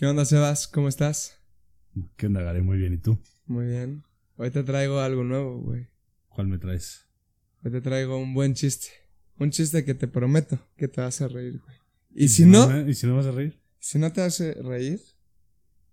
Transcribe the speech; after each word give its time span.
¿Qué 0.00 0.06
onda, 0.06 0.24
Sebas? 0.24 0.66
¿Cómo 0.66 0.88
estás? 0.88 1.42
¿Qué 2.16 2.28
onda, 2.28 2.40
Gary? 2.40 2.62
Muy 2.62 2.78
bien, 2.78 2.94
¿y 2.94 2.96
tú? 2.96 3.18
Muy 3.44 3.66
bien. 3.66 4.02
Hoy 4.38 4.50
te 4.50 4.62
traigo 4.62 4.98
algo 4.98 5.24
nuevo, 5.24 5.60
güey. 5.60 5.88
¿Cuál 6.30 6.46
me 6.46 6.56
traes? 6.56 7.06
Hoy 7.62 7.70
te 7.70 7.82
traigo 7.82 8.16
un 8.16 8.32
buen 8.32 8.54
chiste. 8.54 8.88
Un 9.38 9.50
chiste 9.50 9.84
que 9.84 9.92
te 9.92 10.08
prometo 10.08 10.58
que 10.78 10.88
te 10.88 11.02
vas 11.02 11.20
a 11.20 11.28
reír, 11.28 11.60
güey. 11.60 11.76
Y 12.14 12.28
si 12.28 12.46
no, 12.46 12.66
me- 12.66 12.90
¿Y 12.90 12.94
si 12.94 13.06
no 13.06 13.14
vas 13.14 13.26
a 13.26 13.32
reír? 13.32 13.60
si 13.78 13.98
no 13.98 14.10
te 14.10 14.22
hace 14.22 14.54
reír, 14.54 15.02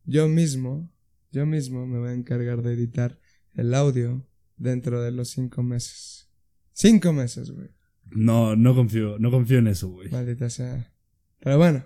yo 0.06 0.30
mismo, 0.30 0.90
yo 1.34 1.46
mismo 1.46 1.86
me 1.86 2.00
voy 2.00 2.12
a 2.12 2.14
encargar 2.14 2.62
de 2.62 2.76
editar 2.76 3.20
el 3.56 3.74
audio 3.74 4.26
dentro 4.56 5.02
de 5.02 5.12
los 5.12 5.32
cinco 5.32 5.64
meses. 5.64 6.30
Cinco 6.72 7.12
meses, 7.12 7.52
güey. 7.52 7.72
No, 8.06 8.56
no 8.56 8.74
confío, 8.74 9.20
no 9.20 9.32
confío 9.32 9.58
en 9.58 9.68
eso, 9.68 9.90
güey. 9.90 10.10
Maldita 10.12 10.50
sea. 10.50 10.94
Pero 11.40 11.58
bueno, 11.58 11.84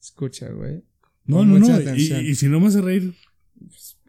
escucha, 0.00 0.48
güey. 0.50 0.82
No, 1.28 1.44
no, 1.44 1.58
no. 1.60 1.94
Y, 1.94 2.12
y 2.12 2.34
si 2.34 2.48
no 2.48 2.58
me 2.58 2.66
hace 2.66 2.80
reír, 2.80 3.14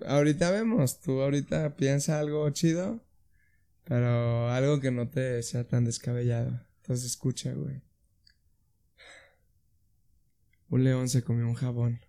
Ahorita 0.06 0.52
vemos, 0.52 1.02
tú 1.02 1.22
ahorita 1.22 1.76
piensa 1.76 2.20
algo 2.20 2.50
chido, 2.52 3.04
pero 3.84 4.50
algo 4.50 4.80
que 4.80 4.92
no 4.92 5.10
te 5.10 5.44
sea 5.44 5.68
tan 5.68 5.86
descabellado. 5.86 6.62
Entonces 6.82 7.06
escucha, 7.06 7.54
güey. 7.54 7.82
Un 10.70 10.84
león 10.84 11.10
se 11.10 11.24
comió 11.24 11.48
un 11.48 11.56
jabón. 11.56 12.00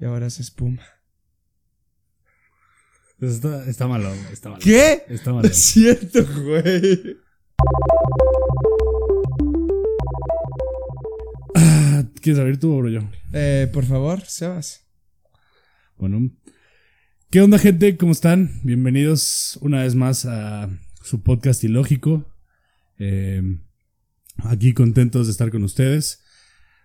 Y 0.00 0.04
ahora 0.04 0.30
se 0.30 0.42
espuma. 0.42 0.82
pues 3.18 3.34
está, 3.34 3.68
está 3.68 3.86
malo, 3.88 4.10
güey, 4.10 4.32
está 4.32 4.50
malo. 4.50 4.62
¿Qué? 4.62 5.04
Está 5.08 5.32
malo. 5.32 5.48
es 5.48 5.56
cierto, 5.56 6.24
güey. 6.42 7.16
¿Quieres 12.28 12.42
abrir 12.42 12.60
tú 12.60 12.74
o 12.74 12.88
yo? 12.90 13.00
Eh, 13.32 13.70
por 13.72 13.86
favor, 13.86 14.20
Sebas. 14.20 14.86
Bueno. 15.96 16.30
¿Qué 17.30 17.40
onda, 17.40 17.58
gente? 17.58 17.96
¿Cómo 17.96 18.12
están? 18.12 18.60
Bienvenidos 18.64 19.58
una 19.62 19.82
vez 19.82 19.94
más 19.94 20.26
a 20.26 20.68
su 21.02 21.22
podcast 21.22 21.64
ilógico. 21.64 22.30
Eh, 22.98 23.40
aquí 24.44 24.74
contentos 24.74 25.26
de 25.26 25.30
estar 25.30 25.50
con 25.50 25.62
ustedes. 25.62 26.22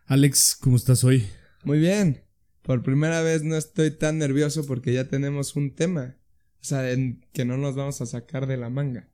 Alex, 0.05 0.55
¿cómo 0.61 0.77
estás 0.77 1.03
hoy? 1.03 1.27
Muy 1.66 1.80
bien. 1.80 2.23
Por 2.61 2.81
primera 2.81 3.22
vez 3.22 3.44
no 3.44 3.57
estoy 3.57 3.91
tan 3.91 4.19
nervioso 4.19 4.66
porque 4.66 4.94
ya 4.94 5.09
tenemos 5.09 5.57
un 5.57 5.75
tema. 5.75 6.16
O 6.61 6.63
sea, 6.63 6.89
en 6.89 7.19
que 7.33 7.44
no 7.44 7.57
nos 7.57 7.75
vamos 7.75 8.00
a 8.00 8.05
sacar 8.05 8.47
de 8.47 8.55
la 8.55 8.69
manga. 8.69 9.09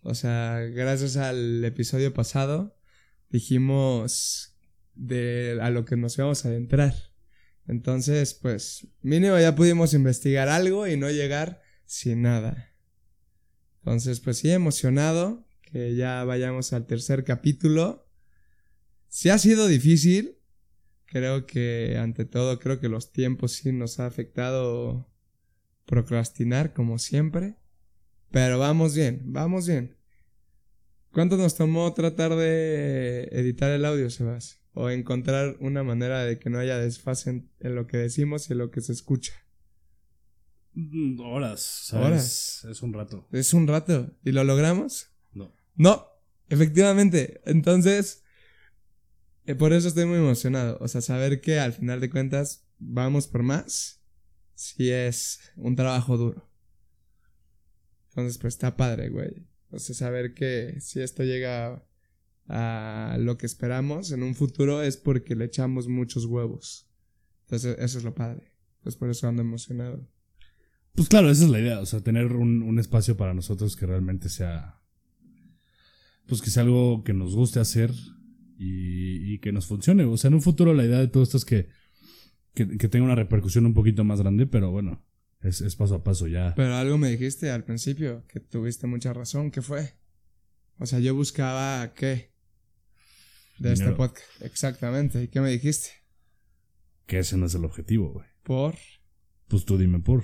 O 0.00 0.14
sea, 0.14 0.60
gracias 0.60 1.18
al 1.18 1.62
episodio 1.66 2.14
pasado 2.14 2.80
dijimos 3.28 4.49
de 4.94 5.58
a 5.60 5.70
lo 5.70 5.84
que 5.84 5.96
nos 5.96 6.16
íbamos 6.18 6.44
a 6.44 6.48
adentrar. 6.48 6.94
Entonces, 7.66 8.34
pues, 8.34 8.88
mínimo 9.00 9.38
ya 9.38 9.54
pudimos 9.54 9.94
investigar 9.94 10.48
algo 10.48 10.86
y 10.86 10.96
no 10.96 11.10
llegar 11.10 11.62
sin 11.86 12.22
nada. 12.22 12.74
Entonces, 13.78 14.20
pues 14.20 14.38
sí, 14.38 14.50
emocionado 14.50 15.46
que 15.62 15.94
ya 15.94 16.24
vayamos 16.24 16.72
al 16.72 16.86
tercer 16.86 17.24
capítulo. 17.24 18.08
Si 19.08 19.30
ha 19.30 19.38
sido 19.38 19.66
difícil, 19.66 20.40
Creo 21.10 21.44
que 21.44 21.96
ante 21.98 22.24
todo, 22.24 22.60
creo 22.60 22.78
que 22.78 22.88
los 22.88 23.10
tiempos 23.10 23.52
sí 23.52 23.72
nos 23.72 23.98
ha 23.98 24.06
afectado 24.06 25.12
procrastinar 25.84 26.72
como 26.72 27.00
siempre. 27.00 27.56
Pero 28.30 28.60
vamos 28.60 28.94
bien, 28.94 29.22
vamos 29.24 29.66
bien. 29.66 29.96
¿Cuánto 31.12 31.36
nos 31.36 31.56
tomó 31.56 31.92
tratar 31.94 32.36
de 32.36 33.24
editar 33.32 33.72
el 33.72 33.84
audio, 33.84 34.08
Sebas? 34.08 34.59
O 34.72 34.90
encontrar 34.90 35.56
una 35.60 35.82
manera 35.82 36.24
de 36.24 36.38
que 36.38 36.50
no 36.50 36.58
haya 36.58 36.78
desfase 36.78 37.30
en, 37.30 37.74
lo 37.74 37.86
que 37.86 37.96
decimos 37.96 38.48
y 38.48 38.52
en 38.52 38.58
lo 38.58 38.70
que 38.70 38.80
se 38.80 38.92
escucha. 38.92 39.32
Mm, 40.74 41.20
Horas, 41.20 41.60
¿sabes? 41.60 42.06
Horas. 42.06 42.66
Es 42.70 42.82
un 42.82 42.92
rato. 42.92 43.28
Es 43.32 43.52
un 43.52 43.66
rato. 43.66 44.16
¿Y 44.24 44.32
lo 44.32 44.44
logramos? 44.44 45.10
No. 45.32 45.52
No, 45.74 46.06
efectivamente. 46.48 47.40
Entonces, 47.44 48.22
eh, 49.46 49.54
por 49.54 49.72
eso 49.72 49.88
estoy 49.88 50.06
muy 50.06 50.18
emocionado. 50.18 50.78
O 50.80 50.88
sea, 50.88 51.00
saber 51.00 51.40
que 51.40 51.58
al 51.58 51.72
final 51.72 52.00
de 52.00 52.10
cuentas 52.10 52.68
vamos 52.78 53.26
por 53.26 53.42
más, 53.42 54.02
sí 54.54 54.90
es 54.90 55.40
un 55.56 55.76
trabajo 55.76 56.16
duro. 56.16 56.48
Entonces, 58.10 58.38
pues 58.38 58.54
está 58.54 58.76
padre, 58.76 59.08
güey. 59.08 59.46
O 59.70 59.78
sea, 59.78 59.94
saber 59.94 60.34
que 60.34 60.80
si 60.80 61.00
esto 61.00 61.22
llega 61.22 61.84
a, 62.50 63.16
lo 63.18 63.38
que 63.38 63.46
esperamos 63.46 64.10
en 64.12 64.22
un 64.22 64.34
futuro 64.34 64.82
es 64.82 64.96
porque 64.96 65.36
le 65.36 65.46
echamos 65.46 65.88
muchos 65.88 66.24
huevos. 66.24 66.88
Entonces, 67.42 67.76
eso 67.78 67.98
es 67.98 68.04
lo 68.04 68.14
padre. 68.14 68.52
Pues 68.82 68.96
por 68.96 69.10
eso 69.10 69.28
ando 69.28 69.42
emocionado. 69.42 70.08
Pues 70.94 71.08
claro, 71.08 71.30
esa 71.30 71.44
es 71.44 71.50
la 71.50 71.60
idea, 71.60 71.80
o 71.80 71.86
sea, 71.86 72.00
tener 72.00 72.32
un, 72.32 72.62
un 72.62 72.78
espacio 72.78 73.16
para 73.16 73.32
nosotros 73.32 73.76
que 73.76 73.86
realmente 73.86 74.28
sea, 74.28 74.82
pues 76.26 76.42
que 76.42 76.50
sea 76.50 76.64
algo 76.64 77.04
que 77.04 77.12
nos 77.12 77.34
guste 77.34 77.60
hacer 77.60 77.92
y, 78.58 79.34
y 79.34 79.38
que 79.38 79.52
nos 79.52 79.66
funcione. 79.66 80.04
O 80.04 80.16
sea, 80.16 80.28
en 80.28 80.34
un 80.34 80.42
futuro 80.42 80.74
la 80.74 80.84
idea 80.84 80.98
de 80.98 81.08
todo 81.08 81.22
esto 81.22 81.36
es 81.36 81.44
que, 81.44 81.68
que, 82.54 82.76
que 82.76 82.88
tenga 82.88 83.04
una 83.04 83.14
repercusión 83.14 83.66
un 83.66 83.74
poquito 83.74 84.02
más 84.02 84.20
grande, 84.20 84.46
pero 84.46 84.72
bueno, 84.72 85.04
es, 85.40 85.60
es 85.60 85.76
paso 85.76 85.94
a 85.94 86.02
paso 86.02 86.26
ya. 86.26 86.54
Pero 86.56 86.74
algo 86.74 86.98
me 86.98 87.10
dijiste 87.10 87.50
al 87.50 87.64
principio, 87.64 88.26
que 88.26 88.40
tuviste 88.40 88.88
mucha 88.88 89.12
razón, 89.12 89.52
¿qué 89.52 89.62
fue? 89.62 89.94
O 90.78 90.86
sea, 90.86 90.98
yo 90.98 91.14
buscaba 91.14 91.94
qué 91.94 92.29
de 93.60 93.72
este 93.74 93.92
podcast. 93.92 94.26
Exactamente, 94.40 95.22
¿y 95.22 95.28
qué 95.28 95.40
me 95.40 95.50
dijiste? 95.50 95.90
Que 97.06 97.20
ese 97.20 97.36
no 97.36 97.46
es 97.46 97.54
el 97.54 97.64
objetivo, 97.64 98.12
güey. 98.12 98.26
Por... 98.42 98.74
Pues 99.48 99.64
tú 99.64 99.78
dime 99.78 100.00
por. 100.00 100.22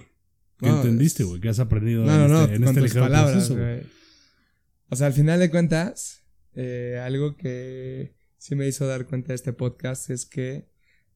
¿Qué 0.59 0.67
No, 0.69 0.77
entendiste, 0.79 1.25
güey? 1.25 1.41
¿Qué 1.41 1.49
has 1.49 1.59
aprendido 1.59 2.05
No, 2.05 2.15
en 2.15 2.21
no, 2.21 2.29
no, 2.29 2.43
este, 2.43 2.55
en 2.57 2.63
con 2.63 2.69
este 2.69 2.81
tus 2.81 2.89
ligero 2.91 3.05
palabras, 3.07 3.33
proceso, 3.33 3.55
güey? 3.55 3.75
güey. 3.81 3.87
O 4.89 4.97
sea, 4.97 5.09
al 5.09 5.13
final 5.13 5.39
de 5.41 5.51
cuentas, 5.51 6.25
eh, 6.55 7.01
algo 7.03 7.37
que 7.37 8.17
sí 8.39 8.55
me 8.55 8.67
hizo 8.67 8.87
dar 8.87 9.07
cuenta 9.07 9.29
de 9.29 9.35
este 9.35 9.53
podcast 9.53 10.11
es 10.11 10.25
que 10.27 10.71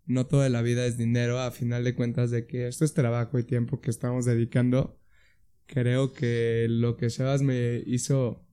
no 0.04 0.26
toda 0.26 0.48
la 0.48 0.60
vida 0.60 0.84
es 0.84 0.98
dinero, 0.98 1.38
a 1.38 1.52
final 1.52 1.84
de 1.84 1.94
cuentas 1.94 2.30
de 2.30 2.46
que 2.46 2.66
esto 2.66 2.84
es 2.84 2.92
trabajo 2.92 3.38
y 3.38 3.44
tiempo 3.44 3.80
que 3.80 3.90
estamos 3.90 4.24
dedicando. 4.24 5.00
Creo 5.66 6.12
que 6.12 6.66
lo 6.68 6.96
que 6.96 7.10
Sebas 7.10 7.42
me 7.42 7.80
hizo 7.86 8.44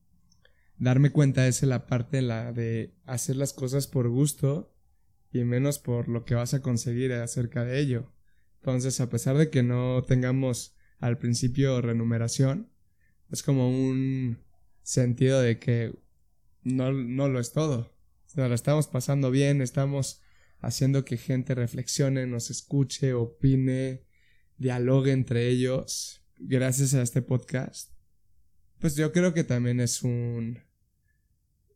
darme 0.78 1.10
cuenta 1.10 1.46
es 1.46 1.62
la 1.62 1.86
parte 1.86 2.18
en 2.18 2.28
la 2.28 2.52
de 2.52 2.94
hacer 3.04 3.36
las 3.36 3.52
cosas 3.52 3.86
por 3.86 4.08
gusto 4.08 4.74
y 5.32 5.44
menos 5.44 5.78
por 5.78 6.08
lo 6.08 6.24
que 6.24 6.34
vas 6.34 6.54
a 6.54 6.62
conseguir 6.62 7.12
acerca 7.12 7.64
de 7.64 7.80
ello. 7.80 8.12
Entonces, 8.60 9.00
a 9.00 9.08
pesar 9.08 9.36
de 9.36 9.50
que 9.50 9.62
no 9.62 10.02
tengamos 10.02 10.76
al 10.98 11.18
principio 11.18 11.80
remuneración, 11.80 12.72
es 13.30 13.42
como 13.42 13.68
un 13.70 14.38
sentido 14.82 15.40
de 15.40 15.58
que 15.58 15.98
no, 16.62 16.92
no 16.92 17.28
lo 17.28 17.40
es 17.40 17.52
todo. 17.52 17.94
Sea, 18.26 18.48
lo 18.48 18.54
estamos 18.54 18.88
pasando 18.88 19.30
bien, 19.30 19.62
estamos 19.62 20.20
haciendo 20.60 21.04
que 21.04 21.16
gente 21.16 21.54
reflexione, 21.54 22.26
nos 22.26 22.50
escuche, 22.50 23.14
opine, 23.14 24.04
dialogue 24.56 25.12
entre 25.12 25.48
ellos, 25.48 26.22
gracias 26.38 26.94
a 26.94 27.02
este 27.02 27.22
podcast. 27.22 27.92
Pues 28.78 28.96
yo 28.96 29.12
creo 29.12 29.34
que 29.34 29.44
también 29.44 29.80
es 29.80 30.02
un... 30.02 30.67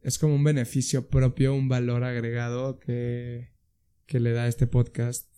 Es 0.02 0.18
como 0.18 0.34
un 0.34 0.44
beneficio 0.44 1.08
propio, 1.08 1.54
un 1.54 1.68
valor 1.68 2.04
agregado 2.04 2.78
que, 2.78 3.52
que 4.06 4.20
le 4.20 4.32
da 4.32 4.48
este 4.48 4.66
podcast 4.66 5.28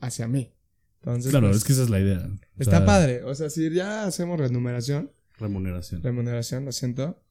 hacia 0.00 0.26
mí. 0.28 0.54
Entonces, 1.00 1.30
Claro, 1.30 1.48
pues, 1.48 1.58
es 1.58 1.64
que 1.64 1.72
esa 1.72 1.82
es 1.84 1.90
la 1.90 2.00
idea. 2.00 2.26
O 2.26 2.60
Está 2.60 2.78
sea, 2.78 2.86
padre. 2.86 3.22
O 3.24 3.34
sea, 3.34 3.50
si 3.50 3.70
ya 3.70 4.04
hacemos 4.06 4.38
remuneración, 4.40 5.12
Remuneración. 5.38 6.02
remuneración, 6.02 6.64
lo 6.64 6.72
siento, 6.72 7.22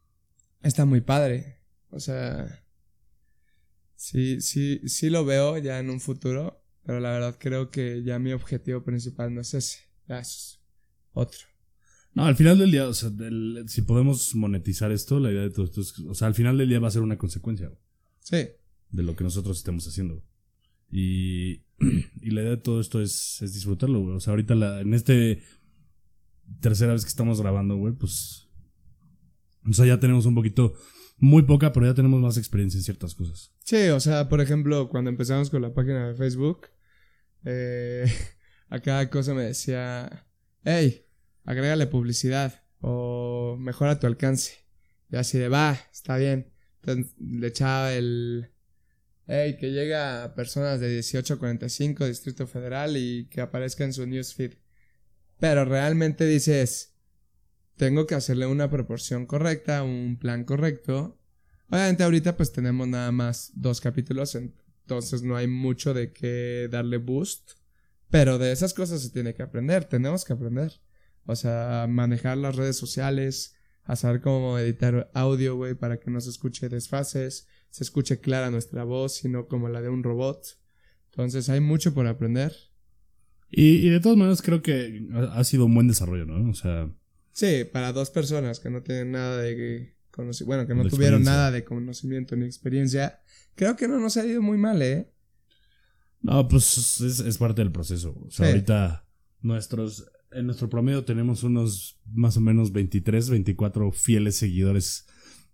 está 0.62 0.86
muy 0.86 1.02
padre. 1.02 1.60
O 1.90 2.00
sea, 2.00 2.64
sí, 3.96 4.42
sí, 4.42 4.82
sí 4.88 5.10
lo 5.10 5.26
veo 5.26 5.58
ya 5.58 5.80
en 5.80 5.90
un 5.90 6.00
futuro, 6.00 6.64
pero 6.84 7.00
la 7.00 7.12
verdad 7.12 7.38
creo 7.40 7.70
que 7.72 8.04
ya 8.04 8.20
mi 8.20 8.32
objetivo 8.34 8.84
principal 8.84 9.34
no 9.34 9.42
es 9.42 9.54
ese, 9.54 9.80
ya 10.08 10.20
es 10.20 10.60
otro. 11.14 11.48
No, 12.16 12.26
al 12.26 12.36
final 12.36 12.58
del 12.60 12.72
día, 12.72 12.88
o 12.88 12.94
sea, 12.94 13.12
si 13.68 13.82
podemos 13.82 14.36
monetizar 14.36 14.92
esto, 14.92 15.20
la 15.20 15.32
idea 15.32 15.42
de 15.42 15.50
todo 15.50 15.66
esto 15.66 15.82
es, 15.82 15.98
o 16.00 16.14
sea, 16.14 16.28
al 16.28 16.36
final 16.36 16.58
del 16.58 16.70
día 16.70 16.80
va 16.80 16.88
a 16.88 16.92
ser 16.92 17.02
una 17.02 17.18
consecuencia 17.18 17.68
güey, 17.68 17.80
Sí, 18.20 18.48
de 18.92 19.04
lo 19.04 19.16
que 19.16 19.24
nosotros 19.24 19.58
estemos 19.58 19.88
haciendo. 19.88 20.24
Y, 20.92 21.64
y 22.22 22.32
la 22.32 22.42
idea 22.42 22.52
de 22.52 22.58
todo 22.58 22.80
esto 22.80 23.02
es, 23.02 23.42
es 23.42 23.54
disfrutarlo, 23.54 24.00
güey. 24.02 24.16
O 24.16 24.20
sea, 24.20 24.32
ahorita 24.32 24.54
la, 24.56 24.82
en 24.82 24.94
este 24.94 25.42
tercera 26.62 26.94
vez 26.94 27.04
que 27.04 27.10
estamos 27.10 27.42
grabando, 27.42 27.76
güey, 27.76 27.94
pues, 27.94 28.48
o 29.68 29.74
sea, 29.74 29.86
ya 29.86 30.00
tenemos 30.00 30.26
un 30.26 30.36
poquito, 30.36 30.76
muy 31.18 31.44
poca, 31.44 31.72
pero 31.72 31.86
ya 31.86 31.94
tenemos 31.94 32.22
más 32.22 32.38
experiencia 32.38 32.78
en 32.78 32.84
ciertas 32.84 33.16
cosas. 33.16 33.54
sí, 33.64 33.88
o 33.88 34.00
sea, 34.00 34.30
por 34.30 34.42
ejemplo, 34.42 34.90
cuando 34.90 35.10
empezamos 35.10 35.50
con 35.50 35.62
la 35.62 35.74
página 35.74 36.10
de 36.10 36.16
Facebook, 36.16 36.68
eh, 37.46 38.06
a 38.70 38.80
cada 38.80 39.10
cosa 39.10 39.34
me 39.34 39.44
decía, 39.44 40.28
hey, 40.64 41.03
agrégale 41.44 41.88
publicidad 41.88 42.64
o 42.82 43.58
mejora 43.60 44.00
tu 44.00 44.08
alcance. 44.08 44.66
Y 45.12 45.16
así 45.16 45.38
de, 45.38 45.50
va, 45.50 45.78
está 45.92 46.18
bien. 46.18 46.52
Entonces 46.82 47.14
le 47.20 47.48
echaba 47.48 47.94
el, 47.94 48.52
hey, 49.28 49.58
que 49.60 49.72
llega 49.72 50.24
a 50.24 50.36
personas 50.36 50.80
de 50.80 50.90
18 50.90 51.36
a 51.36 51.40
45, 51.40 52.08
Distrito 52.08 52.48
Federal, 52.48 52.98
y 52.98 53.28
que 53.30 53.42
aparezca 53.42 53.84
en 53.84 53.94
su 53.94 54.06
newsfeed. 54.06 54.54
Pero 55.40 55.66
realmente 55.66 56.26
dices, 56.26 56.96
tengo 57.76 58.06
que 58.08 58.16
hacerle 58.16 58.46
una 58.46 58.70
proporción 58.70 59.26
correcta, 59.26 59.84
un 59.84 60.18
plan 60.20 60.44
correcto. 60.44 61.20
Obviamente 61.70 62.04
ahorita 62.04 62.38
pues 62.38 62.52
tenemos 62.52 62.88
nada 62.88 63.12
más 63.12 63.52
dos 63.56 63.82
capítulos, 63.82 64.36
entonces 64.36 65.24
no 65.24 65.36
hay 65.36 65.48
mucho 65.48 65.94
de 65.94 66.12
qué 66.14 66.68
darle 66.72 66.98
boost. 66.98 67.52
Pero 68.10 68.38
de 68.38 68.52
esas 68.52 68.74
cosas 68.74 69.02
se 69.02 69.10
tiene 69.10 69.34
que 69.34 69.42
aprender, 69.42 69.86
tenemos 69.86 70.24
que 70.24 70.34
aprender. 70.34 70.74
O 71.26 71.36
sea, 71.36 71.88
manejar 71.90 72.38
las 72.38 72.56
redes 72.56 72.78
sociales, 72.78 73.56
a 73.84 73.96
saber 73.96 74.22
cómo 74.22 74.58
editar 74.58 75.10
audio, 75.14 75.56
güey, 75.56 75.76
para 75.76 76.00
que 76.00 76.10
no 76.10 76.22
se 76.22 76.30
escuche 76.30 76.70
desfases, 76.70 77.48
se 77.70 77.84
escuche 77.84 78.20
clara 78.20 78.52
nuestra 78.52 78.84
voz, 78.84 79.16
sino 79.16 79.48
como 79.48 79.70
la 79.70 79.82
de 79.82 79.90
un 79.90 80.04
robot. 80.04 80.46
Entonces 81.12 81.50
hay 81.50 81.60
mucho 81.60 81.94
por 81.94 82.08
aprender. 82.08 82.56
Y, 83.50 83.88
de 83.90 84.00
todas 84.00 84.18
maneras 84.18 84.42
creo 84.42 84.64
que 84.64 85.08
ha 85.32 85.44
sido 85.44 85.66
un 85.66 85.76
buen 85.76 85.88
desarrollo, 85.88 86.26
¿no? 86.26 86.50
O 86.50 86.54
sea... 86.54 86.90
Sí, 87.32 87.66
para 87.72 87.94
dos 87.94 88.10
personas 88.10 88.60
que 88.60 88.70
no 88.70 88.82
tienen 88.82 89.12
nada 89.12 89.38
de 89.38 89.96
conocimiento, 90.12 90.46
bueno, 90.48 90.68
que 90.68 90.76
no 90.76 90.90
tuvieron 90.90 91.24
nada 91.24 91.52
de 91.52 91.64
conocimiento 91.64 92.36
ni 92.36 92.46
experiencia, 92.46 93.22
creo 93.56 93.76
que 93.76 93.88
no 93.88 94.00
nos 94.00 94.18
ha 94.18 94.26
ido 94.26 94.42
muy 94.42 94.58
mal, 94.58 94.82
¿eh? 94.82 95.12
No, 96.22 96.48
pues 96.48 97.02
es, 97.02 97.38
parte 97.38 97.62
del 97.62 97.72
proceso. 97.72 98.16
O 98.26 98.32
sea, 98.32 98.48
ahorita 98.48 99.06
nuestros, 99.42 100.10
en 100.36 100.46
nuestro 100.46 100.70
promedio 100.70 101.06
tenemos 101.06 101.44
unos 101.44 102.00
más 102.12 102.38
o 102.38 102.42
menos 102.42 102.72
23, 102.72 103.30
24 103.30 103.92
fieles 103.92 104.36
seguidores 104.36 105.06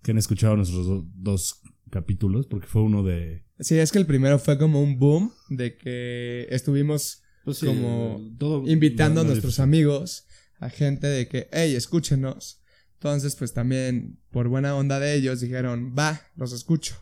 que 0.02 0.12
han 0.12 0.18
escuchado 0.18 0.56
nuestros 0.56 1.06
dos 1.16 1.62
capítulos, 1.90 2.48
porque 2.48 2.68
fue 2.68 2.82
uno 2.82 3.04
de... 3.04 3.46
Sí, 3.60 3.78
es 3.78 3.92
que 3.92 3.98
el 3.98 4.06
primero 4.06 4.40
fue 4.40 4.58
como 4.58 4.82
un 4.82 4.98
boom 4.98 5.34
de 5.50 5.78
que 5.78 6.48
estuvimos 6.50 7.24
pues 7.44 7.60
como 7.60 8.20
invitando 8.66 9.22
a 9.22 9.24
nuestros 9.24 9.60
amigos, 9.60 10.26
a 10.60 10.70
gente 10.70 11.08
de 11.08 11.28
que, 11.28 11.50
hey, 11.52 11.76
escúchenos. 11.76 12.62
Entonces, 12.94 13.36
pues 13.36 13.54
también, 13.54 14.20
por 14.30 14.50
buena 14.50 14.76
onda 14.76 15.00
de 15.00 15.16
ellos, 15.16 15.40
dijeron, 15.40 15.96
va, 15.98 16.22
los 16.36 16.52
escucho. 16.52 16.96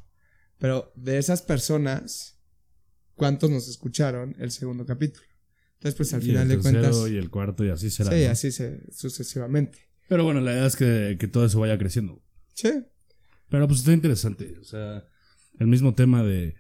Pero 0.60 0.92
de 0.96 1.18
esas 1.18 1.42
personas, 1.42 2.40
¿cuántos 3.16 3.50
nos 3.50 3.68
escucharon 3.68 4.36
el 4.40 4.52
segundo 4.52 4.86
capítulo? 4.86 5.26
Entonces, 5.78 5.96
pues 5.96 6.14
al 6.14 6.22
final 6.24 6.48
de 6.48 6.58
cuentas. 6.58 7.08
Y 7.10 7.18
el 7.18 7.30
cuarto, 7.30 7.64
y 7.64 7.70
así 7.70 7.92
será. 7.92 8.12
Sí, 8.12 8.24
así 8.24 8.52
se, 8.52 8.82
sucesivamente. 8.92 9.80
Pero 10.10 10.24
bueno, 10.24 10.42
la 10.42 10.54
idea 10.54 10.66
es 10.66 10.76
que, 10.76 11.18
que 11.20 11.28
todo 11.28 11.46
eso 11.46 11.60
vaya 11.60 11.78
creciendo. 11.78 12.24
Sí. 12.54 12.70
Pero 13.50 13.68
pues 13.68 13.80
está 13.80 13.94
interesante. 13.94 14.58
O 14.60 14.64
sea, 14.64 15.06
el 15.60 15.68
mismo 15.68 15.94
tema 15.94 16.24
de, 16.24 16.56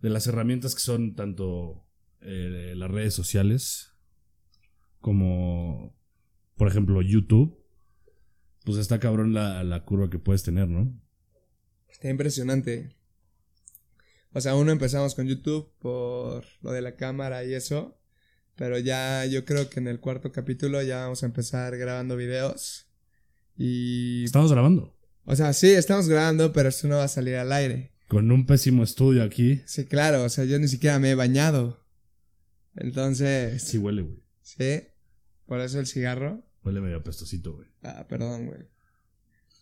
de 0.00 0.10
las 0.10 0.26
herramientas 0.26 0.74
que 0.74 0.80
son 0.80 1.14
tanto 1.14 1.86
eh, 2.22 2.72
las 2.74 2.90
redes 2.90 3.12
sociales 3.12 3.92
como, 5.00 5.94
por 6.56 6.68
ejemplo, 6.68 7.02
YouTube. 7.02 7.62
Pues 8.64 8.78
está 8.78 8.98
cabrón 8.98 9.34
la, 9.34 9.62
la 9.62 9.84
curva 9.84 10.08
que 10.08 10.18
puedes 10.18 10.42
tener, 10.42 10.68
¿no? 10.68 10.98
Está 11.86 12.08
impresionante. 12.08 12.96
O 14.32 14.40
sea, 14.40 14.54
uno 14.56 14.72
empezamos 14.72 15.14
con 15.14 15.26
YouTube 15.26 15.70
por 15.78 16.46
lo 16.62 16.72
de 16.72 16.80
la 16.80 16.96
cámara 16.96 17.44
y 17.44 17.52
eso. 17.52 18.00
Pero 18.56 18.78
ya 18.78 19.24
yo 19.26 19.44
creo 19.44 19.68
que 19.68 19.80
en 19.80 19.88
el 19.88 20.00
cuarto 20.00 20.32
capítulo 20.32 20.80
ya 20.82 21.02
vamos 21.02 21.22
a 21.22 21.26
empezar 21.26 21.76
grabando 21.76 22.16
videos. 22.16 22.86
Y. 23.56 24.24
Estamos 24.24 24.52
grabando. 24.52 24.96
O 25.24 25.34
sea, 25.36 25.52
sí, 25.52 25.70
estamos 25.70 26.08
grabando, 26.08 26.52
pero 26.52 26.68
esto 26.68 26.86
no 26.86 26.96
va 26.96 27.04
a 27.04 27.08
salir 27.08 27.36
al 27.36 27.52
aire. 27.52 27.92
Con 28.08 28.30
un 28.30 28.46
pésimo 28.46 28.84
estudio 28.84 29.22
aquí. 29.22 29.62
Sí, 29.66 29.86
claro, 29.86 30.24
o 30.24 30.28
sea, 30.28 30.44
yo 30.44 30.58
ni 30.58 30.68
siquiera 30.68 30.98
me 30.98 31.10
he 31.10 31.14
bañado. 31.14 31.84
Entonces. 32.76 33.62
Sí 33.62 33.78
huele, 33.78 34.02
güey. 34.02 34.22
Sí. 34.42 34.82
Por 35.46 35.60
eso 35.60 35.80
el 35.80 35.86
cigarro. 35.86 36.44
Huele 36.62 36.80
medio 36.80 36.98
apestosito, 36.98 37.54
güey. 37.54 37.68
Ah, 37.82 38.06
perdón, 38.08 38.46
güey. 38.46 38.68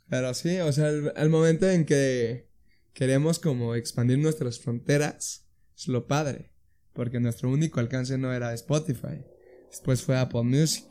Pero 0.09 0.35
sí, 0.35 0.59
o 0.59 0.73
sea, 0.73 0.91
el, 0.91 1.31
momento 1.31 1.69
en 1.71 1.85
que 1.85 2.51
queremos 2.93 3.39
como 3.39 3.75
expandir 3.75 4.19
nuestras 4.19 4.61
fronteras 4.61 5.47
es 5.77 5.89
lo 5.89 6.07
padre. 6.07 6.52
Porque 6.93 7.21
nuestro 7.21 7.51
único 7.51 7.81
alcance 7.81 8.19
no 8.19 8.33
era 8.33 8.53
Spotify. 8.55 9.25
Después 9.71 10.03
fue 10.03 10.19
Apple 10.19 10.43
Music. 10.43 10.85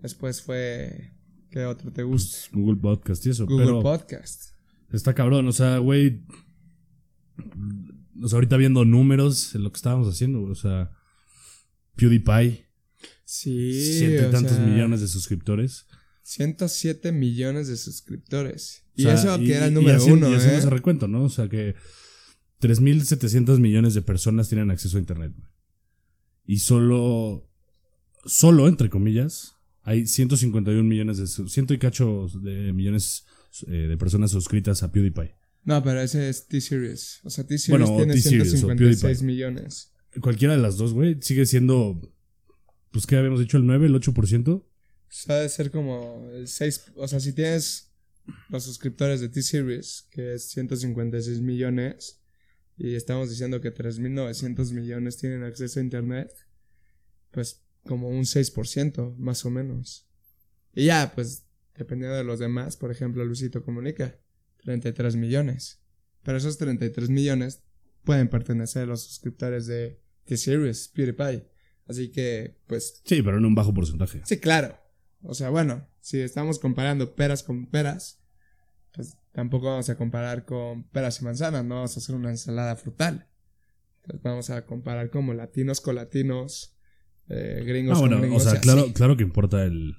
Después 0.00 0.42
fue 0.42 1.12
¿Qué 1.52 1.66
otro 1.66 1.92
te 1.92 2.02
gusta? 2.02 2.38
Pues, 2.50 2.62
Google 2.64 2.80
Podcast 2.80 3.26
y 3.26 3.30
eso. 3.30 3.46
Google 3.46 3.82
Podcast. 3.82 4.52
Está 4.90 5.14
cabrón, 5.14 5.46
o 5.46 5.52
sea, 5.52 5.78
güey. 5.78 6.24
O 8.22 8.26
sea, 8.26 8.38
ahorita 8.38 8.56
viendo 8.56 8.86
números 8.86 9.54
en 9.54 9.62
lo 9.62 9.70
que 9.70 9.76
estábamos 9.76 10.08
haciendo, 10.08 10.42
o 10.42 10.54
sea. 10.54 10.90
PewDiePie. 11.96 12.66
Sí. 13.26 14.04
Y 14.04 14.30
tantos 14.30 14.58
millones 14.60 15.02
de 15.02 15.08
suscriptores. 15.08 15.86
107 16.22 17.12
millones 17.12 17.68
de 17.68 17.76
suscriptores. 17.76 18.84
y 18.94 19.06
eso 19.06 19.38
que 19.38 19.54
era 19.54 19.66
el 19.66 19.74
número 19.74 20.02
uno, 20.06 20.30
y 20.30 20.34
haciendo 20.34 20.58
ese 20.58 20.70
recuento, 20.70 21.06
¿no? 21.06 21.24
O 21.24 21.28
sea 21.28 21.50
que 21.50 21.74
3.700 22.62 23.58
millones 23.58 23.94
de 23.94 24.02
personas 24.02 24.48
tienen 24.48 24.70
acceso 24.70 24.96
a 24.96 25.00
Internet. 25.00 25.32
Y 26.46 26.60
solo, 26.60 27.50
solo, 28.24 28.68
entre 28.68 28.88
comillas, 28.88 29.56
hay 29.82 30.06
151 30.06 30.84
millones 30.84 31.18
de... 31.18 31.26
Ciento 31.48 31.74
y 31.74 31.78
cacho 31.78 32.28
de 32.40 32.72
millones 32.72 33.26
eh, 33.66 33.88
de 33.88 33.96
personas 33.96 34.30
suscritas 34.30 34.84
a 34.84 34.92
PewDiePie. 34.92 35.34
No, 35.64 35.82
pero 35.82 36.00
ese 36.00 36.28
es 36.28 36.46
T-Series. 36.46 37.20
O 37.24 37.30
sea, 37.30 37.44
T-Series 37.44 37.96
tiene 37.96 38.16
156 38.16 39.22
millones. 39.22 39.92
Cualquiera 40.20 40.54
de 40.54 40.62
las 40.62 40.76
dos, 40.76 40.92
güey, 40.92 41.18
sigue 41.20 41.46
siendo... 41.46 42.00
Pues, 42.92 43.06
¿qué 43.06 43.16
habíamos 43.16 43.40
dicho? 43.40 43.56
¿El 43.56 43.66
9, 43.66 43.86
el 43.86 43.94
8%? 43.94 44.48
O 44.50 44.64
sea, 45.08 45.36
debe 45.36 45.48
ser 45.48 45.72
como 45.72 46.28
el 46.32 46.46
6... 46.46 46.92
O 46.94 47.08
sea, 47.08 47.18
si 47.18 47.32
tienes 47.32 47.92
los 48.50 48.62
suscriptores 48.62 49.20
de 49.20 49.30
T-Series, 49.30 50.06
que 50.12 50.34
es 50.34 50.48
156 50.50 51.40
millones, 51.40 52.21
y 52.76 52.94
estamos 52.94 53.30
diciendo 53.30 53.60
que 53.60 53.74
3.900 53.74 54.72
millones 54.72 55.18
tienen 55.18 55.42
acceso 55.42 55.80
a 55.80 55.82
Internet, 55.82 56.32
pues 57.30 57.62
como 57.84 58.08
un 58.08 58.22
6%, 58.22 59.16
más 59.16 59.44
o 59.44 59.50
menos. 59.50 60.08
Y 60.74 60.86
ya, 60.86 61.12
pues, 61.14 61.46
dependiendo 61.76 62.16
de 62.16 62.24
los 62.24 62.38
demás, 62.38 62.76
por 62.76 62.90
ejemplo, 62.90 63.24
Luisito 63.24 63.64
Comunica, 63.64 64.18
33 64.62 65.16
millones. 65.16 65.82
Pero 66.22 66.38
esos 66.38 66.58
33 66.58 67.10
millones 67.10 67.62
pueden 68.04 68.28
pertenecer 68.28 68.84
a 68.84 68.86
los 68.86 69.02
suscriptores 69.02 69.66
de 69.66 70.00
T-Series, 70.24 70.88
PewDiePie. 70.88 71.48
Así 71.86 72.10
que, 72.10 72.60
pues... 72.66 73.02
Sí, 73.04 73.22
pero 73.22 73.38
en 73.38 73.44
un 73.44 73.54
bajo 73.54 73.74
porcentaje. 73.74 74.22
Sí, 74.24 74.38
claro. 74.38 74.78
O 75.22 75.34
sea, 75.34 75.50
bueno, 75.50 75.88
si 76.00 76.20
estamos 76.20 76.58
comparando 76.58 77.14
peras 77.14 77.42
con 77.42 77.66
peras, 77.66 78.21
tampoco 79.32 79.66
vamos 79.66 79.88
a 79.88 79.96
comparar 79.96 80.44
con 80.44 80.84
peras 80.84 81.20
y 81.20 81.24
manzanas, 81.24 81.64
no 81.64 81.76
vamos 81.76 81.96
a 81.96 82.00
hacer 82.00 82.14
una 82.14 82.30
ensalada 82.30 82.76
frutal. 82.76 83.28
Entonces 84.02 84.22
vamos 84.22 84.50
a 84.50 84.66
comparar 84.66 85.10
como 85.10 85.32
latinos 85.32 85.80
con 85.80 85.94
latinos, 85.94 86.76
eh, 87.28 87.62
gringos. 87.66 87.98
Ah, 87.98 88.00
bueno, 88.00 88.34
o 88.34 88.40
sea, 88.40 88.60
claro, 88.60 88.92
claro 88.92 89.16
que 89.16 89.22
importa 89.22 89.64
el, 89.64 89.94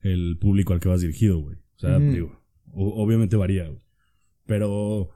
el 0.00 0.38
público 0.40 0.72
al 0.72 0.80
que 0.80 0.88
vas 0.88 1.00
dirigido, 1.00 1.38
güey. 1.38 1.56
O 1.56 1.78
sea, 1.78 1.98
digo, 1.98 2.40
obviamente 2.72 3.36
varía, 3.36 3.66
güey. 3.66 3.82
Pero, 4.46 5.10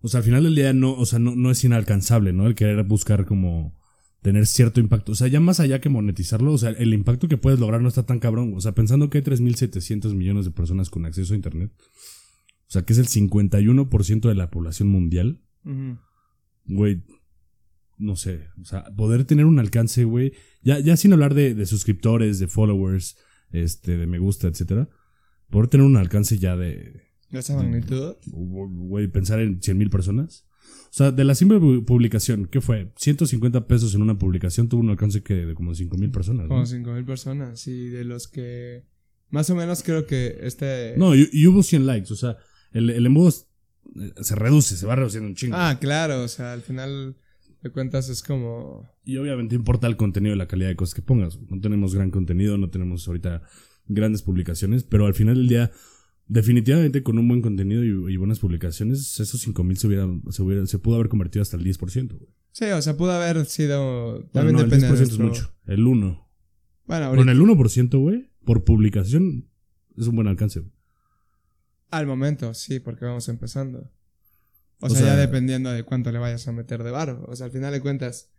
o 0.00 0.08
sea, 0.08 0.18
al 0.18 0.24
final 0.24 0.44
del 0.44 0.54
día 0.54 0.72
no, 0.72 0.92
o 0.94 1.06
sea, 1.06 1.18
no, 1.18 1.34
no 1.34 1.50
es 1.50 1.64
inalcanzable, 1.64 2.32
¿no? 2.32 2.46
El 2.46 2.54
querer 2.54 2.82
buscar 2.84 3.26
como 3.26 3.76
tener 4.22 4.46
cierto 4.46 4.80
impacto. 4.80 5.12
O 5.12 5.14
sea, 5.14 5.26
ya 5.26 5.40
más 5.40 5.60
allá 5.60 5.80
que 5.80 5.88
monetizarlo, 5.88 6.52
o 6.52 6.58
sea, 6.58 6.70
el 6.70 6.94
impacto 6.94 7.28
que 7.28 7.36
puedes 7.36 7.58
lograr 7.58 7.82
no 7.82 7.88
está 7.88 8.06
tan 8.06 8.20
cabrón. 8.20 8.54
O 8.56 8.60
sea, 8.60 8.72
pensando 8.72 9.10
que 9.10 9.18
hay 9.18 9.24
3.700 9.24 10.14
millones 10.14 10.44
de 10.44 10.52
personas 10.52 10.90
con 10.90 11.04
acceso 11.04 11.34
a 11.34 11.36
Internet. 11.36 11.72
O 12.72 12.76
sea, 12.80 12.86
que 12.86 12.94
es 12.94 12.98
el 12.98 13.06
51% 13.06 14.28
de 14.28 14.34
la 14.34 14.50
población 14.50 14.88
mundial. 14.88 15.42
Güey, 16.64 17.02
no 17.98 18.16
sé, 18.16 18.48
o 18.62 18.64
sea, 18.64 18.84
poder 18.96 19.26
tener 19.26 19.44
un 19.44 19.58
alcance, 19.58 20.04
güey, 20.04 20.32
ya, 20.62 20.78
ya 20.78 20.96
sin 20.96 21.12
hablar 21.12 21.34
de, 21.34 21.66
suscriptores, 21.66 22.38
de 22.38 22.48
followers, 22.48 23.18
este, 23.50 23.98
de 23.98 24.06
me 24.06 24.18
gusta, 24.18 24.48
etcétera, 24.48 24.88
poder 25.50 25.68
tener 25.68 25.84
un 25.84 25.98
alcance 25.98 26.38
ya 26.38 26.56
de... 26.56 27.10
¿De 27.28 27.40
esa 27.40 27.56
magnitud? 27.56 28.14
Güey, 28.28 29.06
pensar 29.08 29.40
en 29.40 29.60
100 29.60 29.76
mil 29.76 29.90
personas. 29.90 30.46
O 30.84 30.92
sea, 30.92 31.10
de 31.10 31.24
la 31.24 31.34
simple 31.34 31.60
publicación, 31.60 32.46
¿qué 32.46 32.62
fue? 32.62 32.90
150 32.96 33.66
pesos 33.66 33.94
en 33.94 34.00
una 34.00 34.18
publicación 34.18 34.70
tuvo 34.70 34.80
un 34.80 34.88
alcance 34.88 35.22
que 35.22 35.34
de 35.34 35.54
como 35.54 35.74
5 35.74 35.98
mil 35.98 36.10
personas. 36.10 36.48
Como 36.48 36.64
5 36.64 36.90
mil 36.90 37.04
personas, 37.04 37.66
y 37.66 37.90
de 37.90 38.04
los 38.04 38.28
que... 38.28 38.86
Más 39.28 39.50
o 39.50 39.54
menos 39.54 39.82
creo 39.82 40.06
que 40.06 40.38
este... 40.40 40.94
No, 40.96 41.14
y, 41.14 41.46
hubo 41.46 41.62
100 41.62 41.84
likes, 41.84 42.10
o 42.10 42.16
sea, 42.16 42.38
el, 42.72 42.90
el 42.90 43.06
embudo 43.06 43.32
se 44.20 44.34
reduce, 44.34 44.76
se 44.76 44.86
va 44.86 44.96
reduciendo 44.96 45.28
un 45.28 45.34
chingo. 45.34 45.56
Ah, 45.56 45.78
claro, 45.80 46.22
o 46.22 46.28
sea, 46.28 46.52
al 46.52 46.62
final 46.62 47.16
de 47.62 47.70
cuentas 47.70 48.08
es 48.08 48.22
como... 48.22 48.88
Y 49.04 49.16
obviamente 49.16 49.54
importa 49.54 49.86
el 49.86 49.96
contenido 49.96 50.34
y 50.34 50.38
la 50.38 50.48
calidad 50.48 50.68
de 50.68 50.76
cosas 50.76 50.94
que 50.94 51.02
pongas. 51.02 51.38
No 51.48 51.60
tenemos 51.60 51.94
gran 51.94 52.10
contenido, 52.10 52.58
no 52.58 52.70
tenemos 52.70 53.06
ahorita 53.06 53.42
grandes 53.86 54.22
publicaciones, 54.22 54.84
pero 54.84 55.06
al 55.06 55.14
final 55.14 55.36
del 55.36 55.48
día 55.48 55.70
definitivamente 56.28 57.02
con 57.02 57.18
un 57.18 57.28
buen 57.28 57.42
contenido 57.42 57.84
y, 57.84 58.14
y 58.14 58.16
buenas 58.16 58.38
publicaciones, 58.38 59.18
esos 59.20 59.40
5000 59.42 59.76
se, 59.76 59.86
hubieran, 59.88 60.22
se, 60.30 60.42
hubiera, 60.42 60.66
se 60.66 60.78
pudo 60.78 60.94
haber 60.96 61.08
convertido 61.08 61.42
hasta 61.42 61.56
el 61.56 61.64
10%. 61.64 62.08
Güey. 62.16 62.30
Sí, 62.52 62.64
o 62.66 62.80
sea, 62.80 62.96
pudo 62.96 63.12
haber 63.12 63.44
sido. 63.46 64.12
Bueno, 64.12 64.28
También 64.32 64.56
no, 64.56 64.60
el 64.62 64.66
10% 64.70 64.70
depende 64.70 64.96
de 64.96 65.02
es 65.04 65.18
nuestro- 65.18 65.26
mucho. 65.26 65.54
El 65.66 65.86
1. 65.86 66.28
Bueno, 66.86 67.04
ahorita, 67.06 67.24
Con 67.24 67.28
el 67.28 67.40
1%, 67.40 67.98
güey, 68.00 68.30
por 68.44 68.64
publicación, 68.64 69.48
es 69.96 70.06
un 70.06 70.14
buen 70.16 70.28
alcance. 70.28 70.60
güey. 70.60 70.72
Al 71.92 72.06
momento, 72.06 72.54
sí, 72.54 72.80
porque 72.80 73.04
vamos 73.04 73.28
empezando. 73.28 73.90
O, 74.80 74.86
O 74.86 74.90
sea, 74.90 74.98
sea- 74.98 75.06
ya 75.08 75.16
dependiendo 75.16 75.70
de 75.70 75.84
cuánto 75.84 76.10
le 76.10 76.18
vayas 76.18 76.48
a 76.48 76.52
meter 76.52 76.82
de 76.82 76.90
varo. 76.90 77.24
O 77.28 77.36
sea, 77.36 77.46
al 77.46 77.52
final 77.52 77.72
de 77.72 77.80
cuentas, 77.80 78.30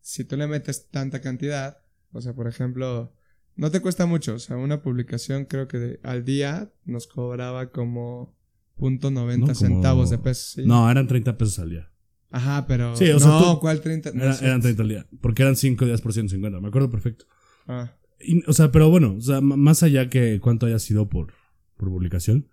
si 0.00 0.24
tú 0.24 0.36
le 0.36 0.46
metes 0.46 0.88
tanta 0.90 1.20
cantidad, 1.20 1.78
o 2.12 2.20
sea, 2.20 2.34
por 2.34 2.46
ejemplo, 2.46 3.12
no 3.56 3.70
te 3.70 3.80
cuesta 3.80 4.06
mucho. 4.06 4.34
O 4.34 4.38
sea, 4.38 4.56
una 4.56 4.82
publicación 4.82 5.44
creo 5.46 5.66
que 5.68 5.78
de- 5.78 6.00
al 6.04 6.24
día 6.24 6.70
nos 6.84 7.06
cobraba 7.06 7.70
como 7.70 8.36
punto 8.76 9.10
noventa 9.10 9.48
No, 9.48 9.54
centavos 9.54 10.10
de 10.10 10.18
pesos. 10.18 10.52
sí. 10.52 10.62
No, 10.66 10.90
eran 10.90 11.06
30 11.06 11.36
pesos 11.36 11.58
al 11.58 11.70
día. 11.70 11.88
Ajá, 12.30 12.66
pero. 12.66 12.96
Sí, 12.96 13.10
o 13.10 13.18
sea, 13.18 13.28
no, 13.28 13.54
tú- 13.54 13.60
¿cuál 13.60 13.80
30? 13.80 14.12
No 14.14 14.22
Era- 14.24 14.38
eran 14.38 14.60
30 14.62 14.82
al 14.82 14.88
día. 14.88 15.06
Porque 15.20 15.42
eran 15.42 15.56
5 15.56 15.84
días 15.84 16.00
por 16.00 16.12
150. 16.12 16.60
Me 16.60 16.68
acuerdo 16.68 16.90
perfecto. 16.90 17.26
Ah, 17.66 17.92
Y, 18.24 18.42
o 18.48 18.52
sea, 18.52 18.70
pero 18.70 18.88
bueno, 18.88 19.16
o 19.16 19.20
sea, 19.20 19.40
más 19.40 19.82
allá 19.82 20.08
que 20.08 20.38
cuánto 20.40 20.66
haya 20.66 20.78
sido 20.78 21.08
por, 21.08 21.32
por 21.76 21.88
publicación. 21.88 22.48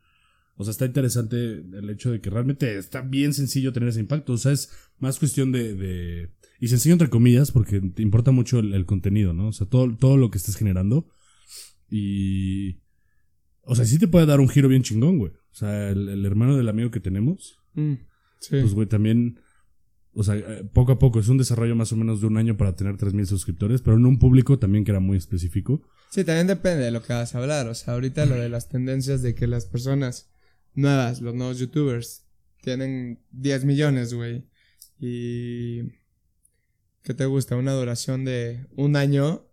O 0.61 0.65
sea, 0.65 0.71
está 0.71 0.85
interesante 0.85 1.35
el 1.53 1.89
hecho 1.89 2.11
de 2.11 2.19
que 2.19 2.29
realmente 2.29 2.77
está 2.77 2.99
bien 2.99 3.33
sencillo 3.33 3.71
tener 3.71 3.87
ese 3.87 4.01
impacto. 4.01 4.33
O 4.33 4.37
sea, 4.37 4.51
es 4.51 4.69
más 4.97 5.17
cuestión 5.17 5.53
de. 5.53 5.73
de- 5.73 6.29
y 6.59 6.67
sencillo 6.67 6.91
entre 6.93 7.09
comillas, 7.09 7.51
porque 7.51 7.79
te 7.79 8.01
importa 8.01 8.31
mucho 8.31 8.59
el, 8.59 8.73
el 8.73 8.85
contenido, 8.85 9.31
¿no? 9.33 9.47
O 9.47 9.53
sea, 9.53 9.67
todo, 9.67 9.95
todo 9.95 10.17
lo 10.17 10.29
que 10.31 10.37
estés 10.37 10.57
generando. 10.57 11.07
Y. 11.89 12.81
O 13.63 13.73
sea, 13.75 13.85
sí 13.85 13.99
te 13.99 14.09
puede 14.09 14.25
dar 14.25 14.41
un 14.41 14.49
giro 14.49 14.67
bien 14.67 14.83
chingón, 14.83 15.17
güey. 15.17 15.31
O 15.31 15.53
sea, 15.55 15.89
el, 15.91 16.09
el 16.09 16.25
hermano 16.25 16.57
del 16.57 16.67
amigo 16.67 16.91
que 16.91 16.99
tenemos, 16.99 17.55
mm, 17.75 17.93
sí. 18.41 18.57
pues, 18.59 18.73
güey, 18.73 18.87
también. 18.87 19.39
O 20.11 20.23
sea, 20.23 20.35
eh, 20.35 20.63
poco 20.73 20.91
a 20.91 20.99
poco 20.99 21.19
es 21.21 21.29
un 21.29 21.37
desarrollo 21.37 21.75
más 21.77 21.93
o 21.93 21.95
menos 21.95 22.19
de 22.19 22.27
un 22.27 22.35
año 22.35 22.57
para 22.57 22.75
tener 22.75 22.97
3.000 22.97 23.25
suscriptores, 23.27 23.81
pero 23.81 23.95
en 23.95 24.05
un 24.05 24.17
público 24.19 24.57
también 24.59 24.83
que 24.83 24.91
era 24.91 24.99
muy 24.99 25.15
específico. 25.17 25.81
Sí, 26.09 26.23
también 26.25 26.47
depende 26.47 26.83
de 26.83 26.91
lo 26.91 27.01
que 27.03 27.13
vas 27.13 27.33
a 27.33 27.37
hablar. 27.37 27.67
O 27.67 27.75
sea, 27.75 27.93
ahorita 27.93 28.25
lo 28.25 28.35
de 28.35 28.49
las 28.49 28.67
tendencias 28.67 29.21
de 29.21 29.35
que 29.35 29.45
las 29.47 29.65
personas 29.67 30.29
nuevas, 30.79 31.21
los 31.21 31.35
nuevos 31.35 31.59
youtubers, 31.59 32.25
tienen 32.61 33.19
10 33.31 33.65
millones, 33.65 34.13
güey. 34.13 34.45
Y... 34.99 35.99
¿Qué 37.03 37.13
te 37.13 37.25
gusta? 37.25 37.55
Una 37.55 37.73
duración 37.73 38.25
de 38.25 38.67
un 38.75 38.95
año. 38.95 39.47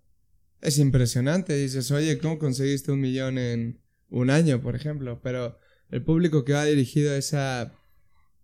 Es 0.61 0.79
impresionante. 0.79 1.57
Dices, 1.57 1.91
oye, 1.91 2.19
¿cómo 2.19 2.39
conseguiste 2.39 2.93
un 2.93 3.01
millón 3.01 3.39
en 3.39 3.81
un 4.11 4.31
año, 4.31 4.61
por 4.61 4.75
ejemplo? 4.75 5.21
Pero 5.23 5.59
el 5.91 6.03
público 6.03 6.45
que 6.45 6.53
va 6.53 6.65
dirigido 6.65 7.15
es 7.15 7.35
a 7.35 7.73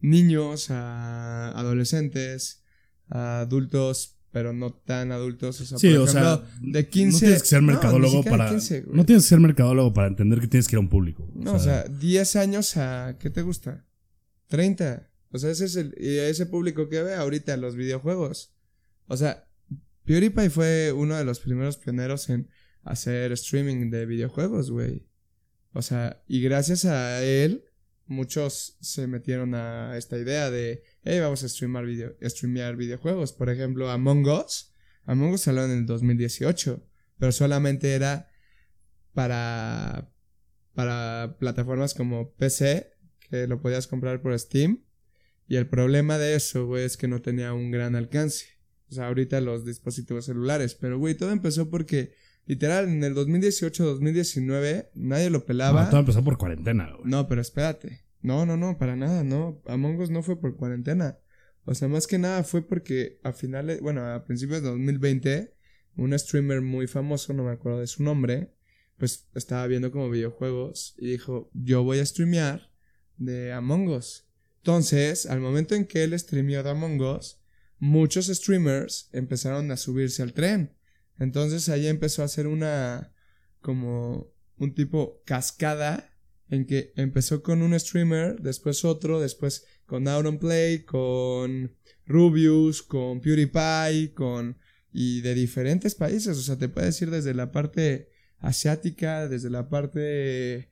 niños, 0.00 0.70
a 0.70 1.50
adolescentes, 1.58 2.64
a 3.08 3.40
adultos, 3.40 4.18
pero 4.32 4.52
no 4.52 4.72
tan 4.72 5.12
adultos. 5.12 5.60
O 5.60 5.64
sea, 5.64 5.78
Sí, 5.78 5.90
por 5.90 6.00
o 6.00 6.06
sea, 6.06 6.42
de 6.60 6.88
15... 6.88 7.12
no 7.12 7.18
tienes 7.20 7.42
que 7.42 7.48
ser 7.48 7.62
mercadólogo 7.62 8.24
para 8.24 8.48
15, 8.48 8.80
güey. 8.80 8.96
no 8.96 9.04
tienes 9.04 9.24
que 9.24 9.28
ser 9.28 9.40
mercadólogo 9.40 9.92
para 9.92 10.08
entender 10.08 10.40
que 10.40 10.48
tienes 10.48 10.66
que 10.66 10.74
ir 10.74 10.78
a 10.78 10.80
un 10.80 10.88
público. 10.88 11.30
No, 11.34 11.54
o 11.54 11.58
sea, 11.58 11.84
10 11.84 12.36
años 12.36 12.76
a... 12.78 13.16
¿Qué 13.20 13.30
te 13.30 13.42
gusta? 13.42 13.86
30. 14.48 15.08
O 15.30 15.38
sea, 15.38 15.50
ese 15.50 15.66
es 15.66 15.76
el... 15.76 15.94
Y 15.98 16.16
ese 16.16 16.46
público 16.46 16.88
que 16.88 17.02
ve 17.02 17.14
ahorita 17.14 17.56
los 17.58 17.76
videojuegos. 17.76 18.54
O 19.06 19.16
sea, 19.16 19.46
PewDiePie 20.04 20.50
fue 20.50 20.92
uno 20.92 21.16
de 21.16 21.24
los 21.24 21.38
primeros 21.38 21.76
pioneros 21.76 22.28
en 22.30 22.48
hacer 22.82 23.32
streaming 23.32 23.90
de 23.90 24.06
videojuegos, 24.06 24.70
güey. 24.70 25.06
O 25.74 25.82
sea, 25.82 26.22
y 26.26 26.40
gracias 26.40 26.86
a 26.86 27.22
él, 27.22 27.64
muchos 28.06 28.76
se 28.80 29.06
metieron 29.06 29.54
a 29.54 29.96
esta 29.96 30.18
idea 30.18 30.50
de, 30.50 30.82
hey, 31.04 31.20
vamos 31.20 31.42
a 31.42 31.48
streamar 31.48 31.84
video, 31.84 32.14
streamear 32.22 32.76
videojuegos. 32.76 33.32
Por 33.32 33.50
ejemplo, 33.50 33.90
Among 33.90 34.28
Us. 34.28 34.72
Among 35.04 35.32
Us 35.32 35.42
salió 35.42 35.64
en 35.64 35.72
el 35.72 35.86
2018, 35.86 36.86
pero 37.18 37.32
solamente 37.32 37.94
era 37.94 38.28
para, 39.12 40.12
para 40.74 41.36
plataformas 41.38 41.94
como 41.94 42.32
PC, 42.34 42.92
que 43.28 43.46
lo 43.46 43.60
podías 43.60 43.86
comprar 43.86 44.22
por 44.22 44.38
Steam. 44.38 44.84
Y 45.48 45.56
el 45.56 45.66
problema 45.66 46.18
de 46.18 46.36
eso, 46.36 46.66
güey, 46.66 46.84
es 46.84 46.96
que 46.96 47.08
no 47.08 47.20
tenía 47.20 47.52
un 47.52 47.70
gran 47.70 47.96
alcance. 47.96 48.46
O 48.88 48.94
sea, 48.94 49.08
ahorita 49.08 49.40
los 49.40 49.64
dispositivos 49.64 50.26
celulares. 50.26 50.74
Pero, 50.74 50.98
güey, 50.98 51.14
todo 51.14 51.32
empezó 51.32 51.68
porque, 51.68 52.14
literal, 52.46 52.88
en 52.88 53.02
el 53.02 53.14
2018-2019, 53.14 54.90
nadie 54.94 55.30
lo 55.30 55.44
pelaba. 55.44 55.84
No, 55.84 55.90
todo 55.90 56.00
empezó 56.00 56.22
por 56.22 56.38
cuarentena, 56.38 56.92
güey. 56.96 57.10
No, 57.10 57.26
pero 57.26 57.40
espérate. 57.40 58.01
No, 58.22 58.46
no, 58.46 58.56
no, 58.56 58.78
para 58.78 58.96
nada, 58.96 59.24
no. 59.24 59.60
Among 59.66 60.00
Us 60.00 60.10
no 60.10 60.22
fue 60.22 60.40
por 60.40 60.56
cuarentena. 60.56 61.18
O 61.64 61.74
sea, 61.74 61.88
más 61.88 62.06
que 62.06 62.18
nada 62.18 62.44
fue 62.44 62.66
porque 62.66 63.20
a 63.22 63.32
finales, 63.32 63.80
bueno, 63.80 64.04
a 64.06 64.24
principios 64.24 64.62
de 64.62 64.68
2020, 64.68 65.54
un 65.96 66.18
streamer 66.18 66.60
muy 66.60 66.86
famoso, 66.86 67.32
no 67.32 67.44
me 67.44 67.52
acuerdo 67.52 67.80
de 67.80 67.86
su 67.86 68.02
nombre, 68.02 68.52
pues 68.96 69.28
estaba 69.34 69.66
viendo 69.66 69.90
como 69.90 70.10
videojuegos 70.10 70.94
y 70.98 71.10
dijo, 71.10 71.50
yo 71.52 71.82
voy 71.82 71.98
a 71.98 72.06
streamear 72.06 72.70
de 73.16 73.52
Among 73.52 73.88
Us. 73.88 74.28
Entonces, 74.58 75.26
al 75.26 75.40
momento 75.40 75.74
en 75.74 75.86
que 75.86 76.04
él 76.04 76.18
streameó 76.18 76.62
de 76.62 76.70
Among 76.70 77.00
Us, 77.00 77.40
muchos 77.78 78.26
streamers 78.26 79.08
empezaron 79.12 79.70
a 79.72 79.76
subirse 79.76 80.22
al 80.22 80.32
tren. 80.32 80.76
Entonces 81.18 81.68
ahí 81.68 81.88
empezó 81.88 82.22
a 82.22 82.26
hacer 82.26 82.46
una, 82.46 83.12
como 83.60 84.32
un 84.56 84.74
tipo 84.74 85.22
cascada 85.24 86.11
en 86.52 86.66
que 86.66 86.92
empezó 86.96 87.42
con 87.42 87.62
un 87.62 87.78
streamer, 87.80 88.40
después 88.42 88.84
otro, 88.84 89.20
después 89.20 89.64
con 89.86 90.06
Auronplay, 90.06 90.84
con 90.84 91.72
Rubius, 92.06 92.82
con 92.82 93.20
PewDiePie, 93.20 94.12
con 94.12 94.58
y 94.92 95.22
de 95.22 95.34
diferentes 95.34 95.94
países, 95.94 96.36
o 96.36 96.42
sea, 96.42 96.58
te 96.58 96.68
puedes 96.68 97.00
ir 97.00 97.10
desde 97.10 97.32
la 97.32 97.50
parte 97.50 98.10
asiática, 98.38 99.26
desde 99.26 99.48
la 99.48 99.70
parte 99.70 100.68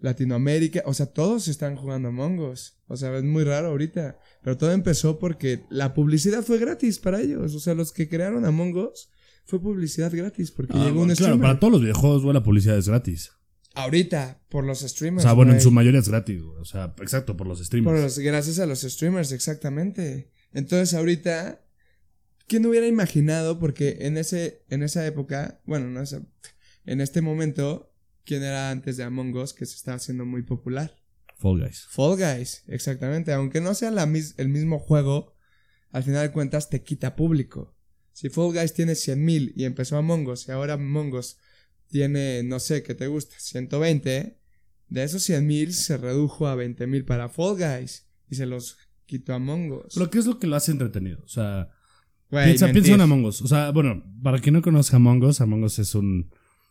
Latinoamérica, 0.00 0.82
o 0.84 0.92
sea, 0.92 1.06
todos 1.06 1.48
están 1.48 1.76
jugando 1.76 2.08
Among 2.08 2.40
Us. 2.40 2.74
O 2.88 2.96
sea, 2.98 3.16
es 3.16 3.24
muy 3.24 3.44
raro 3.44 3.68
ahorita, 3.68 4.18
pero 4.42 4.58
todo 4.58 4.72
empezó 4.72 5.18
porque 5.18 5.64
la 5.70 5.94
publicidad 5.94 6.42
fue 6.42 6.58
gratis 6.58 6.98
para 6.98 7.22
ellos, 7.22 7.54
o 7.54 7.60
sea, 7.60 7.72
los 7.74 7.92
que 7.92 8.08
crearon 8.08 8.44
Among 8.44 8.76
Us 8.76 9.08
fue 9.46 9.60
publicidad 9.62 10.12
gratis 10.14 10.50
porque 10.50 10.74
Ah, 10.76 10.84
llegó 10.84 11.00
un 11.00 11.06
claro, 11.06 11.14
streamer. 11.14 11.40
para 11.40 11.58
todos 11.58 11.72
los 11.72 11.80
videojuegos, 11.80 12.34
la 12.34 12.42
publicidad 12.42 12.76
es 12.76 12.88
gratis. 12.88 13.32
Ahorita, 13.74 14.42
por 14.50 14.64
los 14.64 14.82
O 14.82 14.88
streamers. 14.88 15.22
sea, 15.22 15.32
bueno, 15.32 15.52
en 15.52 15.60
su 15.60 15.70
mayoría 15.70 16.00
es 16.00 16.08
gratis, 16.08 16.42
güey. 16.42 16.58
O 16.60 16.64
sea, 16.64 16.94
exacto, 17.00 17.36
por 17.36 17.46
los 17.46 17.58
Por 17.58 17.66
streamers. 17.66 18.00
los- 18.02 18.18
gracias 18.18 18.58
a 18.58 18.66
los 18.66 18.80
streamers, 18.82 19.32
exactamente. 19.32 20.30
Entonces 20.52 20.92
ahorita, 20.94 21.64
¿quién 22.46 22.66
hubiera 22.66 22.86
imaginado? 22.86 23.58
Porque 23.58 23.98
en 24.00 24.18
ese, 24.18 24.64
en 24.68 24.82
esa 24.82 25.06
época, 25.06 25.60
bueno, 25.64 25.88
no 25.88 26.02
esa- 26.02 26.22
en 26.84 27.00
este 27.00 27.22
momento, 27.22 27.94
¿quién 28.24 28.42
era 28.42 28.70
antes 28.70 28.96
de 28.98 29.04
Among 29.04 29.34
Us 29.36 29.54
que 29.54 29.64
se 29.66 29.76
estaba 29.76 29.96
haciendo 29.96 30.26
muy 30.26 30.42
popular? 30.42 30.96
Fall 31.38 31.60
Guys. 31.60 31.86
Fall 31.88 32.16
Guys, 32.18 32.64
exactamente. 32.68 33.32
Aunque 33.32 33.60
no 33.60 33.74
sea 33.74 33.90
la 33.90 34.04
mis- 34.06 34.34
el 34.38 34.48
mismo 34.48 34.78
juego, 34.78 35.34
al 35.90 36.02
final 36.04 36.26
de 36.28 36.32
cuentas 36.32 36.68
te 36.68 36.82
quita 36.82 37.16
público. 37.16 37.74
Si 38.12 38.28
Fall 38.28 38.52
Guys 38.52 38.74
tiene 38.74 38.94
100.000 38.94 39.52
y 39.56 39.64
empezó 39.64 39.96
Among 39.96 40.26
Us 40.28 40.46
y 40.46 40.52
ahora 40.52 40.74
Among 40.74 41.14
Us 41.14 41.38
tiene, 41.92 42.42
no 42.42 42.58
sé, 42.58 42.82
¿qué 42.82 42.94
te 42.94 43.06
gusta? 43.06 43.36
120. 43.38 44.38
De 44.88 45.02
esos 45.04 45.28
100.000 45.28 45.70
se 45.70 45.96
redujo 45.98 46.48
a 46.48 46.56
20.000 46.56 47.04
para 47.04 47.28
Fall 47.28 47.56
Guys 47.56 48.08
y 48.28 48.34
se 48.34 48.46
los 48.46 48.76
quitó 49.06 49.34
Among 49.34 49.70
Us. 49.72 49.94
Pero 49.94 50.10
¿qué 50.10 50.18
es 50.18 50.26
lo 50.26 50.38
que 50.38 50.46
lo 50.46 50.56
hace 50.56 50.72
entretenido? 50.72 51.20
O 51.24 51.28
sea, 51.28 51.68
Güey, 52.30 52.46
piensa, 52.46 52.72
piensa 52.72 52.94
en 52.94 53.00
Among 53.02 53.24
Us. 53.26 53.42
O 53.42 53.46
sea, 53.46 53.70
bueno, 53.70 54.02
para 54.22 54.38
quien 54.40 54.54
no 54.54 54.62
conozca 54.62 54.96
Among 54.96 55.22
Us, 55.24 55.40
Among 55.40 55.64
Us 55.64 55.78
es 55.78 55.94
un, 55.94 56.30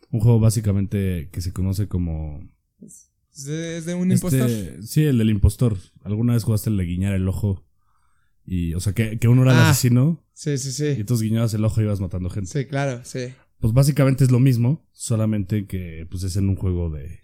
un 0.09 0.19
juego 0.19 0.39
básicamente 0.39 1.29
que 1.31 1.39
se 1.41 1.53
conoce 1.53 1.87
como... 1.87 2.41
Es 2.81 3.45
de, 3.45 3.77
es 3.77 3.85
de 3.85 3.93
un 3.95 4.11
este- 4.11 4.27
impostor. 4.37 4.83
Sí, 4.83 5.03
el 5.03 5.17
del 5.17 5.29
impostor. 5.29 5.77
¿Alguna 6.03 6.33
vez 6.33 6.43
jugaste 6.43 6.69
el 6.69 6.77
de 6.77 6.83
guiñar 6.85 7.13
el 7.13 7.27
ojo? 7.27 7.65
Y, 8.45 8.73
o 8.73 8.79
sea, 8.79 8.93
que, 8.93 9.19
que 9.19 9.27
uno 9.27 9.43
era 9.43 9.51
el 9.53 9.57
Ah. 9.59 9.69
asesino 9.69 10.25
Sí, 10.33 10.57
sí, 10.57 10.69
y 10.69 10.71
sí. 10.71 10.87
entonces 10.99 11.23
guiñabas 11.23 11.53
el 11.53 11.63
ojo 11.63 11.79
y 11.79 11.83
ibas 11.85 11.99
matando 12.01 12.29
gente. 12.29 12.49
Sí, 12.51 12.65
claro, 12.65 13.01
sí. 13.05 13.33
Pues 13.61 13.73
básicamente 13.73 14.23
es 14.23 14.31
lo 14.31 14.39
mismo, 14.39 14.85
solamente 14.91 15.67
que 15.67 16.07
pues 16.09 16.23
es 16.23 16.35
en 16.35 16.49
un 16.49 16.55
juego 16.55 16.89
de, 16.89 17.21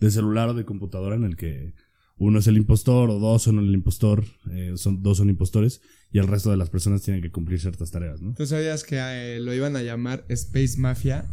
de 0.00 0.10
celular 0.10 0.48
o 0.50 0.54
de 0.54 0.64
computadora 0.64 1.16
en 1.16 1.24
el 1.24 1.36
que 1.36 1.72
uno 2.16 2.40
es 2.40 2.48
el 2.48 2.56
impostor 2.56 3.10
o 3.10 3.20
dos 3.20 3.42
son 3.44 3.60
el 3.60 3.72
impostor, 3.72 4.24
eh, 4.50 4.72
son, 4.74 5.02
dos 5.02 5.18
son 5.18 5.30
impostores 5.30 5.80
y 6.10 6.18
el 6.18 6.26
resto 6.26 6.50
de 6.50 6.56
las 6.56 6.68
personas 6.68 7.02
tienen 7.02 7.22
que 7.22 7.30
cumplir 7.30 7.60
ciertas 7.60 7.92
tareas, 7.92 8.20
¿no? 8.20 8.34
¿Tú 8.34 8.44
sabías 8.44 8.82
que 8.82 8.96
eh, 8.98 9.38
lo 9.40 9.54
iban 9.54 9.76
a 9.76 9.82
llamar 9.82 10.24
Space 10.28 10.78
Mafia 10.78 11.26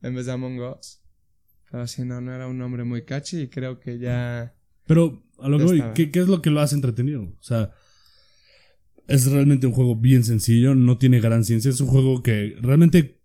en 0.00 0.14
vez 0.14 0.24
de 0.24 0.32
Among 0.32 0.58
Us? 0.60 1.02
Pero 1.70 1.82
así 1.82 2.02
no, 2.02 2.20
no 2.22 2.32
era 2.32 2.46
un 2.46 2.56
nombre 2.56 2.84
muy 2.84 3.04
catchy 3.04 3.42
y 3.42 3.48
creo 3.48 3.78
que 3.78 3.98
ya... 3.98 4.54
Pero 4.86 5.22
a 5.38 5.48
lo 5.48 5.58
que 5.58 5.64
voy. 5.64 5.82
¿qué, 5.94 6.10
qué 6.10 6.20
es 6.20 6.28
lo 6.28 6.40
que 6.40 6.48
lo 6.48 6.60
hace 6.60 6.76
entretenido? 6.76 7.24
O 7.24 7.42
sea, 7.42 7.72
es 9.08 9.30
realmente 9.30 9.66
un 9.66 9.72
juego 9.72 9.96
bien 9.96 10.24
sencillo, 10.24 10.74
no 10.74 10.98
tiene 10.98 11.20
gran 11.20 11.44
ciencia, 11.44 11.70
es 11.70 11.80
un 11.80 11.88
juego 11.88 12.22
que 12.22 12.56
realmente, 12.60 13.15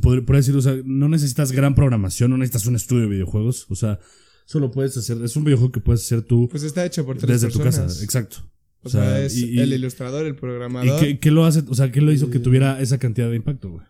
podría, 0.00 0.24
podría 0.24 0.38
decir, 0.40 0.56
o 0.56 0.62
sea, 0.62 0.76
no 0.84 1.08
necesitas 1.08 1.52
gran 1.52 1.74
programación, 1.74 2.30
no 2.30 2.36
necesitas 2.38 2.66
un 2.66 2.76
estudio 2.76 3.02
de 3.02 3.08
videojuegos, 3.08 3.66
o 3.70 3.74
sea, 3.74 3.98
Eso 4.46 4.58
lo 4.58 4.70
puedes 4.72 4.96
hacer. 4.96 5.16
Es 5.22 5.36
un 5.36 5.44
videojuego 5.44 5.70
que 5.72 5.80
puedes 5.80 6.02
hacer 6.02 6.22
tú 6.22 6.48
Pues 6.50 6.64
está 6.64 6.84
hecho 6.84 7.06
por 7.06 7.16
tres 7.18 7.40
desde 7.40 7.52
tu 7.56 7.62
casa. 7.62 7.84
Exacto. 8.02 8.38
O 8.82 8.88
sea, 8.88 9.20
es 9.24 9.36
y- 9.36 9.50
y- 9.54 9.60
el 9.60 9.72
ilustrador, 9.72 10.26
el 10.26 10.32
¿Y 10.34 10.36
programador. 10.36 10.98
qué, 10.98 11.18
qué 11.20 11.30
lo 11.30 11.44
hace? 11.44 11.62
O 11.68 11.74
sea, 11.74 11.92
¿qué 11.92 12.00
lo 12.00 12.10
hizo 12.12 12.30
que 12.30 12.38
Y- 12.38 12.42
tuviera 12.42 12.80
esa 12.80 12.98
cantidad 12.98 13.30
de 13.30 13.36
impacto, 13.36 13.70
güey? 13.70 13.86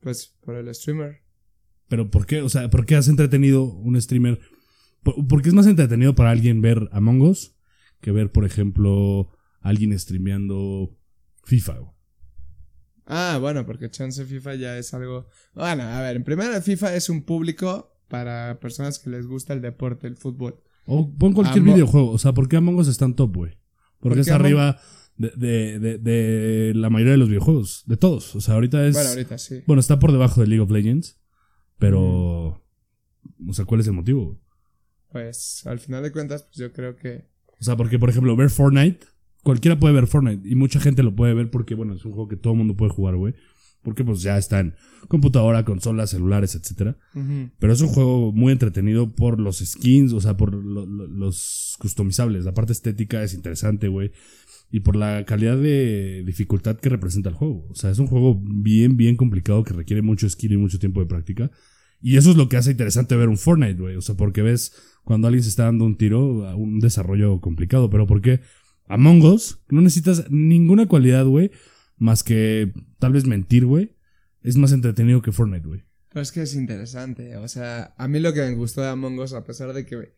Pues 0.00 0.36
por 0.44 0.54
el 0.54 0.72
streamer. 0.74 1.22
Pero 1.88 2.10
¿por 2.10 2.26
qué? 2.26 2.42
O 2.42 2.48
sea, 2.48 2.70
¿por 2.70 2.86
qué 2.86 2.94
has 2.96 3.08
entretenido 3.08 3.64
un 3.64 4.00
streamer? 4.00 4.38
¿Por, 5.02 5.26
por 5.26 5.42
qué 5.42 5.48
es 5.48 5.54
más 5.54 5.66
entretenido 5.66 6.14
para 6.14 6.30
alguien 6.30 6.60
ver 6.60 6.88
Among 6.92 7.22
Us 7.22 7.54
que 8.00 8.12
ver, 8.12 8.30
por 8.30 8.44
ejemplo, 8.44 9.30
alguien 9.60 9.98
streameando 9.98 10.96
FIFA, 11.44 11.78
güey? 11.78 11.92
Ah, 13.06 13.38
bueno, 13.40 13.66
porque 13.66 13.90
chance 13.90 14.24
FIFA 14.24 14.54
ya 14.54 14.78
es 14.78 14.94
algo. 14.94 15.28
Bueno, 15.54 15.82
a 15.82 16.00
ver, 16.00 16.16
en 16.16 16.24
primera 16.24 16.60
FIFA 16.60 16.94
es 16.94 17.08
un 17.08 17.22
público 17.24 17.98
para 18.08 18.58
personas 18.60 18.98
que 18.98 19.10
les 19.10 19.26
gusta 19.26 19.52
el 19.54 19.60
deporte, 19.60 20.06
el 20.06 20.16
fútbol. 20.16 20.60
O 20.86 21.12
pon 21.16 21.32
cualquier 21.32 21.64
videojuego. 21.64 22.10
O 22.10 22.18
sea, 22.18 22.32
¿por 22.32 22.48
qué 22.48 22.56
Among 22.56 22.76
Us 22.76 22.88
está 22.88 23.04
en 23.04 23.14
top, 23.14 23.34
güey? 23.36 23.58
Porque 24.00 24.20
está 24.20 24.34
Among- 24.36 24.40
arriba 24.40 24.80
de, 25.16 25.30
de, 25.36 25.78
de, 25.78 25.98
de 25.98 26.72
la 26.74 26.90
mayoría 26.90 27.12
de 27.12 27.18
los 27.18 27.28
videojuegos. 27.28 27.82
De 27.86 27.96
todos. 27.96 28.34
O 28.36 28.40
sea, 28.40 28.54
ahorita 28.54 28.86
es. 28.86 28.94
Bueno, 28.94 29.10
ahorita 29.10 29.38
sí. 29.38 29.62
Bueno, 29.66 29.80
está 29.80 29.98
por 29.98 30.12
debajo 30.12 30.40
de 30.40 30.46
League 30.46 30.62
of 30.62 30.70
Legends. 30.70 31.18
Pero. 31.78 32.62
O 33.48 33.52
sea, 33.52 33.64
¿cuál 33.64 33.80
es 33.80 33.86
el 33.86 33.92
motivo? 33.94 34.40
Pues 35.10 35.62
al 35.66 35.78
final 35.78 36.02
de 36.02 36.12
cuentas, 36.12 36.44
pues 36.44 36.56
yo 36.56 36.72
creo 36.72 36.96
que. 36.96 37.28
O 37.60 37.64
sea, 37.64 37.76
porque, 37.76 37.98
por 37.98 38.10
ejemplo, 38.10 38.34
ver 38.36 38.50
Fortnite. 38.50 39.06
Cualquiera 39.42 39.78
puede 39.78 39.94
ver 39.94 40.06
Fortnite. 40.06 40.48
Y 40.48 40.54
mucha 40.54 40.80
gente 40.80 41.02
lo 41.02 41.14
puede 41.14 41.34
ver 41.34 41.50
porque, 41.50 41.74
bueno, 41.74 41.94
es 41.94 42.04
un 42.04 42.12
juego 42.12 42.28
que 42.28 42.36
todo 42.36 42.52
el 42.52 42.58
mundo 42.58 42.76
puede 42.76 42.92
jugar, 42.92 43.16
güey. 43.16 43.34
Porque, 43.82 44.04
pues, 44.04 44.22
ya 44.22 44.38
está 44.38 44.60
en 44.60 44.74
computadora, 45.08 45.64
consolas, 45.64 46.10
celulares. 46.10 46.54
Ujú. 46.54 47.50
Pero 47.58 47.72
es 47.72 47.80
un 47.80 47.88
juego 47.88 48.30
muy 48.32 48.52
entretenido 48.52 49.12
por 49.12 49.40
los 49.40 49.58
skins, 49.58 50.12
o 50.12 50.20
sea, 50.20 50.36
por 50.36 50.54
lo- 50.54 50.86
lo- 50.86 51.08
los 51.08 51.74
customizables. 51.80 52.44
La 52.44 52.54
parte 52.54 52.72
estética 52.72 53.24
es 53.24 53.34
interesante, 53.34 53.88
güey. 53.88 54.12
Y 54.70 54.80
por 54.80 54.94
la 54.94 55.24
calidad 55.24 55.56
de 55.58 56.22
dificultad 56.24 56.76
que 56.78 56.88
representa 56.88 57.28
el 57.28 57.34
juego. 57.34 57.66
O 57.70 57.74
sea, 57.74 57.90
es 57.90 57.98
un 57.98 58.06
juego 58.06 58.40
bien, 58.40 58.96
bien 58.96 59.16
complicado 59.16 59.64
que 59.64 59.74
requiere 59.74 60.00
mucho 60.00 60.28
skill 60.30 60.52
y 60.52 60.56
mucho 60.56 60.78
tiempo 60.78 61.00
de 61.00 61.06
práctica. 61.06 61.50
Y 62.00 62.16
eso 62.16 62.30
es 62.30 62.36
lo 62.36 62.48
que 62.48 62.56
hace 62.56 62.70
interesante 62.70 63.16
ver 63.16 63.28
un 63.28 63.36
Fortnite, 63.36 63.80
güey. 63.80 63.96
O 63.96 64.00
sea, 64.00 64.16
porque 64.16 64.42
ves 64.42 64.72
cuando 65.04 65.26
alguien 65.26 65.42
se 65.42 65.50
está 65.50 65.64
dando 65.64 65.84
un 65.84 65.96
tiro, 65.96 66.56
un 66.56 66.78
desarrollo 66.78 67.40
complicado. 67.40 67.90
Pero 67.90 68.06
porque 68.06 68.40
Among 68.92 69.24
Us, 69.24 69.58
no 69.70 69.80
necesitas 69.80 70.30
ninguna 70.30 70.86
cualidad, 70.86 71.24
güey, 71.24 71.50
más 71.96 72.22
que 72.22 72.74
tal 72.98 73.14
vez 73.14 73.24
mentir, 73.24 73.64
güey. 73.64 73.96
Es 74.42 74.58
más 74.58 74.70
entretenido 74.72 75.22
que 75.22 75.32
Fortnite, 75.32 75.66
güey. 75.66 75.82
Pero 76.10 76.20
es 76.20 76.30
que 76.30 76.42
es 76.42 76.54
interesante. 76.54 77.38
O 77.38 77.48
sea, 77.48 77.94
a 77.96 78.06
mí 78.06 78.20
lo 78.20 78.34
que 78.34 78.42
me 78.42 78.52
gustó 78.52 78.82
de 78.82 78.88
Among 78.88 79.18
Us, 79.20 79.32
a 79.32 79.44
pesar 79.44 79.72
de 79.72 79.86
que 79.86 80.12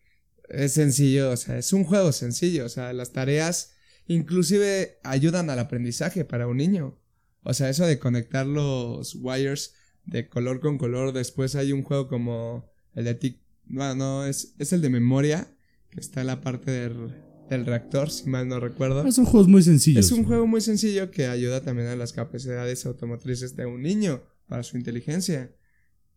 es 0.49 0.73
sencillo, 0.73 1.31
o 1.31 1.37
sea, 1.37 1.57
es 1.57 1.71
un 1.71 1.85
juego 1.85 2.11
sencillo. 2.11 2.65
O 2.65 2.69
sea, 2.69 2.91
las 2.91 3.13
tareas 3.13 3.75
inclusive 4.07 4.97
ayudan 5.03 5.49
al 5.49 5.59
aprendizaje 5.59 6.25
para 6.25 6.45
un 6.45 6.57
niño. 6.57 6.99
O 7.43 7.53
sea, 7.53 7.69
eso 7.69 7.85
de 7.85 7.97
conectar 7.97 8.45
los 8.45 9.15
wires 9.15 9.73
de 10.03 10.27
color 10.27 10.59
con 10.59 10.77
color. 10.77 11.13
Después 11.13 11.55
hay 11.55 11.71
un 11.71 11.83
juego 11.83 12.09
como 12.09 12.69
el 12.93 13.05
de 13.05 13.15
Tic. 13.15 13.39
No, 13.67 13.95
no, 13.95 14.25
es, 14.25 14.53
es 14.59 14.73
el 14.73 14.81
de 14.81 14.89
memoria, 14.89 15.47
que 15.91 16.01
está 16.01 16.19
en 16.19 16.27
la 16.27 16.41
parte 16.41 16.71
del, 16.71 17.23
del 17.49 17.65
reactor, 17.65 18.09
si 18.09 18.27
mal 18.29 18.47
no 18.47 18.59
recuerdo. 18.59 19.03
Ah, 19.05 19.11
Son 19.11 19.25
juegos 19.25 19.47
muy 19.47 19.61
sencillos. 19.63 20.05
Es 20.05 20.11
un 20.11 20.23
juego 20.25 20.47
muy 20.47 20.61
sencillo 20.61 21.11
que 21.11 21.27
ayuda 21.27 21.61
también 21.61 21.87
a 21.89 21.95
las 21.95 22.11
capacidades 22.13 22.85
automotrices 22.85 23.55
de 23.55 23.65
un 23.65 23.81
niño 23.81 24.23
para 24.47 24.63
su 24.63 24.77
inteligencia. 24.77 25.55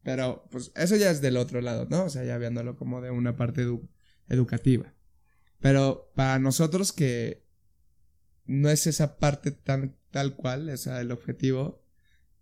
Pero, 0.02 0.46
pues, 0.50 0.72
eso 0.74 0.96
ya 0.96 1.10
es 1.10 1.20
del 1.20 1.36
otro 1.36 1.60
lado, 1.60 1.86
¿no? 1.90 2.04
O 2.04 2.08
sea, 2.10 2.24
ya 2.24 2.38
viéndolo 2.38 2.76
como 2.76 3.00
de 3.00 3.10
una 3.10 3.36
parte 3.36 3.66
edu- 3.66 3.88
educativa. 4.28 4.94
Pero 5.60 6.12
para 6.14 6.38
nosotros 6.38 6.92
que 6.92 7.44
no 8.46 8.70
es 8.70 8.86
esa 8.86 9.18
parte 9.18 9.50
tan 9.50 9.96
tal 10.10 10.34
cual, 10.36 10.70
o 10.70 10.76
sea, 10.76 11.00
el 11.00 11.10
objetivo, 11.10 11.84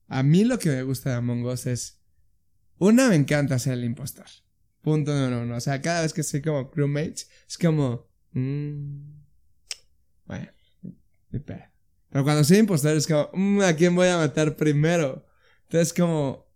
a 0.06 0.22
mí 0.22 0.44
lo 0.44 0.58
que 0.58 0.68
me 0.68 0.82
gusta 0.84 1.10
de 1.10 1.16
Among 1.16 1.44
Us 1.46 1.66
es, 1.66 2.00
una, 2.78 3.08
me 3.08 3.16
encanta 3.16 3.58
ser 3.58 3.72
el 3.72 3.84
impostor. 3.84 4.26
Punto 4.82 5.12
número 5.12 5.42
uno. 5.42 5.56
O 5.56 5.60
sea, 5.60 5.80
cada 5.82 6.02
vez 6.02 6.12
que 6.12 6.20
estoy 6.20 6.42
como 6.42 6.70
crewmates, 6.70 7.28
es 7.48 7.58
como, 7.58 8.06
mm, 8.40 9.22
bueno, 10.26 10.48
ni 11.30 11.38
pedo. 11.40 11.64
Pero 12.10 12.24
cuando 12.24 12.44
soy 12.44 12.58
impostor 12.58 12.96
es 12.96 13.06
como, 13.06 13.30
"Mm, 13.32 13.60
¿a 13.62 13.76
quién 13.76 13.94
voy 13.94 14.08
a 14.08 14.18
matar 14.18 14.56
primero? 14.56 15.26
Entonces 15.64 15.92
como, 15.92 16.46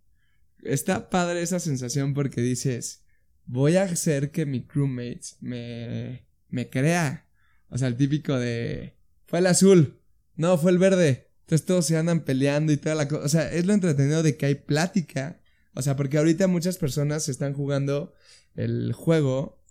está 0.63 1.09
padre 1.09 1.41
esa 1.41 1.59
sensación 1.59 2.13
porque 2.13 2.41
dices, 2.41 3.03
voy 3.45 3.75
a 3.75 3.83
hacer 3.83 4.31
que 4.31 4.45
mi 4.45 4.65
crewmate 4.65 5.21
me, 5.41 6.25
me 6.49 6.69
crea. 6.69 7.27
O 7.69 7.77
sea, 7.77 7.87
el 7.87 7.97
típico 7.97 8.37
de, 8.37 8.95
fue 9.25 9.39
el 9.39 9.47
azul, 9.47 9.99
no, 10.35 10.57
fue 10.57 10.71
el 10.71 10.77
verde. 10.77 11.29
Entonces 11.41 11.65
todos 11.65 11.85
se 11.85 11.97
andan 11.97 12.23
peleando 12.23 12.71
y 12.71 12.77
toda 12.77 12.95
la 12.95 13.07
cosa. 13.07 13.25
O 13.25 13.29
sea, 13.29 13.51
es 13.51 13.65
lo 13.65 13.73
entretenido 13.73 14.23
de 14.23 14.37
que 14.37 14.45
hay 14.45 14.55
plática. 14.55 15.41
O 15.73 15.81
sea, 15.81 15.95
porque 15.95 16.17
ahorita 16.17 16.47
muchas 16.47 16.77
personas 16.77 17.27
están 17.27 17.53
jugando 17.53 18.13
el 18.55 18.93
juego 18.93 19.61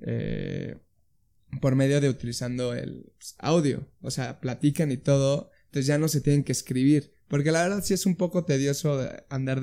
eh, 0.00 0.78
por 1.60 1.74
medio 1.76 2.00
de 2.00 2.08
utilizando 2.08 2.74
el 2.74 3.12
pues, 3.18 3.34
audio. 3.38 3.88
O 4.00 4.10
sea, 4.10 4.40
platican 4.40 4.90
y 4.90 4.96
todo. 4.96 5.50
Entonces 5.66 5.86
ya 5.86 5.98
no 5.98 6.08
se 6.08 6.20
tienen 6.20 6.44
que 6.44 6.52
escribir. 6.52 7.14
Porque 7.28 7.50
la 7.50 7.62
verdad 7.62 7.82
sí 7.82 7.94
es 7.94 8.06
un 8.06 8.16
poco 8.16 8.44
tedioso 8.44 9.00
andar, 9.30 9.60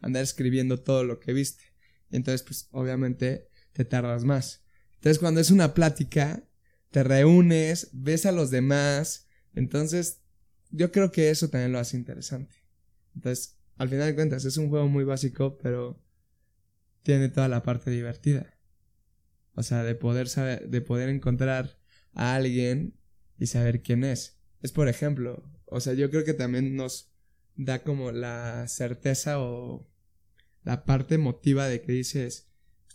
andar 0.00 0.22
escribiendo 0.22 0.80
todo 0.82 1.04
lo 1.04 1.18
que 1.18 1.32
viste. 1.32 1.64
Entonces, 2.10 2.42
pues 2.42 2.68
obviamente 2.72 3.48
te 3.72 3.84
tardas 3.84 4.24
más. 4.24 4.64
Entonces 4.94 5.18
cuando 5.18 5.40
es 5.40 5.50
una 5.50 5.74
plática, 5.74 6.46
te 6.90 7.02
reúnes, 7.02 7.90
ves 7.92 8.26
a 8.26 8.32
los 8.32 8.50
demás. 8.50 9.28
Entonces, 9.54 10.22
yo 10.70 10.92
creo 10.92 11.10
que 11.10 11.30
eso 11.30 11.48
también 11.48 11.72
lo 11.72 11.78
hace 11.78 11.96
interesante. 11.96 12.54
Entonces, 13.14 13.58
al 13.76 13.88
final 13.88 14.06
de 14.06 14.14
cuentas, 14.14 14.44
es 14.44 14.56
un 14.56 14.68
juego 14.68 14.88
muy 14.88 15.04
básico, 15.04 15.58
pero 15.58 16.02
tiene 17.02 17.28
toda 17.28 17.48
la 17.48 17.62
parte 17.62 17.90
divertida. 17.90 18.55
O 19.56 19.62
sea, 19.62 19.82
de 19.82 19.94
poder 19.94 20.28
saber, 20.28 20.68
de 20.68 20.80
poder 20.80 21.08
encontrar 21.08 21.78
a 22.12 22.36
alguien 22.36 22.94
y 23.38 23.46
saber 23.46 23.82
quién 23.82 24.04
es. 24.04 24.38
Es 24.62 24.70
por 24.70 24.88
ejemplo, 24.88 25.42
o 25.64 25.80
sea, 25.80 25.94
yo 25.94 26.10
creo 26.10 26.24
que 26.24 26.34
también 26.34 26.76
nos 26.76 27.10
da 27.56 27.82
como 27.82 28.12
la 28.12 28.68
certeza 28.68 29.40
o 29.40 29.90
la 30.62 30.84
parte 30.84 31.16
emotiva 31.16 31.68
de 31.68 31.80
que 31.80 31.92
dices, 31.92 32.48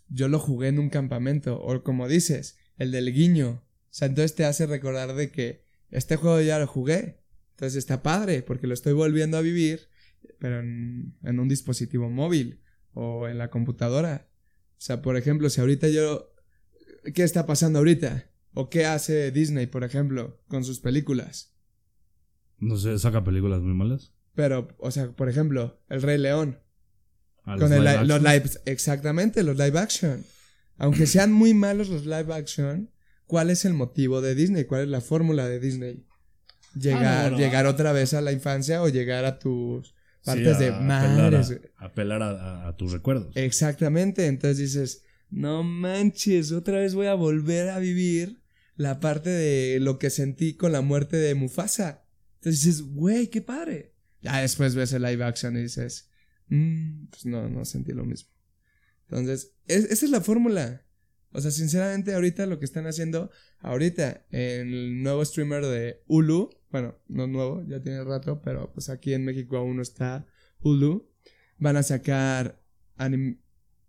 yo 0.08 0.28
lo 0.28 0.40
jugué 0.40 0.68
en 0.68 0.80
un 0.80 0.90
campamento, 0.90 1.60
o 1.62 1.84
como 1.84 2.08
dices, 2.08 2.58
el 2.78 2.92
del 2.92 3.14
guiño. 3.14 3.64
O 3.64 3.94
sea, 3.94 4.08
entonces 4.08 4.36
te 4.36 4.46
hace 4.46 4.66
recordar 4.68 5.16
de 5.16 5.32
que 5.32 5.64
este 5.90 6.16
juego 6.16 6.42
ya 6.42 6.60
lo 6.60 6.68
jugué. 6.68 7.22
Entonces 7.52 7.78
está 7.78 8.04
padre, 8.04 8.44
porque 8.44 8.68
lo 8.68 8.74
estoy 8.74 8.94
volviendo 8.94 9.38
a 9.38 9.42
vivir, 9.42 9.90
pero 10.40 10.60
en, 10.60 11.16
en 11.24 11.40
un 11.40 11.48
dispositivo 11.48 12.10
móvil 12.10 12.62
o 12.94 13.28
en 13.28 13.38
la 13.38 13.50
computadora. 13.50 14.28
O 14.72 14.82
sea, 14.84 15.02
por 15.02 15.18
ejemplo, 15.18 15.50
si 15.50 15.62
ahorita 15.62 15.88
yo... 15.90 16.31
¿Qué 17.14 17.24
está 17.24 17.46
pasando 17.46 17.80
ahorita? 17.80 18.30
¿O 18.54 18.70
qué 18.70 18.86
hace 18.86 19.32
Disney, 19.32 19.68
por 19.68 19.84
ejemplo, 19.84 20.42
con 20.48 20.64
sus 20.64 20.80
películas? 20.80 21.54
No 22.58 22.78
sé, 22.78 22.98
saca 23.00 23.24
películas 23.24 23.62
muy 23.62 23.74
malas. 23.74 24.14
Pero, 24.36 24.70
o 24.78 24.92
sea, 24.92 25.12
por 25.12 25.30
ejemplo, 25.30 25.82
El 25.90 26.02
Rey 26.02 26.18
León. 26.18 26.60
Ah, 27.44 27.54
Con 27.58 27.70
los 27.70 27.72
el 27.72 27.84
live 27.84 28.02
li- 28.02 28.08
los 28.08 28.22
live, 28.22 28.50
exactamente, 28.66 29.44
los 29.44 29.58
live 29.58 29.80
action. 29.80 30.24
Aunque 30.78 31.06
sean 31.08 31.32
muy 31.32 31.54
malos 31.54 31.90
los 31.90 32.06
live 32.06 32.34
action, 32.34 32.92
¿cuál 33.26 33.50
es 33.50 33.66
el 33.66 33.74
motivo 33.74 34.22
de 34.22 34.36
Disney? 34.36 34.66
¿Cuál 34.66 34.84
es 34.84 34.88
la 34.90 35.02
fórmula 35.02 35.48
de 35.48 35.60
Disney? 35.60 36.06
Llegar, 36.76 37.28
Ah, 37.28 37.30
no, 37.32 37.38
llegar 37.38 37.66
otra 37.66 37.92
vez 37.94 38.14
a 38.14 38.22
la 38.22 38.32
infancia 38.32 38.82
o 38.82 38.90
llegar 38.90 39.26
a 39.26 39.40
tus 39.40 39.90
Sí, 39.90 39.94
partes 40.26 40.56
a- 40.56 40.60
de 40.60 40.68
apelar 40.70 40.88
madres. 41.32 41.60
a- 41.78 41.86
Apelar 41.86 42.22
a, 42.22 42.30
a- 42.30 42.68
a 42.70 42.78
tus 42.78 42.92
recuerdos. 42.92 43.36
Exactamente, 43.36 44.28
entonces 44.28 44.58
dices, 44.60 45.04
no 45.32 45.64
manches, 45.64 46.52
otra 46.52 46.78
vez 46.80 46.94
voy 46.94 47.08
a 47.08 47.14
volver 47.16 47.70
a 47.70 47.80
vivir 47.80 48.42
la 48.76 49.00
parte 49.00 49.30
de 49.30 49.80
lo 49.80 49.98
que 49.98 50.10
sentí 50.10 50.56
con 50.56 50.72
la 50.72 50.82
muerte 50.82 51.18
de 51.18 51.36
Mufasa. 51.36 52.06
Entonces 52.36 52.64
dices, 52.64 52.82
güey, 52.84 53.28
qué 53.28 53.42
padre. 53.42 53.94
Ya 54.22 54.42
después 54.42 54.76
ves 54.76 54.94
el 54.94 55.02
live 55.04 55.24
action 55.24 55.56
y 55.58 55.62
dices, 55.64 56.10
"Mm, 56.48 57.06
pues 57.08 57.26
no, 57.26 57.50
no 57.50 57.66
sentí 57.66 57.92
lo 57.92 58.06
mismo. 58.06 58.30
Entonces, 59.10 59.54
es- 59.68 59.86
esa 59.86 60.06
es 60.06 60.12
la 60.12 60.22
fórmula. 60.22 60.86
O 61.32 61.40
sea, 61.42 61.52
sinceramente, 61.52 62.14
ahorita 62.14 62.46
lo 62.46 62.60
que 62.60 62.66
están 62.66 62.88
haciendo, 62.88 63.32
ahorita 63.60 64.26
en 64.32 64.68
el 64.74 65.02
nuevo 65.04 65.24
streamer 65.24 65.66
de 65.66 66.04
Hulu, 66.08 66.50
bueno, 66.72 66.98
no 67.08 67.28
nuevo, 67.28 67.64
ya 67.68 67.82
tiene 67.82 68.04
rato, 68.04 68.42
pero 68.42 68.72
pues 68.74 68.90
aquí 68.90 69.14
en 69.14 69.24
México 69.26 69.58
aún 69.58 69.78
no 69.78 69.82
está 69.82 70.26
Hulu, 70.60 71.10
van 71.58 71.78
a 71.78 71.84
sacar 71.84 72.62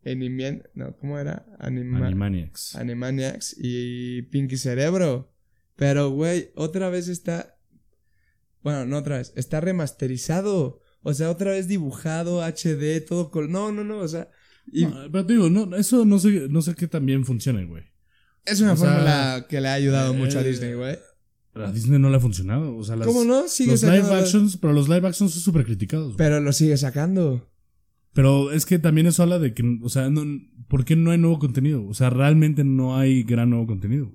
Animan- 0.05 0.65
no, 0.75 0.97
¿cómo 0.97 1.19
era? 1.19 1.47
Anima- 1.59 2.05
Animaniacs. 2.07 2.75
Animaniacs 2.77 3.57
y 3.59 4.23
Pinky 4.23 4.57
Cerebro. 4.57 5.33
Pero, 5.77 6.11
güey, 6.11 6.51
otra 6.55 6.91
vez 6.91 7.09
está. 7.09 7.57
Bueno, 8.63 8.87
no 8.87 8.99
otra 8.99 9.19
vez. 9.19 9.33
Está 9.37 9.61
remasterizado. 9.61 10.81
O 11.03 11.15
sea, 11.15 11.31
otra 11.31 11.53
vez 11.53 11.67
dibujado, 11.69 12.43
HD, 12.43 13.01
todo. 13.01 13.31
Col 13.31 13.51
no, 13.51 13.73
no, 13.73 13.83
no. 13.85 13.99
O 13.99 14.09
sea, 14.09 14.29
Y 14.71 14.85
No, 14.87 15.11
pero 15.11 15.27
te 15.27 15.33
digo, 15.33 15.51
no, 15.51 15.75
eso 15.77 16.05
no 16.05 16.19
sé, 16.21 16.47
no 16.49 16.63
sé 16.63 16.75
qué 16.77 16.87
también 16.87 17.25
funcione, 17.25 17.65
güey. 17.65 17.85
es 18.45 18.61
una 18.61 18.75
o 18.75 18.77
sea, 18.77 18.89
fórmula 18.91 19.47
que 19.49 19.61
le 19.61 19.69
ha 19.69 19.73
ayudado 19.75 20.15
mucho 20.15 20.39
a 20.39 20.43
eh, 20.43 20.49
Disney, 20.49 20.75
güey. 20.75 20.97
A 21.55 21.71
Disney 21.73 21.99
no 21.99 22.11
le 22.11 22.17
ha 22.17 22.21
funcionado. 22.21 22.77
O 22.77 22.85
sea, 22.85 22.95
las, 22.97 23.07
¿Cómo 23.07 23.25
no? 23.25 23.49
Sigue 23.49 23.73
los 23.73 23.83
live 23.83 23.99
las- 23.99 24.11
actions, 24.25 24.57
pero 24.57 24.73
los 24.73 24.89
live 24.89 25.07
actions 25.09 25.33
son 25.33 25.43
súper 25.43 25.65
criticados. 25.65 26.15
Pero 26.17 26.41
lo 26.41 26.53
sigue 26.53 26.77
sacando. 26.77 27.52
Pero 28.13 28.53
es 28.53 28.67
que 28.67 28.79
también 28.79 29.07
eso 29.07 29.23
habla 29.23 29.39
de 29.39 29.55
que, 29.55 29.79
o 29.83 29.89
sea, 29.89 30.11
no, 30.11 30.23
¿por 30.69 30.85
qué 30.85 30.97
no 30.97 31.11
hay 31.11 31.19
nuevo 31.19 31.39
contenido? 31.39 31.87
O 31.87 31.95
sea, 31.95 32.11
realmente 32.11 32.63
no 32.65 32.97
hay 32.97 33.23
gran 33.23 33.51
nuevo 33.51 33.67
contenido. 33.67 34.15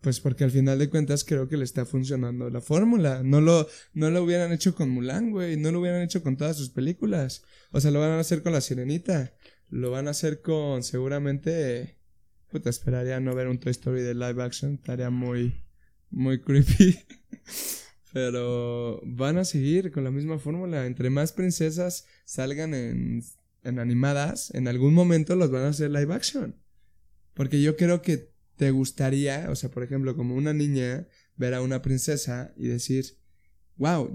Pues 0.00 0.18
porque 0.18 0.42
al 0.44 0.50
final 0.50 0.78
de 0.80 0.90
cuentas 0.90 1.22
creo 1.22 1.48
que 1.48 1.56
le 1.56 1.64
está 1.64 1.86
funcionando 1.86 2.50
la 2.50 2.60
fórmula. 2.60 3.22
No 3.22 3.40
lo, 3.40 3.68
no 3.94 4.10
lo 4.10 4.24
hubieran 4.24 4.52
hecho 4.52 4.74
con 4.74 4.90
Mulan, 4.90 5.30
güey. 5.30 5.56
No 5.56 5.70
lo 5.70 5.80
hubieran 5.80 6.02
hecho 6.02 6.22
con 6.22 6.36
todas 6.36 6.56
sus 6.56 6.70
películas. 6.70 7.44
O 7.70 7.80
sea, 7.80 7.92
lo 7.92 8.00
van 8.00 8.10
a 8.10 8.18
hacer 8.18 8.42
con 8.42 8.52
La 8.52 8.60
Sirenita. 8.60 9.32
Lo 9.68 9.90
van 9.90 10.08
a 10.08 10.10
hacer 10.10 10.40
con, 10.42 10.82
seguramente... 10.82 11.98
Puta, 12.50 12.68
esperaría 12.68 13.20
no 13.20 13.34
ver 13.34 13.46
un 13.46 13.58
Toy 13.58 13.70
Story 13.70 14.02
de 14.02 14.14
live 14.14 14.42
action. 14.42 14.74
Estaría 14.74 15.08
muy, 15.08 15.62
muy 16.10 16.40
creepy. 16.40 16.98
Pero 18.12 19.00
van 19.04 19.38
a 19.38 19.44
seguir 19.44 19.90
con 19.90 20.04
la 20.04 20.10
misma 20.10 20.38
fórmula. 20.38 20.86
Entre 20.86 21.10
más 21.10 21.32
princesas 21.32 22.06
salgan 22.24 22.74
en, 22.74 23.22
en 23.64 23.78
animadas, 23.78 24.52
en 24.54 24.68
algún 24.68 24.94
momento 24.94 25.34
los 25.36 25.50
van 25.50 25.62
a 25.62 25.68
hacer 25.68 25.90
live 25.90 26.12
action. 26.14 26.56
Porque 27.34 27.62
yo 27.62 27.76
creo 27.76 28.02
que 28.02 28.32
te 28.56 28.70
gustaría, 28.70 29.50
o 29.50 29.56
sea, 29.56 29.70
por 29.70 29.82
ejemplo, 29.82 30.14
como 30.14 30.34
una 30.34 30.52
niña, 30.52 31.08
ver 31.36 31.54
a 31.54 31.62
una 31.62 31.80
princesa 31.80 32.52
y 32.56 32.68
decir, 32.68 33.16
wow, 33.76 34.14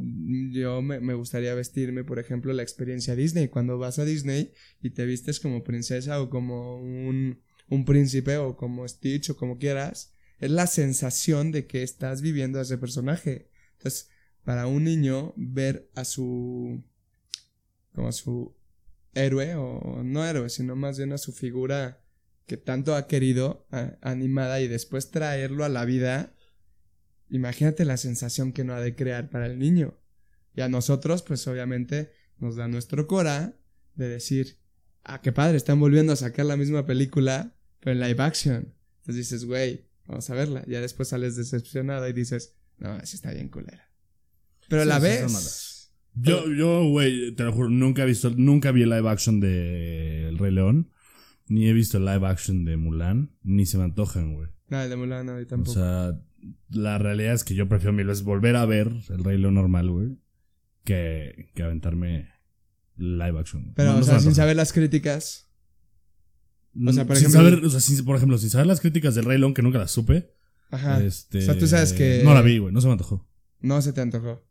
yo 0.52 0.82
me, 0.82 1.00
me 1.00 1.14
gustaría 1.14 1.54
vestirme, 1.56 2.04
por 2.04 2.20
ejemplo, 2.20 2.54
la 2.54 2.64
experiencia 2.64 3.16
Disney. 3.16 3.48
Cuando 3.48 3.78
vas 3.78 4.00
a 4.00 4.06
Disney 4.06 4.54
y 4.82 4.92
te 4.92 5.06
vistes 5.06 5.40
como 5.40 5.64
princesa 5.64 6.22
o 6.22 6.30
como 6.30 6.78
un, 6.78 7.42
un 7.68 7.86
príncipe 7.86 8.38
o 8.38 8.56
como 8.56 8.88
Stitch 8.88 9.32
o 9.32 9.38
como 9.38 9.58
quieras, 9.58 10.14
es 10.40 10.52
la 10.52 10.68
sensación 10.68 11.52
de 11.52 11.66
que 11.66 11.84
estás 11.84 12.22
viviendo 12.22 12.60
a 12.60 12.62
ese 12.62 12.78
personaje. 12.78 13.50
Entonces, 13.78 14.10
para 14.44 14.68
un 14.68 14.84
niño, 14.84 15.34
ver 15.36 15.90
a 15.96 16.06
su. 16.06 16.84
como 17.94 18.08
a 18.10 18.12
su 18.12 18.56
héroe, 19.14 19.56
o 19.56 20.04
no 20.04 20.26
héroe, 20.26 20.50
sino 20.50 20.76
más 20.76 20.98
bien 20.98 21.12
a 21.12 21.18
su 21.18 21.32
figura 21.34 22.04
que 22.48 22.56
tanto 22.56 22.96
ha 22.96 23.08
querido, 23.08 23.68
animada, 24.02 24.62
y 24.62 24.68
después 24.70 25.12
traerlo 25.12 25.66
a 25.66 25.70
la 25.70 25.84
vida, 25.84 26.34
imagínate 27.30 27.84
la 27.84 27.98
sensación 27.98 28.54
que 28.54 28.64
no 28.64 28.74
ha 28.74 28.80
de 28.80 28.96
crear 28.96 29.30
para 29.30 29.48
el 29.48 29.60
niño. 29.60 30.00
Y 30.56 30.62
a 30.62 30.70
nosotros, 30.70 31.24
pues 31.24 31.46
obviamente, 31.48 32.12
nos 32.40 32.56
da 32.56 32.70
nuestro 32.70 33.06
cora 33.06 33.60
de 33.96 34.08
decir, 34.08 34.60
ah, 35.04 35.22
qué 35.22 35.34
padre, 35.34 35.58
están 35.58 35.80
volviendo 35.80 36.14
a 36.14 36.16
sacar 36.16 36.46
la 36.46 36.56
misma 36.56 36.86
película, 36.86 37.54
pero 37.82 37.92
en 37.92 38.00
live 38.00 38.24
action. 38.24 38.74
Entonces 39.00 39.16
dices, 39.16 39.46
güey, 39.46 39.86
vamos 40.06 40.30
a 40.30 40.34
verla. 40.34 40.64
Ya 40.68 40.80
después 40.80 41.10
sales 41.10 41.36
decepcionado 41.36 42.08
y 42.08 42.14
dices, 42.14 42.56
no, 42.80 42.92
así 42.94 43.16
está 43.16 43.32
bien 43.32 43.50
culera. 43.50 43.90
Pero 44.70 44.84
Sí, 44.84 44.88
la 44.90 44.96
sí, 44.98 45.04
ves. 45.04 45.94
Yo, 46.20 46.52
yo, 46.52 46.84
güey, 46.90 47.34
te 47.36 47.44
lo 47.44 47.54
juro, 47.54 47.70
nunca 47.70 48.04
he 48.04 48.06
visto, 48.08 48.32
nunca 48.36 48.72
vi 48.72 48.82
el 48.84 48.90
live 48.90 49.08
action 49.10 49.40
de 49.40 50.28
El 50.30 50.38
Rey 50.40 50.52
León, 50.52 50.90
ni 51.48 51.68
he 51.68 51.74
visto 51.74 51.98
el 52.00 52.06
live 52.06 52.26
action 52.28 52.66
de 52.66 52.76
Mulan, 52.76 53.32
ni 53.44 53.66
se 53.68 53.78
me 53.78 53.84
antojan, 53.84 54.34
güey. 54.34 54.50
No, 54.70 54.82
el 54.82 54.90
de 54.90 54.96
Mulan 54.96 55.26
no, 55.28 55.40
y 55.40 55.44
O 55.44 55.48
tampoco. 55.48 55.74
sea, 55.76 56.20
la 56.70 56.98
realidad 56.98 57.34
es 57.34 57.44
que 57.44 57.54
yo 57.56 57.70
prefiero 57.70 57.94
mil 57.94 58.08
veces 58.08 58.24
volver 58.24 58.56
a 58.56 58.66
ver 58.66 58.92
El 59.10 59.24
Rey 59.24 59.38
León 59.38 59.54
normal, 59.54 59.90
güey, 59.92 60.18
que, 60.84 61.52
que 61.54 61.64
aventarme 61.64 62.30
live 62.96 63.40
action. 63.40 63.74
pero, 63.76 63.90
No, 63.90 63.96
no 63.98 64.02
o 64.02 64.04
se 64.04 64.10
sea, 64.12 64.20
sin 64.20 64.34
saber 64.34 64.56
las 64.56 64.74
críticas. 64.74 65.48
o 66.86 66.92
sea, 66.94 67.06
por 67.06 67.16
sin 67.16 67.28
ejemplo- 67.28 67.50
saber, 67.52 67.66
o 67.66 67.70
sea, 67.70 67.80
sin- 67.80 68.04
por 68.06 68.16
ejemplo, 68.16 68.38
sin 68.40 68.50
saber 68.50 68.66
las 68.68 68.82
críticas 68.82 69.14
del 69.16 69.26
Rey 69.26 69.38
León, 69.40 69.54
que 69.54 69.62
nunca 69.62 69.78
las 69.78 69.92
supe, 69.92 70.34
Ajá. 70.72 71.02
este, 71.04 71.40
O 71.40 71.42
sea, 71.42 71.58
tú 71.58 71.68
sabes 71.68 71.94
que- 71.94 72.22
No 72.24 72.34
la 72.34 72.42
vi, 72.42 72.58
güey, 72.58 72.74
no 72.74 72.82
se 72.82 72.88
me 72.88 72.94
antojó. 72.94 73.28
No 73.60 73.82
se 73.82 73.94
te 73.94 74.02
antojó. 74.02 74.44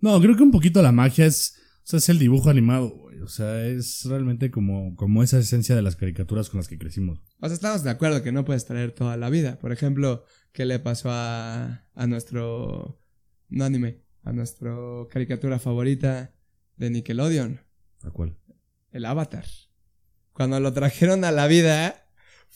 No, 0.00 0.20
creo 0.20 0.36
que 0.36 0.42
un 0.42 0.50
poquito 0.52 0.80
la 0.82 0.92
magia 0.92 1.26
es, 1.26 1.54
o 1.84 1.86
sea, 1.86 1.98
es 1.98 2.08
el 2.08 2.18
dibujo 2.18 2.50
animado, 2.50 2.90
güey. 2.90 3.20
O 3.20 3.28
sea, 3.28 3.64
es 3.66 4.04
realmente 4.04 4.50
como, 4.50 4.94
como 4.94 5.22
esa 5.22 5.38
esencia 5.38 5.74
de 5.74 5.82
las 5.82 5.96
caricaturas 5.96 6.48
con 6.48 6.58
las 6.58 6.68
que 6.68 6.78
crecimos. 6.78 7.20
O 7.40 7.46
sea, 7.48 7.54
estamos 7.54 7.82
de 7.82 7.90
acuerdo 7.90 8.22
que 8.22 8.30
no 8.32 8.44
puedes 8.44 8.64
traer 8.64 8.92
toda 8.92 9.16
la 9.16 9.28
vida. 9.28 9.58
Por 9.58 9.72
ejemplo, 9.72 10.24
¿qué 10.52 10.64
le 10.66 10.78
pasó 10.78 11.10
a, 11.10 11.84
a 11.94 12.06
nuestro. 12.06 13.02
No 13.48 13.64
anime, 13.64 14.02
a 14.22 14.32
nuestro 14.32 15.08
caricatura 15.10 15.58
favorita 15.58 16.34
de 16.76 16.90
Nickelodeon? 16.90 17.60
¿A 18.02 18.10
cuál? 18.10 18.38
El 18.92 19.04
Avatar. 19.04 19.46
Cuando 20.32 20.60
lo 20.60 20.72
trajeron 20.72 21.24
a 21.24 21.32
la 21.32 21.46
vida, 21.48 22.07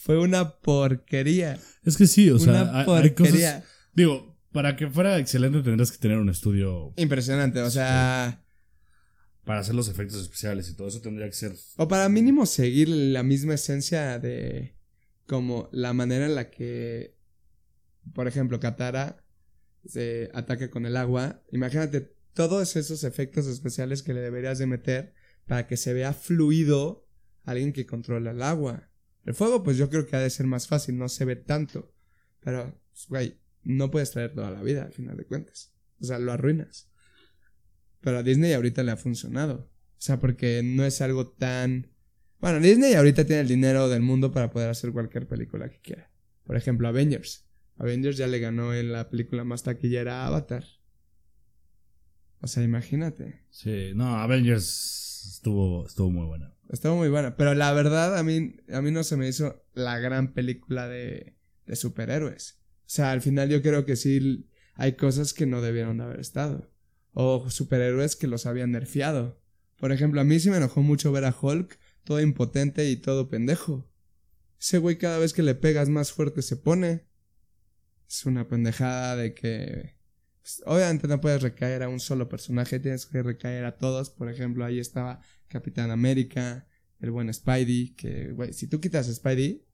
fue 0.03 0.19
una 0.19 0.57
porquería. 0.57 1.61
Es 1.85 1.97
que 1.97 2.09
sí, 2.09 2.29
o 2.29 2.37
sea, 2.37 2.65
una 2.65 2.81
hay, 2.81 3.05
hay 3.05 3.11
cosas. 3.15 3.63
Digo, 3.93 4.37
para 4.51 4.75
que 4.75 4.91
fuera 4.91 5.17
excelente 5.19 5.63
tendrías 5.63 5.93
que 5.93 5.99
tener 5.99 6.19
un 6.19 6.29
estudio 6.29 6.93
Impresionante, 6.97 7.61
o 7.61 7.71
sea. 7.71 8.45
para 9.45 9.61
hacer 9.61 9.77
los 9.77 9.89
efectos 9.89 10.21
especiales 10.21 10.69
y 10.69 10.75
todo 10.75 10.89
eso 10.89 11.01
tendría 11.01 11.27
que 11.27 11.35
ser. 11.35 11.53
O 11.77 11.87
para 11.87 12.09
mínimo 12.09 12.47
seguir 12.47 12.89
la 12.89 13.23
misma 13.23 13.55
esencia 13.55 14.19
de 14.19 14.77
como 15.29 15.69
la 15.71 15.93
manera 15.93 16.27
en 16.27 16.35
la 16.35 16.51
que, 16.51 17.17
por 18.13 18.27
ejemplo, 18.27 18.59
Katara 18.59 19.25
se 19.87 20.31
ataca 20.35 20.69
con 20.69 20.85
el 20.85 20.97
agua. 20.97 21.45
Imagínate 21.53 22.13
todos 22.35 22.75
esos 22.75 23.05
efectos 23.05 23.47
especiales 23.47 24.03
que 24.03 24.15
le 24.15 24.21
deberías 24.21 24.59
de 24.59 24.67
meter 24.67 25.15
para 25.47 25.69
que 25.69 25.77
se 25.77 25.93
vea 25.93 26.13
fluido 26.13 27.07
alguien 27.45 27.73
que 27.73 27.87
controla 27.87 28.33
el 28.33 28.43
agua. 28.43 28.89
El 29.25 29.35
fuego, 29.35 29.63
pues 29.63 29.77
yo 29.77 29.89
creo 29.89 30.07
que 30.07 30.17
ha 30.17 30.21
de 30.21 30.31
ser 30.31 30.47
más 30.47 30.67
fácil, 30.67 30.99
no 30.99 31.09
se 31.09 31.25
ve 31.25 31.37
tanto. 31.37 31.95
Pero, 32.41 32.75
pues, 32.91 33.07
güey, 33.09 33.39
no 33.63 33.91
puedes 33.91 34.11
traer 34.11 34.35
toda 34.35 34.51
la 34.51 34.63
vida 34.63 34.83
al 34.83 34.93
final 34.93 35.17
de 35.17 35.25
cuentas. 35.25 35.73
O 36.01 36.05
sea, 36.05 36.19
lo 36.19 36.33
arruinas. 36.33 36.91
Pero 38.01 38.19
a 38.19 38.23
Disney 38.23 38.53
ahorita 38.53 38.83
le 38.83 38.91
ha 38.91 38.97
funcionado. 38.97 39.71
O 39.93 40.05
sea, 40.05 40.19
porque 40.19 40.63
no 40.65 40.85
es 40.85 41.01
algo 41.01 41.29
tan... 41.29 41.93
Bueno, 42.41 42.59
Disney 42.59 42.95
ahorita 42.95 43.25
tiene 43.25 43.43
el 43.43 43.49
dinero 43.49 43.89
del 43.89 44.03
mundo 44.03 44.33
para 44.33 44.51
poder 44.51 44.69
hacer 44.69 44.91
cualquier 44.91 45.29
película 45.29 45.69
que 45.71 45.81
quiera. 45.81 46.11
Por 46.43 46.57
ejemplo, 46.57 46.89
Avengers. 46.89 47.47
Avengers 47.77 48.17
ya 48.17 48.27
le 48.27 48.41
ganó 48.41 48.75
en 48.75 48.93
la 48.93 49.09
película 49.09 49.45
más 49.45 49.63
taquillera 49.63 50.23
a 50.23 50.27
Avatar. 50.27 50.65
O 52.41 52.49
sea, 52.49 52.65
imagínate. 52.65 53.45
Sí, 53.51 53.93
no, 53.95 54.17
Avengers 54.17 55.35
estuvo, 55.37 55.87
estuvo 55.87 56.11
muy 56.11 56.27
buena. 56.27 56.53
Estuvo 56.73 56.97
muy 56.97 57.11
buena. 57.11 57.37
Pero 57.37 57.55
la 57.55 57.73
verdad, 57.73 58.19
a 58.19 58.23
mí, 58.23 58.57
a 58.73 58.81
mí 58.81 58.91
no 58.91 59.05
se 59.05 59.17
me 59.17 59.29
hizo 59.29 59.63
la 59.75 59.99
gran 59.99 60.33
película 60.33 60.89
de, 60.89 61.37
de 61.67 61.77
superhéroes. 61.77 62.59
O 62.81 62.95
sea, 62.95 63.13
al 63.13 63.21
final 63.21 63.51
yo 63.51 63.63
creo 63.63 63.85
que 63.85 63.97
sí 63.97 64.49
hay 64.75 64.95
cosas 64.95 65.35
que 65.35 65.47
no 65.47 65.61
debieron 65.61 65.99
de 65.99 66.05
haber 66.05 66.21
estado. 66.21 66.73
O 67.13 67.51
superhéroes 67.51 68.17
que 68.17 68.27
los 68.27 68.47
habían 68.47 68.73
nerfeado. 68.73 69.43
Por 69.77 69.93
ejemplo, 69.93 70.21
a 70.21 70.25
mí 70.25 70.41
sí 70.41 70.49
me 70.49 70.57
enojó 70.57 70.81
mucho 70.81 71.13
ver 71.13 71.27
a 71.27 71.37
Hulk 71.39 71.79
todo 72.05 72.21
impotente 72.21 72.89
y 72.89 72.97
todo 72.97 73.29
pendejo. 73.29 73.89
Ese 74.59 74.79
güey 74.79 74.97
cada 74.97 75.19
vez 75.19 75.33
que 75.33 75.43
le 75.43 75.55
pegas 75.55 75.89
más 75.89 76.13
fuerte 76.13 76.41
se 76.41 76.57
pone. 76.57 77.07
Es 78.09 78.25
una 78.25 78.49
pendejada 78.49 79.17
de 79.17 79.35
que... 79.35 79.97
pues, 80.43 80.63
obviamente 80.67 81.07
no 81.07 81.21
puedes 81.21 81.41
recaer 81.41 81.83
a 81.83 81.89
un 81.89 82.01
solo 82.01 82.29
personaje, 82.29 82.81
tienes 82.81 83.07
que 83.07 83.23
recaer 83.23 83.65
a 83.65 83.79
todos. 83.79 84.11
Por 84.11 84.29
ejemplo, 84.29 84.65
ahí 84.65 84.81
estaba 84.81 85.21
Capitán 85.49 85.91
América, 85.91 86.67
el 86.99 87.13
buen 87.13 87.33
Spidey, 87.33 87.95
que, 87.95 88.33
güey, 88.33 88.53
si 88.53 88.67
tú 88.67 88.81
quitas 88.81 89.09
a 89.09 89.15
Spidey, 89.15 89.65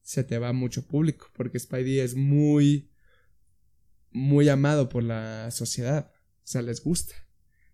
se 0.00 0.24
te 0.24 0.38
va 0.38 0.52
mucho 0.52 0.86
público, 0.86 1.28
porque 1.34 1.58
Spidey 1.58 1.98
es 1.98 2.14
muy, 2.14 2.90
muy 4.10 4.48
amado 4.48 4.88
por 4.88 5.02
la 5.02 5.50
sociedad, 5.50 6.12
o 6.14 6.46
sea, 6.46 6.62
les 6.62 6.82
gusta. 6.82 7.14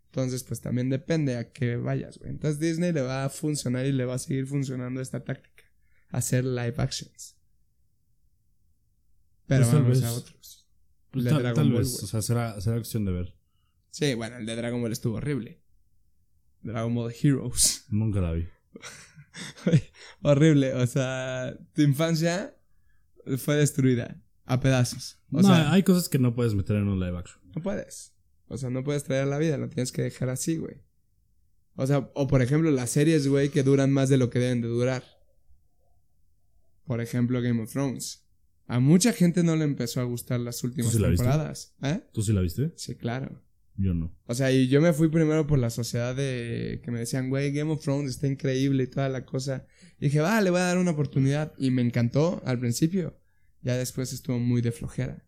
Entonces, 0.06 0.42
pues 0.42 0.61
también 0.62 0.88
depende 0.88 1.37
a 1.37 1.52
qué 1.52 1.76
vayas, 1.76 2.18
güey. 2.18 2.30
Entonces 2.30 2.58
Disney 2.58 2.92
le 2.92 3.02
va 3.02 3.26
a 3.26 3.28
funcionar 3.28 3.84
y 3.84 3.92
le 3.92 4.06
va 4.06 4.14
a 4.14 4.18
seguir 4.18 4.46
funcionando 4.46 5.02
esta 5.02 5.22
táctica, 5.22 5.64
hacer 6.08 6.44
live 6.44 6.74
actions. 6.78 7.37
Pero 9.46 9.64
Pues 9.70 9.72
vamos 9.72 10.02
a 10.02 10.12
otros. 10.12 10.58
Pues 11.11 11.25
De 11.25 11.31
tal, 11.31 11.42
Dragon 11.42 11.57
tal 11.57 11.73
Ball, 11.73 11.83
vez, 11.83 12.03
o 12.03 12.07
sea, 12.07 12.23
será, 12.23 12.61
será 12.61 12.77
cuestión 12.77 13.05
de 13.05 13.12
ver. 13.12 13.35
Sí, 13.90 14.14
bueno, 14.14 14.37
el 14.37 14.47
de 14.47 14.57
Dragon 14.57 14.81
Ball 14.81 14.92
estuvo 14.92 15.16
horrible. 15.16 15.62
Dragon 16.62 16.94
Ball 16.94 17.12
Heroes. 17.23 17.87
Nunca 17.90 18.21
la 18.21 18.33
vi. 18.33 18.47
Horrible, 20.23 20.75
o 20.75 20.87
sea, 20.87 21.57
tu 21.73 21.83
infancia 21.83 22.57
fue 23.37 23.57
destruida 23.57 24.21
a 24.44 24.61
pedazos. 24.61 25.18
O 25.31 25.40
no, 25.40 25.49
sea, 25.49 25.73
hay 25.73 25.83
cosas 25.83 26.09
que 26.09 26.18
no 26.18 26.35
puedes 26.35 26.55
meter 26.55 26.77
en 26.77 26.88
un 26.88 26.99
live 27.01 27.16
action. 27.16 27.40
no 27.55 27.62
puedes. 27.62 28.14
O 28.49 28.57
sea, 28.57 28.71
no 28.71 28.83
puedes 28.83 29.05
traer 29.05 29.25
a 29.25 29.27
la 29.27 29.38
vida, 29.38 29.59
lo 29.59 29.68
tienes 29.68 29.92
que 29.92 30.03
dejar 30.03 30.31
así, 30.31 30.57
güey. 30.57 30.83
O 31.77 31.87
sea, 31.87 32.11
o 32.14 32.27
por 32.27 32.42
ejemplo, 32.42 32.71
las 32.71 32.90
series, 32.90 33.29
güey, 33.29 33.51
que 33.51 33.62
duran 33.62 33.92
más 33.92 34.09
de 34.09 34.16
lo 34.16 34.31
que 34.31 34.38
deben 34.38 34.62
de 34.62 34.68
durar. 34.68 35.05
Por 36.85 37.01
ejemplo, 37.01 37.40
Game 37.42 37.62
of 37.62 37.71
Thrones. 37.71 38.27
A 38.68 38.81
mucha 38.81 39.12
gente 39.12 39.42
no 39.42 39.57
le 39.57 39.64
empezó 39.64 40.00
a 40.00 40.04
gustar 40.04 40.40
las 40.40 40.62
últimas 40.62 40.92
sí 40.92 40.98
la 40.98 41.09
viste? 41.09 41.24
temporadas. 41.24 41.74
¿Eh? 41.83 42.02
¿Tú 42.12 42.22
sí 42.22 42.33
la 42.35 42.42
viste? 42.42 42.72
Sí, 42.76 42.94
claro. 42.96 43.42
Yo 43.76 43.94
no. 43.94 44.14
O 44.26 44.35
sea, 44.35 44.52
y 44.52 44.68
yo 44.68 44.81
me 44.83 44.92
fui 44.92 45.09
primero 45.09 45.46
por 45.46 45.59
la 45.59 45.70
sociedad 45.70 46.14
de 46.14 46.81
que 46.85 46.90
me 46.90 46.98
decían, 46.98 47.31
güey, 47.31 47.50
Game 47.50 47.72
of 47.72 47.83
Thrones 47.83 48.11
está 48.11 48.26
increíble 48.26 48.85
y 48.85 48.87
toda 48.88 49.09
la 49.09 49.24
cosa. 49.24 49.66
Y 49.98 50.07
dije, 50.07 50.20
va, 50.20 50.40
le 50.42 50.50
voy 50.50 50.61
a 50.61 50.64
dar 50.64 50.78
una 50.78 50.90
oportunidad. 50.90 51.54
Y 51.57 51.70
me 51.70 51.81
encantó 51.81 52.42
al 52.44 52.59
principio. 52.59 53.18
Ya 53.62 53.76
después 53.76 54.12
estuvo 54.12 54.38
muy 54.38 54.61
de 54.61 54.72
flojera. 54.72 55.24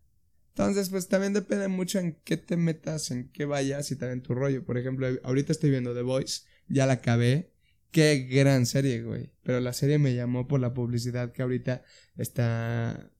Entonces, 0.49 0.89
pues 0.89 1.07
también 1.07 1.33
depende 1.33 1.67
mucho 1.67 1.97
en 1.97 2.19
qué 2.23 2.37
te 2.37 2.57
metas, 2.57 3.09
en 3.09 3.29
qué 3.31 3.45
vayas 3.45 3.89
y 3.91 3.95
también 3.95 4.21
tu 4.21 4.35
rollo. 4.35 4.63
Por 4.63 4.77
ejemplo, 4.77 5.07
ahorita 5.23 5.51
estoy 5.51 5.71
viendo 5.71 5.95
The 5.95 6.03
Voice, 6.03 6.41
ya 6.67 6.85
la 6.85 6.93
acabé. 6.93 7.53
Qué 7.89 8.27
gran 8.29 8.65
serie, 8.65 9.01
güey. 9.01 9.31
Pero 9.43 9.61
la 9.61 9.73
serie 9.73 9.97
me 9.97 10.13
llamó 10.13 10.47
por 10.47 10.59
la 10.59 10.73
publicidad 10.73 11.31
que 11.31 11.41
ahorita 11.41 11.83
está, 12.17 13.11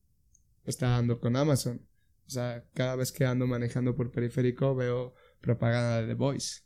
está 0.66 0.90
dando 0.90 1.20
con 1.20 1.36
Amazon. 1.36 1.82
O 2.28 2.30
sea, 2.30 2.64
cada 2.74 2.96
vez 2.96 3.12
que 3.12 3.26
ando 3.26 3.48
manejando 3.48 3.96
por 3.96 4.12
periférico 4.12 4.76
veo 4.76 5.14
propaganda 5.42 6.02
de 6.02 6.08
The 6.08 6.14
Voice. 6.14 6.62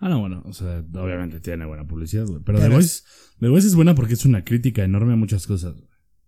Ah, 0.00 0.08
no, 0.08 0.20
bueno, 0.20 0.42
o 0.44 0.52
sea, 0.52 0.84
obviamente 0.94 1.40
tiene 1.40 1.64
buena 1.64 1.86
publicidad, 1.86 2.26
güey. 2.26 2.40
Pero, 2.44 2.60
The, 2.60 2.68
Voice, 2.68 3.02
The 3.40 3.48
Voice 3.48 3.66
es 3.66 3.74
buena 3.74 3.94
porque 3.94 4.14
es 4.14 4.24
una 4.24 4.44
crítica 4.44 4.84
enorme 4.84 5.14
a 5.14 5.16
muchas 5.16 5.46
cosas. 5.46 5.74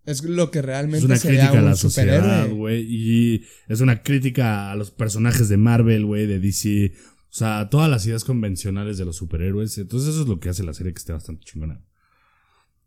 Es 0.03 0.23
lo 0.23 0.49
que 0.51 0.61
realmente 0.61 0.97
es 0.97 1.03
una 1.05 1.19
crítica 1.19 1.59
a 1.59 1.61
la 1.61 1.75
sociedad, 1.75 2.49
güey. 2.49 2.85
Y 2.89 3.45
es 3.67 3.81
una 3.81 4.01
crítica 4.01 4.71
a 4.71 4.75
los 4.75 4.91
personajes 4.91 5.47
de 5.47 5.57
Marvel, 5.57 6.05
güey, 6.05 6.25
de 6.25 6.39
DC. 6.39 6.93
O 7.29 7.33
sea, 7.33 7.69
todas 7.69 7.89
las 7.89 8.05
ideas 8.05 8.25
convencionales 8.25 8.97
de 8.97 9.05
los 9.05 9.15
superhéroes. 9.15 9.77
Entonces, 9.77 10.09
eso 10.09 10.23
es 10.23 10.27
lo 10.27 10.39
que 10.39 10.49
hace 10.49 10.63
la 10.63 10.73
serie 10.73 10.91
que 10.91 10.99
esté 10.99 11.13
bastante 11.13 11.45
chingona. 11.45 11.85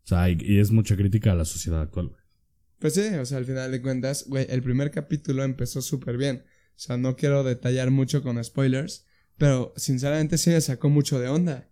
O 0.03 0.07
sea, 0.07 0.29
y, 0.29 0.37
y 0.39 0.59
es 0.59 0.71
mucha 0.71 0.95
crítica 0.95 1.31
a 1.31 1.35
la 1.35 1.45
sociedad 1.45 1.81
actual, 1.81 2.09
güey. 2.09 2.24
Pues 2.79 2.93
sí, 2.93 3.01
o 3.01 3.25
sea, 3.25 3.37
al 3.37 3.45
final 3.45 3.71
de 3.71 3.81
cuentas, 3.81 4.25
güey, 4.27 4.45
el 4.49 4.61
primer 4.61 4.91
capítulo 4.91 5.43
empezó 5.43 5.81
súper 5.81 6.17
bien. 6.17 6.43
O 6.75 6.79
sea, 6.79 6.97
no 6.97 7.15
quiero 7.15 7.43
detallar 7.43 7.89
mucho 7.89 8.21
con 8.21 8.43
spoilers, 8.43 9.05
pero 9.37 9.73
sinceramente 9.77 10.37
sí 10.37 10.49
me 10.49 10.59
sacó 10.61 10.89
mucho 10.89 11.19
de 11.19 11.29
onda. 11.29 11.69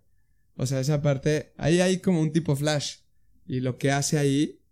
O 0.56 0.66
sea, 0.66 0.80
esa 0.80 1.02
parte, 1.02 1.52
ahí 1.56 1.80
hay 1.80 1.98
como 1.98 2.20
un 2.20 2.32
tipo 2.32 2.56
flash. 2.56 2.98
Y 3.46 3.60
lo 3.60 3.76
que 3.76 3.90
hace 3.90 4.18
ahí, 4.18 4.62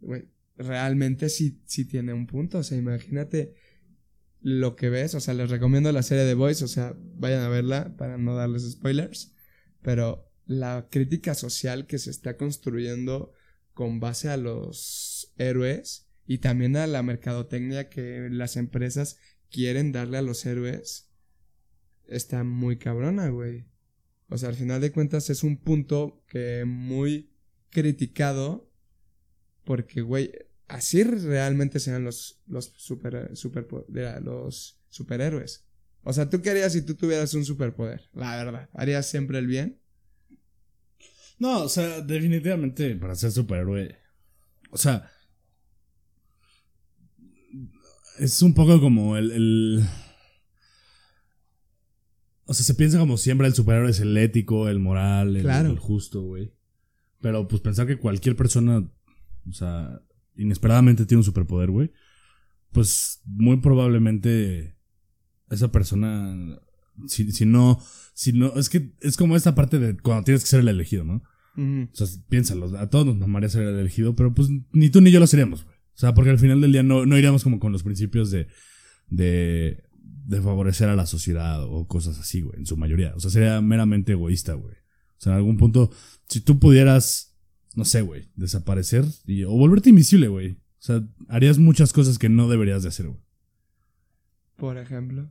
güey, 0.00 0.30
realmente 0.56 1.28
sí, 1.28 1.60
sí 1.66 1.84
tiene 1.84 2.12
un 2.12 2.26
punto. 2.26 2.58
O 2.58 2.62
sea, 2.62 2.78
imagínate 2.78 3.54
lo 4.40 4.76
que 4.76 4.88
ves. 4.88 5.14
O 5.14 5.20
sea, 5.20 5.34
les 5.34 5.50
recomiendo 5.50 5.92
la 5.92 6.02
serie 6.02 6.24
de 6.24 6.34
Boys. 6.34 6.62
O 6.62 6.68
sea, 6.68 6.94
vayan 6.96 7.42
a 7.42 7.48
verla 7.48 7.96
para 7.96 8.16
no 8.16 8.34
darles 8.34 8.70
spoilers. 8.70 9.34
Pero 9.82 10.32
la 10.46 10.88
crítica 10.90 11.34
social 11.34 11.86
que 11.86 11.98
se 11.98 12.10
está 12.10 12.36
construyendo 12.36 13.32
con 13.76 14.00
base 14.00 14.30
a 14.30 14.38
los 14.38 15.34
héroes 15.36 16.08
y 16.26 16.38
también 16.38 16.76
a 16.76 16.86
la 16.86 17.02
mercadotecnia 17.02 17.90
que 17.90 18.28
las 18.30 18.56
empresas 18.56 19.18
quieren 19.50 19.92
darle 19.92 20.16
a 20.16 20.22
los 20.22 20.46
héroes 20.46 21.10
está 22.06 22.42
muy 22.42 22.78
cabrona, 22.78 23.28
güey. 23.28 23.66
O 24.30 24.38
sea, 24.38 24.48
al 24.48 24.54
final 24.54 24.80
de 24.80 24.92
cuentas 24.92 25.28
es 25.28 25.42
un 25.42 25.58
punto 25.58 26.24
que 26.26 26.64
muy 26.64 27.34
criticado 27.68 28.72
porque, 29.62 30.00
güey, 30.00 30.32
así 30.68 31.04
realmente 31.04 31.78
sean 31.78 32.02
los, 32.02 32.40
los, 32.46 32.72
super, 32.78 33.36
super, 33.36 33.68
los 34.22 34.80
superhéroes. 34.88 35.66
O 36.02 36.14
sea, 36.14 36.30
¿tú 36.30 36.40
qué 36.40 36.48
harías 36.48 36.72
si 36.72 36.80
tú 36.80 36.94
tuvieras 36.94 37.34
un 37.34 37.44
superpoder? 37.44 38.08
La 38.14 38.42
verdad, 38.42 38.70
¿harías 38.72 39.06
siempre 39.06 39.38
el 39.38 39.46
bien? 39.46 39.82
No, 41.38 41.62
o 41.62 41.68
sea, 41.68 42.00
definitivamente 42.00 42.96
para 42.96 43.14
ser 43.14 43.30
superhéroe. 43.30 43.96
O 44.70 44.78
sea. 44.78 45.10
Es 48.18 48.40
un 48.40 48.54
poco 48.54 48.80
como 48.80 49.16
el, 49.18 49.84
O 52.46 52.54
sea, 52.54 52.64
se 52.64 52.74
piensa 52.74 52.98
como 52.98 53.18
siempre 53.18 53.46
el 53.46 53.54
superhéroe 53.54 53.90
es 53.90 54.00
el 54.00 54.16
ético, 54.16 54.68
el 54.68 54.78
moral, 54.78 55.36
el, 55.36 55.46
el 55.46 55.78
justo, 55.78 56.22
güey. 56.22 56.54
Pero 57.20 57.46
pues 57.48 57.60
pensar 57.60 57.86
que 57.86 57.98
cualquier 57.98 58.36
persona, 58.36 58.88
o 59.48 59.52
sea, 59.52 60.00
inesperadamente 60.36 61.04
tiene 61.04 61.20
un 61.20 61.24
superpoder, 61.24 61.70
güey. 61.70 61.92
Pues 62.72 63.20
muy 63.24 63.58
probablemente 63.58 64.76
esa 65.50 65.70
persona 65.70 66.58
si, 67.06 67.30
si 67.32 67.46
no, 67.46 67.80
si 68.14 68.32
no, 68.32 68.54
es 68.56 68.68
que 68.68 68.92
es 69.00 69.16
como 69.16 69.36
esta 69.36 69.54
parte 69.54 69.78
de 69.78 69.96
cuando 69.96 70.24
tienes 70.24 70.42
que 70.42 70.48
ser 70.48 70.60
el 70.60 70.68
elegido, 70.68 71.04
¿no? 71.04 71.22
O 71.56 71.88
sea, 71.94 72.06
piénsalo, 72.28 72.78
a 72.78 72.90
todos 72.90 73.06
nos 73.06 73.16
mamaría 73.16 73.48
ser 73.48 73.62
el 73.62 73.78
elegido, 73.78 74.14
pero 74.14 74.34
pues 74.34 74.48
ni 74.72 74.90
tú 74.90 75.00
ni 75.00 75.10
yo 75.10 75.20
lo 75.20 75.26
seríamos, 75.26 75.64
güey. 75.64 75.76
O 75.76 75.98
sea, 75.98 76.12
porque 76.12 76.30
al 76.30 76.38
final 76.38 76.60
del 76.60 76.72
día 76.72 76.82
no, 76.82 77.06
no 77.06 77.16
iríamos 77.16 77.42
como 77.42 77.58
con 77.58 77.72
los 77.72 77.82
principios 77.82 78.30
de, 78.30 78.48
de, 79.08 79.84
de 80.26 80.42
favorecer 80.42 80.90
a 80.90 80.96
la 80.96 81.06
sociedad 81.06 81.62
o 81.64 81.86
cosas 81.86 82.18
así, 82.18 82.42
güey, 82.42 82.58
en 82.58 82.66
su 82.66 82.76
mayoría. 82.76 83.14
O 83.14 83.20
sea, 83.20 83.30
sería 83.30 83.60
meramente 83.62 84.12
egoísta, 84.12 84.52
güey. 84.52 84.74
O 84.74 85.20
sea, 85.20 85.32
en 85.32 85.38
algún 85.38 85.56
punto, 85.56 85.90
si 86.28 86.40
tú 86.40 86.58
pudieras, 86.58 87.34
no 87.74 87.86
sé, 87.86 88.02
güey, 88.02 88.28
desaparecer 88.36 89.06
y, 89.24 89.44
o 89.44 89.52
volverte 89.52 89.88
invisible, 89.88 90.28
güey. 90.28 90.52
O 90.52 90.82
sea, 90.86 91.02
harías 91.28 91.58
muchas 91.58 91.94
cosas 91.94 92.18
que 92.18 92.28
no 92.28 92.48
deberías 92.50 92.82
de 92.82 92.90
hacer, 92.90 93.08
güey. 93.08 93.20
Por 94.56 94.76
ejemplo. 94.76 95.30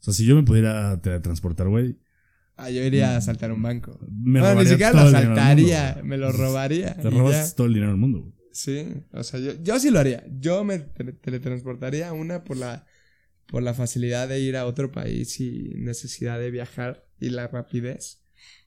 O 0.00 0.04
sea, 0.04 0.14
si 0.14 0.24
yo 0.24 0.36
me 0.36 0.42
pudiera 0.42 1.00
teletransportar, 1.00 1.68
güey. 1.68 1.98
Ah, 2.56 2.70
yo 2.70 2.82
iría 2.82 3.14
a 3.14 3.16
asaltar 3.18 3.52
un 3.52 3.62
banco. 3.62 3.98
Me 4.08 4.40
no, 4.40 4.54
ni 4.54 4.66
siquiera 4.66 4.92
lo 4.92 5.00
asaltaría, 5.00 6.00
me 6.02 6.16
lo 6.16 6.32
robaría. 6.32 6.96
Te 6.96 7.10
robas 7.10 7.54
todo 7.54 7.66
el 7.66 7.74
dinero 7.74 7.92
del 7.92 8.00
mundo, 8.00 8.20
güey. 8.20 8.36
Sí, 8.52 8.86
o 9.12 9.22
sea, 9.22 9.38
yo, 9.38 9.52
yo 9.62 9.78
sí 9.78 9.90
lo 9.90 9.98
haría. 9.98 10.24
Yo 10.40 10.64
me 10.64 10.78
teletransportaría, 10.78 12.14
una, 12.14 12.42
por 12.42 12.56
la, 12.56 12.86
por 13.46 13.62
la 13.62 13.74
facilidad 13.74 14.28
de 14.28 14.40
ir 14.40 14.56
a 14.56 14.64
otro 14.64 14.90
país 14.90 15.38
y 15.40 15.74
necesidad 15.76 16.38
de 16.38 16.50
viajar 16.50 17.04
y 17.20 17.28
la 17.28 17.48
rapidez. 17.48 18.22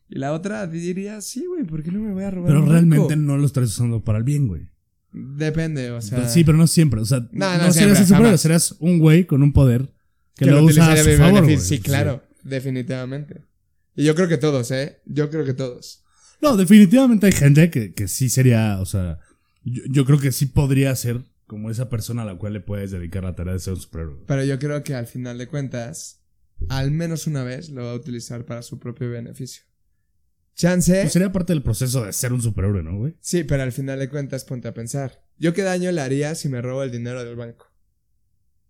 Y 0.08 0.20
la 0.20 0.34
otra 0.34 0.68
diría, 0.68 1.22
sí, 1.22 1.44
güey, 1.48 1.64
¿por 1.64 1.82
qué 1.82 1.92
no 1.92 2.02
me 2.02 2.14
voy 2.14 2.24
a 2.24 2.30
robar 2.30 2.50
Pero 2.50 2.66
realmente 2.66 3.16
no 3.16 3.38
lo 3.38 3.46
estás 3.48 3.64
usando 3.66 4.04
para 4.04 4.20
el 4.20 4.24
bien, 4.24 4.48
güey. 4.48 4.70
Depende, 5.12 5.90
o 5.90 6.02
sea. 6.02 6.28
Sí, 6.30 6.44
pero 6.44 6.58
no 6.58 6.68
siempre. 6.68 7.00
O 7.00 7.06
sea, 7.06 7.28
no, 7.32 7.58
no, 7.58 7.66
no 7.66 7.72
serías 7.72 8.12
el 8.12 8.38
serías 8.38 8.76
un 8.80 9.00
güey 9.00 9.26
con 9.26 9.42
un 9.42 9.54
poder 9.54 9.92
que, 10.40 10.52
lo, 10.52 10.64
usa 10.64 10.94
a 10.94 10.98
su 10.98 11.12
favor, 11.12 11.60
Sí, 11.60 11.80
claro, 11.80 12.24
definitivamente. 12.44 13.42
Y 13.96 14.06
yo 14.06 14.16
creo 14.16 14.30
que 14.30 14.38
todos, 14.38 14.72
¿eh? 14.72 15.02
Yo 15.06 15.30
creo 15.30 15.44
que 15.44 15.54
todos. 15.54 16.04
No, 16.42 16.56
definitivamente 16.56 17.26
hay 17.26 17.34
gente 17.34 17.70
que, 17.70 17.94
que 17.94 18.08
sí 18.08 18.30
sería, 18.30 18.80
o 18.80 18.86
sea, 18.86 19.20
yo, 19.64 20.06
creo 20.06 20.20
que 20.20 20.32
sí 20.32 20.46
podría 20.46 20.96
ser 20.96 21.22
como 21.46 21.70
esa 21.70 21.90
persona 21.90 22.22
a 22.22 22.26
la 22.26 22.38
cual 22.38 22.54
le 22.54 22.62
puedes 22.62 22.92
dedicar 22.92 23.24
la 23.24 23.36
tarea 23.36 23.54
de 23.54 23.60
ser 23.60 23.74
un 23.74 23.82
superhéroe. 23.82 24.24
Pero 24.26 24.44
yo 24.46 24.58
creo 24.58 24.84
que 24.84 24.96
al 24.96 25.08
final 25.08 25.38
de 25.38 25.48
cuentas, 25.48 26.22
al 26.70 26.92
menos 26.92 27.28
una 27.28 27.44
vez 27.44 27.70
lo 27.70 27.84
va 27.84 27.92
a 27.92 27.96
utilizar 27.96 28.46
para 28.46 28.62
su 28.62 28.80
propio 28.80 29.10
beneficio. 29.10 29.64
Chance. 30.56 31.02
Pues 31.02 31.14
sería 31.14 31.32
parte 31.32 31.54
del 31.54 31.64
proceso 31.64 32.06
de 32.06 32.14
ser 32.14 32.32
un 32.32 32.42
superhéroe, 32.42 32.84
¿no, 32.84 32.98
güey? 32.98 33.16
Sí, 33.20 33.44
pero 33.44 33.64
al 33.64 33.72
final 33.72 34.00
de 34.00 34.10
cuentas, 34.10 34.46
ponte 34.46 34.68
a 34.68 34.74
pensar. 34.74 35.26
¿Yo 35.38 35.54
qué 35.54 35.64
daño 35.64 35.92
le 35.92 36.02
haría 36.02 36.36
si 36.36 36.50
me 36.50 36.62
robo 36.62 36.84
el 36.84 36.92
dinero 36.92 37.24
del 37.24 37.36
banco? 37.36 37.69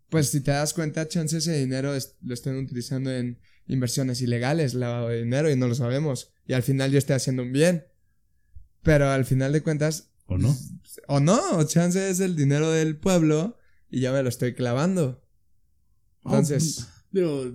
Pues 0.09 0.29
si 0.29 0.41
te 0.41 0.51
das 0.51 0.73
cuenta, 0.73 1.07
chance 1.07 1.37
ese 1.37 1.57
dinero 1.57 1.93
lo 2.21 2.33
estén 2.33 2.57
utilizando 2.57 3.11
en 3.11 3.39
inversiones 3.67 4.21
ilegales, 4.21 4.73
lavado 4.73 5.09
de 5.09 5.23
dinero 5.23 5.49
y 5.49 5.55
no 5.55 5.67
lo 5.67 5.75
sabemos. 5.75 6.33
Y 6.47 6.53
al 6.53 6.63
final 6.63 6.91
yo 6.91 6.97
estoy 6.97 7.15
haciendo 7.15 7.43
un 7.43 7.53
bien. 7.53 7.85
Pero 8.81 9.09
al 9.09 9.25
final 9.25 9.53
de 9.53 9.61
cuentas... 9.61 10.11
¿O 10.25 10.37
no? 10.37 10.55
O 11.07 11.19
no, 11.19 11.63
chance 11.63 12.09
es 12.09 12.19
el 12.19 12.35
dinero 12.35 12.71
del 12.71 12.97
pueblo 12.97 13.57
y 13.89 13.99
ya 13.99 14.11
me 14.11 14.23
lo 14.23 14.29
estoy 14.29 14.53
clavando. 14.53 15.23
Oh, 16.23 16.29
Entonces... 16.29 16.87
digo, 17.11 17.51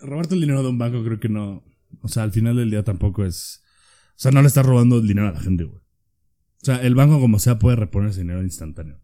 robarte 0.00 0.34
el 0.34 0.42
dinero 0.42 0.62
de 0.62 0.68
un 0.68 0.78
banco 0.78 1.02
creo 1.02 1.18
que 1.18 1.28
no... 1.28 1.64
O 2.02 2.08
sea, 2.08 2.22
al 2.22 2.32
final 2.32 2.56
del 2.56 2.70
día 2.70 2.84
tampoco 2.84 3.24
es... 3.24 3.62
O 4.10 4.22
sea, 4.22 4.32
no 4.32 4.42
le 4.42 4.48
estás 4.48 4.66
robando 4.66 4.98
el 4.98 5.08
dinero 5.08 5.28
a 5.28 5.32
la 5.32 5.40
gente, 5.40 5.64
güey. 5.64 5.78
O 5.78 6.64
sea, 6.64 6.76
el 6.82 6.94
banco 6.94 7.18
como 7.20 7.38
sea 7.38 7.58
puede 7.58 7.76
reponer 7.76 8.10
ese 8.10 8.20
dinero 8.20 8.42
instantáneo. 8.42 9.00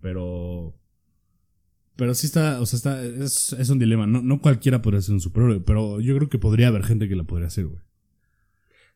Pero 0.00 0.76
pero 1.96 2.14
sí 2.14 2.26
está, 2.26 2.60
o 2.60 2.66
sea, 2.66 2.76
está, 2.76 3.04
es, 3.04 3.54
es 3.54 3.68
un 3.70 3.78
dilema. 3.78 4.06
No, 4.06 4.22
no 4.22 4.40
cualquiera 4.40 4.82
podría 4.82 5.00
ser 5.00 5.14
un 5.14 5.20
superhéroe, 5.20 5.60
pero 5.60 6.00
yo 6.00 6.14
creo 6.16 6.28
que 6.28 6.38
podría 6.38 6.68
haber 6.68 6.84
gente 6.84 7.08
que 7.08 7.16
la 7.16 7.24
podría 7.24 7.48
hacer, 7.48 7.66
güey. 7.66 7.80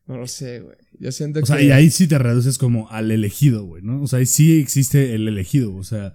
No 0.07 0.19
lo 0.19 0.27
sé, 0.27 0.61
güey. 0.61 0.77
Yo 0.99 1.11
siento 1.13 1.41
que. 1.41 1.45
O 1.45 1.47
sea, 1.47 1.63
y 1.63 1.71
ahí 1.71 1.91
sí 1.91 2.09
te 2.09 2.19
reduces 2.19 2.59
como 2.59 2.91
al 2.91 3.11
elegido, 3.11 3.65
güey, 3.65 3.83
¿no? 3.83 4.03
O 4.03 4.07
sea, 4.07 4.19
ahí 4.19 4.27
sí 4.27 4.61
existe 4.61 5.15
el 5.15 5.29
elegido. 5.29 5.75
O 5.75 5.85
sea, 5.85 6.15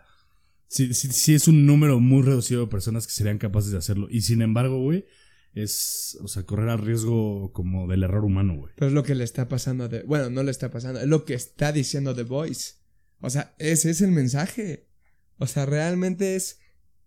sí, 0.68 0.94
sí, 0.94 1.08
sí, 1.12 1.34
es 1.34 1.48
un 1.48 1.66
número 1.66 2.00
muy 2.00 2.22
reducido 2.22 2.62
de 2.62 2.68
personas 2.68 3.08
que 3.08 3.14
serían 3.14 3.38
capaces 3.38 3.72
de 3.72 3.78
hacerlo. 3.78 4.08
Y 4.12 4.22
sin 4.22 4.42
embargo, 4.42 4.80
güey, 4.80 5.06
es, 5.54 6.18
o 6.22 6.28
sea, 6.28 6.44
correr 6.44 6.70
al 6.70 6.80
riesgo 6.80 7.52
como 7.54 7.88
del 7.88 8.04
error 8.04 8.26
humano, 8.26 8.56
güey. 8.58 8.74
Pero 8.76 8.88
es 8.90 8.94
lo 8.94 9.04
que 9.04 9.16
le 9.16 9.24
está 9.24 9.48
pasando 9.48 9.86
a 9.86 9.90
The... 9.90 10.04
Bueno, 10.04 10.30
no 10.30 10.44
le 10.44 10.52
está 10.52 10.70
pasando, 10.70 11.00
es 11.00 11.08
lo 11.08 11.26
que 11.26 11.34
está 11.34 11.72
diciendo 11.72 12.14
The 12.14 12.24
Voice. 12.24 12.74
O 13.22 13.30
sea, 13.30 13.56
ese 13.58 13.90
es 13.90 14.02
el 14.02 14.12
mensaje. 14.12 14.90
O 15.38 15.48
sea, 15.48 15.66
realmente 15.66 16.36
es 16.36 16.60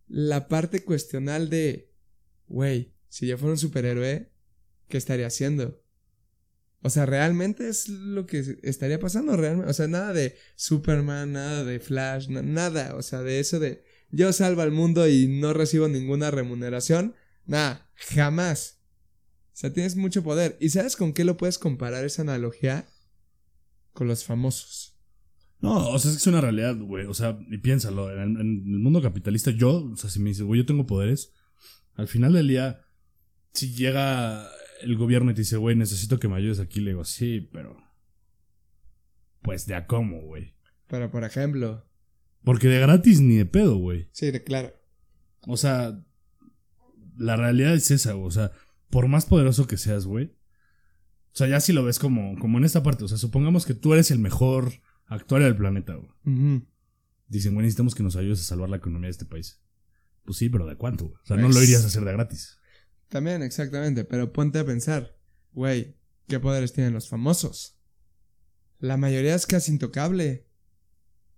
la 0.09 0.49
parte 0.49 0.85
cuestional 0.85 1.51
de, 1.51 1.93
güey, 2.47 2.95
si 3.09 3.27
yo 3.27 3.39
fuera 3.39 3.53
un 3.53 3.59
superhéroe, 3.59 4.31
¿qué 4.89 4.97
estaría 4.97 5.27
haciendo? 5.27 5.83
O 6.83 6.91
sea, 6.91 7.07
realmente 7.07 7.69
es 7.69 7.89
lo 7.89 8.27
que 8.27 8.59
estaría 8.63 9.01
pasando, 9.01 9.37
realmente. 9.37 9.71
O 9.71 9.75
sea, 9.75 9.89
nada 9.89 10.13
de 10.13 10.37
Superman, 10.55 11.33
nada 11.33 11.65
de 11.65 11.81
Flash, 11.81 12.29
nada. 12.29 12.95
O 12.95 13.03
sea, 13.03 13.23
de 13.23 13.41
eso 13.41 13.59
de 13.59 13.85
yo 14.11 14.33
salvo 14.33 14.63
al 14.63 14.71
mundo 14.71 15.09
y 15.09 15.27
no 15.27 15.53
recibo 15.53 15.89
ninguna 15.89 16.31
remuneración. 16.31 17.15
Nah, 17.47 17.79
jamás. 17.95 18.79
O 19.53 19.61
sea, 19.61 19.73
tienes 19.73 19.97
mucho 19.97 20.23
poder. 20.23 20.57
¿Y 20.61 20.71
sabes 20.71 20.95
con 20.95 21.13
qué 21.13 21.25
lo 21.25 21.37
puedes 21.37 21.59
comparar 21.59 22.05
esa 22.05 22.23
analogía? 22.23 22.89
Con 23.93 24.07
los 24.07 24.25
famosos. 24.25 24.88
No, 25.61 25.91
o 25.91 25.99
sea, 25.99 26.11
es 26.11 26.17
que 26.17 26.21
es 26.21 26.27
una 26.27 26.41
realidad, 26.41 26.77
güey. 26.77 27.07
O 27.07 27.15
sea, 27.15 27.39
y 27.51 27.59
piénsalo, 27.59 28.13
en, 28.13 28.41
en 28.41 28.65
el 28.67 28.79
mundo 28.79 29.03
capitalista, 29.03 29.51
yo, 29.51 29.91
o 29.93 29.97
sea, 29.97 30.09
si 30.09 30.21
me 30.21 30.31
dices, 30.31 30.45
güey, 30.45 30.61
yo 30.61 30.67
tengo 30.67 30.87
poderes, 30.87 31.33
al 31.95 32.07
final 32.07 32.33
del 32.33 32.47
día, 32.47 32.81
si 33.53 33.75
llega 33.75 34.49
el 34.83 34.97
gobierno 34.97 35.31
y 35.31 35.35
te 35.35 35.41
dice, 35.41 35.57
güey, 35.57 35.75
necesito 35.77 36.19
que 36.19 36.29
me 36.29 36.37
ayudes 36.37 36.61
aquí, 36.61 36.81
le 36.81 36.91
digo, 36.91 37.05
sí, 37.05 37.49
pero. 37.53 37.77
Pues 39.43 39.67
de 39.67 39.75
a 39.75 39.87
cómo, 39.87 40.21
güey. 40.21 40.55
Pero, 40.87 41.11
por 41.11 41.25
ejemplo. 41.25 41.87
Porque 42.45 42.69
de 42.69 42.79
gratis 42.79 43.21
ni 43.21 43.37
de 43.37 43.47
pedo, 43.47 43.77
güey. 43.77 44.09
Sí, 44.13 44.31
de 44.31 44.43
claro. 44.43 44.73
O 45.47 45.57
sea, 45.57 46.05
la 47.17 47.37
realidad 47.37 47.75
es 47.75 47.91
esa, 47.91 48.13
güey. 48.13 48.27
O 48.27 48.31
sea, 48.31 48.53
por 48.91 49.09
más 49.09 49.27
poderoso 49.27 49.67
que 49.67 49.77
seas, 49.77 50.07
güey. 50.07 50.27
O 51.33 51.37
sea, 51.39 51.49
ya 51.49 51.61
si 51.61 51.73
lo 51.73 51.85
ves 51.85 51.99
como, 51.99 52.39
como 52.39 52.59
en 52.59 52.65
esta 52.65 52.83
parte. 52.83 53.05
O 53.05 53.09
sea, 53.09 53.19
supongamos 53.19 53.67
que 53.67 53.75
tú 53.75 53.93
eres 53.93 54.11
el 54.11 54.19
mejor 54.19 54.73
actuario 55.09 55.47
del 55.47 55.57
planeta, 55.57 55.95
güey. 55.95 56.63
Dicen, 57.29 57.53
güey, 57.55 57.65
necesitamos 57.65 57.95
que 57.95 58.03
nos 58.03 58.17
ayudes 58.17 58.41
a 58.41 58.45
salvar 58.45 58.69
la 58.71 58.77
economía 58.79 59.09
de 59.09 59.13
este 59.13 59.25
país. 59.27 59.61
Pues 60.25 60.39
sí, 60.39 60.49
pero 60.49 60.67
¿de 60.67 60.77
cuánto? 60.77 61.05
güey? 61.07 61.17
O 61.23 61.27
sea, 61.27 61.37
no 61.37 61.45
Pues- 61.47 61.57
lo 61.57 61.63
irías 61.63 61.85
a 61.85 61.89
hacer 61.89 62.05
de 62.05 62.13
gratis. 62.13 62.59
También, 63.09 63.43
exactamente. 63.43 64.05
Pero 64.05 64.33
ponte 64.33 64.59
a 64.59 64.65
pensar, 64.65 65.17
güey, 65.53 65.97
¿qué 66.27 66.39
poderes 66.41 66.73
tienen 66.73 66.93
los 66.95 67.09
famosos? 67.09 67.79
La 68.79 68.97
mayoría 68.97 69.35
es 69.35 69.47
casi 69.47 69.73
intocable. 69.73 70.47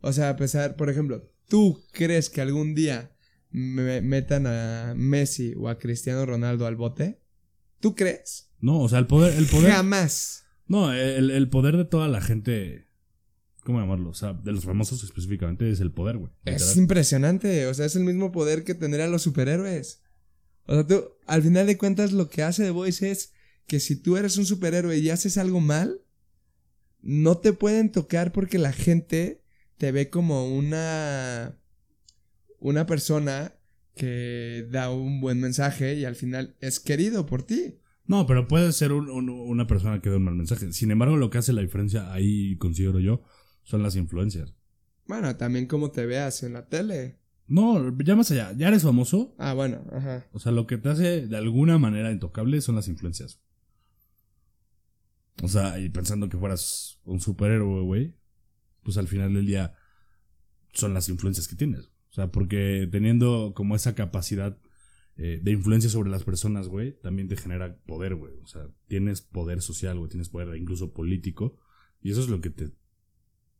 O 0.01 0.13
sea, 0.13 0.31
a 0.31 0.37
pesar, 0.37 0.77
por 0.77 0.91
ejemplo, 0.91 1.31
¿tú 1.49 1.83
crees 1.93 2.29
que 2.31 2.41
algún 2.41 2.75
día 2.75 3.13
me 3.51 4.01
metan 4.01 4.47
a 4.47 4.95
Messi 4.97 5.55
o 5.57 5.69
a 5.69 5.79
Cristiano 5.79 6.25
Ronaldo 6.27 6.67
al 6.67 6.77
bote? 6.77 7.21
¿Tú 7.81 7.95
crees? 7.95 8.51
No, 8.61 8.81
o 8.81 8.89
sea, 8.89 8.99
el 8.99 9.07
poder, 9.07 9.35
el 9.39 9.47
poder. 9.47 9.73
Jamás. 9.73 10.45
No, 10.67 10.93
el, 10.93 11.31
el 11.31 11.49
poder 11.49 11.77
de 11.77 11.85
toda 11.85 12.09
la 12.09 12.21
gente. 12.21 12.89
¿Cómo 13.65 13.81
llamarlo? 13.81 14.11
O 14.11 14.15
sea, 14.15 14.33
de 14.33 14.53
los 14.53 14.65
famosos 14.65 15.03
específicamente 15.05 15.71
es 15.71 15.81
el 15.81 15.93
poder, 15.93 16.17
güey. 16.19 16.33
Es 16.45 16.61
Literal. 16.63 16.79
impresionante. 16.79 17.67
O 17.67 17.75
sea, 17.75 17.87
es 17.87 17.97
el 17.97 18.05
mismo 18.05 18.33
poder 18.33 18.65
que 18.65 18.75
tener 18.75 19.01
a 19.01 19.09
los 19.09 19.23
superhéroes. 19.23 20.03
O 20.67 20.75
sea, 20.75 20.87
tú, 20.87 21.05
al 21.27 21.43
final 21.43 21.67
de 21.67 21.77
cuentas, 21.79 22.13
lo 22.13 22.29
que 22.29 22.43
hace 22.43 22.65
The 22.65 22.71
Voice 22.71 23.11
es 23.11 23.33
que 23.67 23.81
si 23.81 23.97
tú 23.97 24.17
eres 24.17 24.37
un 24.39 24.47
superhéroe 24.47 24.99
y 24.99 25.11
haces 25.11 25.37
algo 25.39 25.61
mal, 25.61 26.01
no 27.03 27.39
te 27.39 27.53
pueden 27.53 27.93
tocar 27.93 28.33
porque 28.33 28.59
la 28.59 28.73
gente 28.73 29.43
te 29.79 29.93
ve 29.93 30.11
como 30.11 30.55
una. 30.55 31.57
una 32.59 32.85
persona 32.87 33.55
que 33.95 34.67
da 34.71 34.91
un 34.91 35.21
buen 35.21 35.41
mensaje 35.41 35.95
y 35.95 36.05
al 36.05 36.15
final 36.15 36.57
es 36.61 36.79
querido 36.81 37.27
por 37.27 37.43
ti. 37.43 37.77
No, 38.07 38.27
pero 38.27 38.49
puede 38.49 38.73
ser 38.73 38.93
un- 38.93 39.09
un- 39.09 39.31
una 39.31 39.67
persona 39.67 40.01
que 40.03 40.11
dé 40.11 40.17
un 40.17 40.25
mal 40.25 40.35
mensaje. 40.35 40.73
Sin 40.73 40.91
embargo, 40.91 41.17
lo 41.17 41.31
que 41.31 41.39
hace 41.39 41.53
la 41.53 41.63
diferencia 41.63 42.13
ahí, 42.13 42.57
considero 42.59 42.99
yo, 43.01 43.23
son 43.71 43.83
las 43.85 43.95
influencias. 43.95 44.53
Bueno, 45.07 45.37
también 45.37 45.67
como 45.67 45.93
te 45.93 46.05
veas 46.05 46.43
en 46.43 46.55
la 46.55 46.67
tele. 46.67 47.21
No, 47.47 47.97
ya 47.99 48.17
más 48.17 48.31
allá. 48.33 48.53
Ya 48.53 48.69
eres 48.69 48.83
famoso. 48.83 49.35
Ah, 49.39 49.55
bueno, 49.55 49.85
ajá. 49.93 50.27
O 50.33 50.41
sea, 50.41 50.53
lo 50.53 50.67
que 50.67 50.77
te 50.77 50.89
hace 50.89 51.27
de 51.27 51.37
alguna 51.37 51.79
manera 51.79 52.11
intocable 52.11 52.61
son 52.61 52.75
las 52.75 52.89
influencias. 52.89 53.41
O 55.43 55.49
sea, 55.49 55.79
y 55.79 55.89
pensando 55.89 56.29
que 56.29 56.37
fueras 56.37 57.01
un 57.05 57.21
superhéroe, 57.21 57.83
güey, 57.83 58.17
pues 58.83 58.99
al 58.99 59.09
final 59.09 59.33
del 59.33 59.47
día 59.47 59.75
son 60.73 60.95
las 60.95 61.09
influencias 61.09 61.49
que 61.49 61.57
tienes. 61.57 61.87
O 62.11 62.13
sea, 62.13 62.31
porque 62.31 62.89
teniendo 62.91 63.53
como 63.55 63.77
esa 63.77 63.95
capacidad 63.95 64.59
eh, 65.17 65.41
de 65.43 65.53
influencia 65.53 65.89
sobre 65.91 66.11
las 66.11 66.25
personas, 66.25 66.69
güey, 66.69 66.99
también 67.01 67.29
te 67.29 67.37
genera 67.37 67.77
poder, 67.87 68.17
güey. 68.17 68.35
O 68.43 68.47
sea, 68.47 68.69
tienes 68.89 69.23
poder 69.23 69.63
social, 69.63 69.97
güey, 69.99 70.11
tienes 70.11 70.29
poder 70.29 70.57
incluso 70.57 70.93
político. 70.93 71.57
Y 72.03 72.11
eso 72.11 72.21
es 72.21 72.29
lo 72.29 72.41
que 72.41 72.51
te 72.51 72.71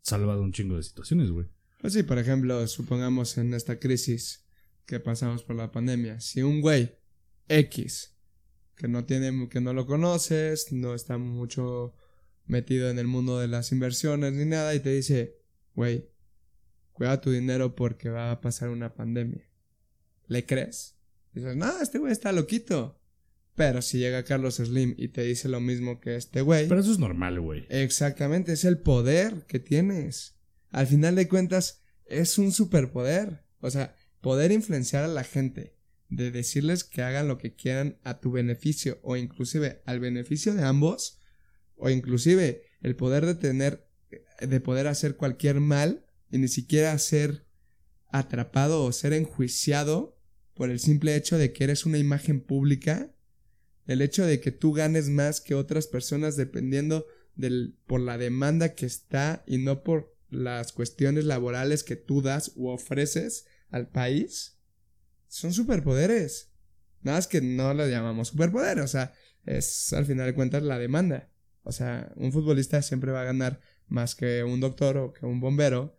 salva 0.03 0.35
de 0.35 0.41
un 0.41 0.53
chingo 0.53 0.77
de 0.77 0.83
situaciones, 0.83 1.31
güey. 1.31 1.47
Pues 1.81 1.93
sí, 1.93 2.03
por 2.03 2.19
ejemplo, 2.19 2.67
supongamos 2.67 3.39
en 3.39 3.55
esta 3.55 3.79
crisis 3.79 4.45
que 4.87 5.01
pasamos 5.01 5.43
por 5.45 5.57
la 5.57 5.71
pandemia, 5.71 6.21
si 6.21 6.43
un 6.43 6.61
güey 6.61 6.95
X 7.49 8.17
que 8.77 8.89
no 8.89 9.05
tiene 9.05 9.49
que 9.49 9.61
no 9.61 9.73
lo 9.73 9.87
conoces, 9.87 10.73
no 10.73 10.95
está 10.95 11.19
mucho 11.19 11.95
metido 12.47 12.91
en 12.91 12.99
el 12.99 13.07
mundo 13.07 13.39
de 13.39 13.49
las 13.49 13.73
inversiones 13.73 14.33
ni 14.33 14.47
nada 14.47 14.75
y 14.75 14.81
te 14.81 14.91
dice, 14.91 15.39
"Güey, 15.75 16.11
cuida 16.93 17.21
tu 17.21 17.31
dinero 17.31 17.75
porque 17.75 18.09
va 18.09 18.31
a 18.31 18.41
pasar 18.41 18.71
una 18.71 18.95
pandemia." 18.95 19.49
¿Le 20.27 20.47
crees? 20.47 20.97
Dices, 21.33 21.57
"No, 21.57 21.81
este 21.81 21.99
güey 21.99 22.13
está 22.13 22.33
loquito." 22.33 23.00
Pero 23.61 23.83
si 23.83 23.99
llega 23.99 24.25
Carlos 24.25 24.55
Slim 24.55 24.95
y 24.97 25.09
te 25.09 25.23
dice 25.23 25.47
lo 25.47 25.61
mismo 25.61 26.01
que 26.01 26.17
este 26.17 26.41
güey, 26.41 26.67
Pero 26.67 26.81
eso 26.81 26.93
es 26.93 26.99
normal, 26.99 27.39
güey. 27.43 27.67
Exactamente, 27.69 28.55
es 28.55 28.65
el 28.65 28.79
poder 28.79 29.45
que 29.47 29.59
tienes. 29.59 30.39
Al 30.71 30.87
final 30.87 31.15
de 31.15 31.29
cuentas, 31.29 31.83
es 32.07 32.39
un 32.39 32.53
superpoder. 32.53 33.45
O 33.59 33.71
sea, 33.71 33.95
poder 34.23 34.51
influenciar 34.51 35.05
a 35.05 35.09
la 35.09 35.25
gente, 35.25 35.77
de 36.09 36.31
decirles 36.31 36.85
que 36.85 37.03
hagan 37.03 37.29
lo 37.29 37.37
que 37.37 37.55
quieran 37.55 37.99
a 38.03 38.19
tu 38.19 38.33
beneficio, 38.33 38.99
o 39.03 39.19
inclusive 39.19 39.83
al 39.85 40.01
beneficio 40.01 40.55
de 40.55 40.63
ambos, 40.63 41.21
o 41.77 41.91
inclusive 41.91 42.63
el 42.81 42.97
poder 42.97 43.27
de 43.27 43.35
tener, 43.35 43.87
de 44.41 44.61
poder 44.61 44.87
hacer 44.87 45.17
cualquier 45.17 45.61
mal, 45.61 46.07
y 46.31 46.39
ni 46.39 46.49
siquiera 46.49 46.99
ser 46.99 47.45
atrapado 48.09 48.83
o 48.85 48.93
ser 48.93 49.13
enjuiciado 49.13 50.19
por 50.55 50.71
el 50.71 50.81
simple 50.81 51.15
hecho 51.15 51.37
de 51.37 51.53
que 51.53 51.65
eres 51.65 51.85
una 51.85 51.99
imagen 51.99 52.41
pública, 52.41 53.15
el 53.91 54.03
hecho 54.03 54.25
de 54.25 54.41
que 54.41 54.53
tú 54.53 54.73
ganes 54.73 55.09
más 55.09 55.41
que 55.41 55.57
otras 55.57 55.89
personas 55.89 56.37
dependiendo 56.37 57.07
del, 57.35 57.77
por 57.89 58.01
la 58.01 58.19
demanda 58.19 58.77
que 58.77 58.87
está 58.87 59.43
y 59.49 59.59
no 59.59 59.83
por 59.83 60.17
las 60.29 60.71
cuestiones 60.71 61.25
laborales 61.25 61.83
que 61.83 61.97
tú 61.97 62.23
das 62.23 62.53
u 62.55 62.69
ofreces 62.69 63.47
al 63.69 63.89
país, 63.89 64.61
son 65.27 65.53
superpoderes. 65.53 66.53
Nada 67.03 67.19
más 67.19 67.27
que 67.27 67.41
no 67.41 67.75
lo 67.75 67.89
llamamos 67.89 68.29
superpoder, 68.29 68.79
o 68.79 68.87
sea, 68.87 69.13
es 69.45 69.93
al 69.93 70.07
final 70.07 70.27
de 70.27 70.35
cuentas 70.35 70.63
la 70.63 70.79
demanda. 70.79 71.29
O 71.65 71.73
sea, 71.73 72.13
un 72.15 72.31
futbolista 72.31 72.83
siempre 72.83 73.11
va 73.11 73.23
a 73.23 73.25
ganar 73.25 73.61
más 73.89 74.15
que 74.15 74.45
un 74.45 74.61
doctor 74.61 74.99
o 74.99 75.13
que 75.13 75.27
un 75.27 75.41
bombero 75.41 75.97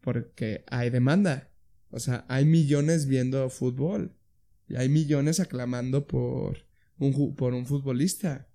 porque 0.00 0.64
hay 0.66 0.90
demanda. 0.90 1.52
O 1.90 2.00
sea, 2.00 2.24
hay 2.26 2.46
millones 2.46 3.06
viendo 3.06 3.48
fútbol 3.48 4.16
y 4.66 4.74
hay 4.74 4.88
millones 4.88 5.38
aclamando 5.38 6.08
por 6.08 6.71
un, 7.02 7.34
por 7.34 7.54
un 7.54 7.66
futbolista. 7.66 8.48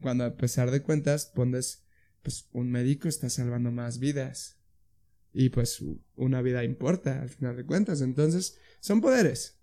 Cuando 0.00 0.24
a 0.24 0.36
pesar 0.36 0.70
de 0.70 0.82
cuentas 0.82 1.26
pones, 1.26 1.84
pues 2.22 2.48
un 2.52 2.70
médico 2.70 3.08
está 3.08 3.28
salvando 3.28 3.70
más 3.70 3.98
vidas. 3.98 4.58
Y 5.32 5.50
pues 5.50 5.82
una 6.16 6.42
vida 6.42 6.64
importa 6.64 7.20
al 7.20 7.28
final 7.28 7.56
de 7.56 7.66
cuentas. 7.66 8.00
Entonces, 8.00 8.58
son 8.80 9.00
poderes. 9.00 9.58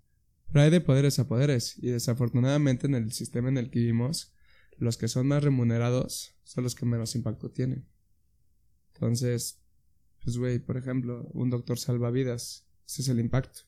Pero 0.51 0.63
hay 0.63 0.69
de 0.69 0.81
poderes 0.81 1.19
a 1.19 1.27
poderes. 1.27 1.75
Y 1.77 1.87
desafortunadamente 1.87 2.87
en 2.87 2.95
el 2.95 3.11
sistema 3.11 3.49
en 3.49 3.57
el 3.57 3.69
que 3.69 3.79
vivimos, 3.79 4.33
los 4.77 4.97
que 4.97 5.07
son 5.07 5.27
más 5.27 5.43
remunerados 5.43 6.35
son 6.43 6.63
los 6.63 6.75
que 6.75 6.85
menos 6.85 7.15
impacto 7.15 7.49
tienen. 7.51 7.87
Entonces, 8.93 9.61
pues 10.23 10.37
güey, 10.37 10.59
por 10.59 10.77
ejemplo, 10.77 11.29
un 11.33 11.49
doctor 11.49 11.77
salva 11.79 12.11
vidas. 12.11 12.67
Ese 12.87 13.01
es 13.01 13.09
el 13.09 13.19
impacto. 13.19 13.61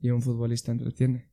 Y 0.00 0.10
un 0.10 0.22
futbolista 0.22 0.70
entretiene. 0.70 1.31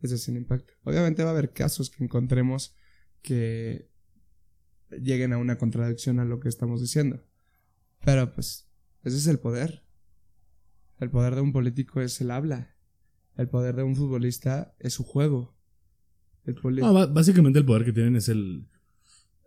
Ese 0.00 0.16
es 0.16 0.28
el 0.28 0.36
impacto. 0.36 0.74
Obviamente 0.84 1.22
va 1.22 1.30
a 1.30 1.32
haber 1.32 1.52
casos 1.52 1.90
que 1.90 2.04
encontremos 2.04 2.74
que 3.22 3.90
lleguen 4.90 5.32
a 5.32 5.38
una 5.38 5.58
contradicción 5.58 6.20
a 6.20 6.24
lo 6.24 6.40
que 6.40 6.48
estamos 6.48 6.80
diciendo. 6.80 7.24
Pero 8.04 8.32
pues, 8.34 8.68
ese 9.02 9.16
es 9.16 9.26
el 9.26 9.38
poder. 9.38 9.84
El 10.98 11.10
poder 11.10 11.34
de 11.34 11.40
un 11.40 11.52
político 11.52 12.00
es 12.00 12.20
el 12.20 12.30
habla. 12.30 12.76
El 13.36 13.48
poder 13.48 13.76
de 13.76 13.82
un 13.82 13.96
futbolista 13.96 14.74
es 14.78 14.94
su 14.94 15.04
juego. 15.04 15.56
No, 16.64 17.12
básicamente 17.12 17.58
el 17.58 17.64
poder 17.64 17.84
que 17.84 17.92
tienen 17.92 18.16
es 18.16 18.28
el. 18.28 18.68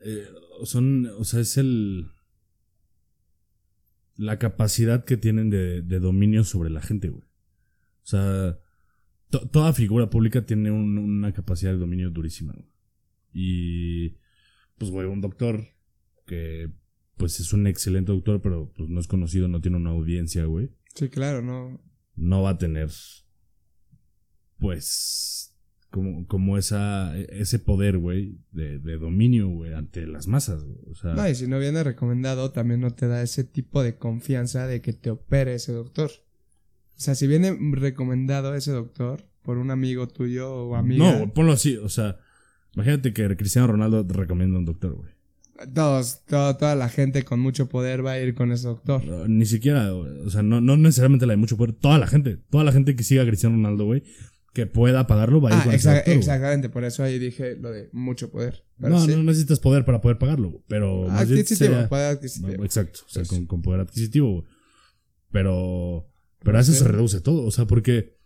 eh, 0.02 0.28
son. 0.64 1.06
O 1.18 1.24
sea, 1.24 1.40
es 1.40 1.58
el. 1.58 2.12
La 4.16 4.38
capacidad 4.38 5.06
que 5.06 5.16
tienen 5.16 5.50
de, 5.50 5.82
de 5.82 6.00
dominio 6.00 6.44
sobre 6.44 6.70
la 6.70 6.82
gente, 6.82 7.08
güey. 7.08 7.24
O 7.24 8.06
sea, 8.06 8.60
to- 9.30 9.48
toda 9.50 9.74
figura 9.74 10.10
pública 10.10 10.46
tiene 10.46 10.72
un- 10.72 10.98
una 10.98 11.34
capacidad 11.34 11.72
de 11.72 11.78
dominio 11.78 12.10
durísima, 12.10 12.54
güey. 12.54 12.68
Y. 13.34 14.18
Pues, 14.78 14.92
güey, 14.92 15.08
un 15.08 15.22
doctor 15.22 15.64
que. 16.26 16.72
Pues 17.18 17.40
es 17.42 17.52
un 17.52 17.68
excelente 17.68 18.12
doctor, 18.14 18.42
pero 18.42 18.72
pues 18.78 18.90
no 18.90 19.00
es 19.00 19.08
conocido, 19.08 19.48
no 19.50 19.60
tiene 19.60 19.76
una 19.78 19.90
audiencia, 19.90 20.46
güey. 20.46 20.70
Sí, 20.96 21.10
claro, 21.10 21.42
no. 21.42 21.82
no 22.16 22.42
va 22.44 22.52
a 22.52 22.58
tener 22.58 22.90
pues 24.58 25.56
como, 25.92 26.28
como 26.28 26.58
esa 26.58 27.18
ese 27.18 27.58
poder, 27.60 27.98
güey, 27.98 28.40
de, 28.52 28.80
de 28.80 28.98
dominio, 28.98 29.48
güey, 29.48 29.74
ante 29.74 30.06
las 30.06 30.28
masas, 30.28 30.64
güey. 30.64 30.78
O 30.92 30.96
sea, 30.96 31.14
No, 31.14 31.28
y 31.28 31.34
si 31.36 31.48
no 31.48 31.60
viene 31.60 31.84
recomendado, 31.84 32.52
también 32.52 32.80
no 32.82 32.92
te 32.92 33.08
da 33.08 33.22
ese 33.24 33.44
tipo 33.44 33.82
de 33.84 33.98
confianza 33.98 34.68
de 34.68 34.82
que 34.82 34.94
te 34.94 35.10
opere 35.10 35.56
ese 35.56 35.72
doctor. 35.74 36.12
O 37.00 37.02
sea, 37.02 37.16
si 37.16 37.28
viene 37.28 37.58
recomendado 37.72 38.54
ese 38.56 38.72
doctor, 38.72 39.24
por 39.42 39.58
un 39.58 39.72
amigo 39.72 40.10
tuyo 40.10 40.52
o 40.54 40.76
amiga. 40.76 41.18
No, 41.20 41.34
ponlo 41.34 41.54
así, 41.54 41.78
o 41.78 41.88
sea, 41.88 42.18
imagínate 42.76 43.14
que 43.14 43.38
Cristiano 43.38 43.68
Ronaldo 43.70 44.06
te 44.06 44.14
recomienda 44.14 44.60
un 44.60 44.66
doctor, 44.66 44.96
güey. 44.96 45.14
Todos, 45.74 46.24
todo- 46.26 46.56
toda 46.58 46.76
la 46.76 46.90
gente 46.90 47.24
con 47.24 47.40
mucho 47.40 47.70
poder 47.70 48.06
va 48.06 48.12
a 48.14 48.20
ir 48.20 48.34
con 48.36 48.52
ese 48.52 48.68
doctor. 48.68 49.04
No, 49.06 49.28
Ni 49.30 49.46
siquiera, 49.46 49.94
o 49.94 50.30
sea, 50.30 50.42
no, 50.44 50.60
no 50.62 50.76
necesariamente 50.78 51.26
la 51.26 51.34
de 51.34 51.38
mucho 51.38 51.56
poder, 51.58 51.74
toda 51.74 51.98
la 52.00 52.08
gente, 52.08 52.38
toda 52.50 52.64
la 52.66 52.72
gente 52.74 52.96
que 52.98 53.04
siga 53.04 53.24
a 53.24 53.26
Cristiano 53.26 53.56
Ronaldo, 53.56 53.86
güey, 53.86 54.04
que 54.54 54.66
pueda 54.66 55.08
pagarlo, 55.08 55.40
va 55.42 55.52
a 55.52 55.54
ir 55.54 55.60
Ah, 55.60 55.64
con 55.66 55.74
ese 55.74 55.94
doctor, 55.94 56.14
exactamente, 56.14 56.68
por 56.70 56.84
eso 56.84 57.04
ahí 57.04 57.18
dije 57.18 57.56
lo 57.56 57.72
de 57.72 57.90
mucho 57.94 58.30
poder. 58.30 58.66
No, 58.78 59.00
sí. 59.06 59.12
no 59.16 59.24
necesitas 59.24 59.60
poder 59.60 59.86
para 59.86 60.02
poder 60.02 60.18
pagarlo, 60.18 60.62
pero 60.68 61.10
Adquisitivo, 61.10 61.58
sería- 61.58 61.88
poder 61.90 62.12
adquisitivo. 62.18 62.64
Exacto, 62.66 63.00
o 63.06 63.10
sea, 63.10 63.22
Pues. 63.22 63.30
con, 63.30 63.46
con 63.46 63.62
poder 63.62 63.80
adquisitivo, 63.82 64.32
güey. 64.32 64.44
Pero, 65.32 66.08
pero 66.44 66.58
a 66.58 66.62
eso 66.62 66.74
se 66.74 66.88
reduce 66.88 67.22
todo, 67.22 67.46
o 67.46 67.52
sea, 67.52 67.66
porque 67.66 68.18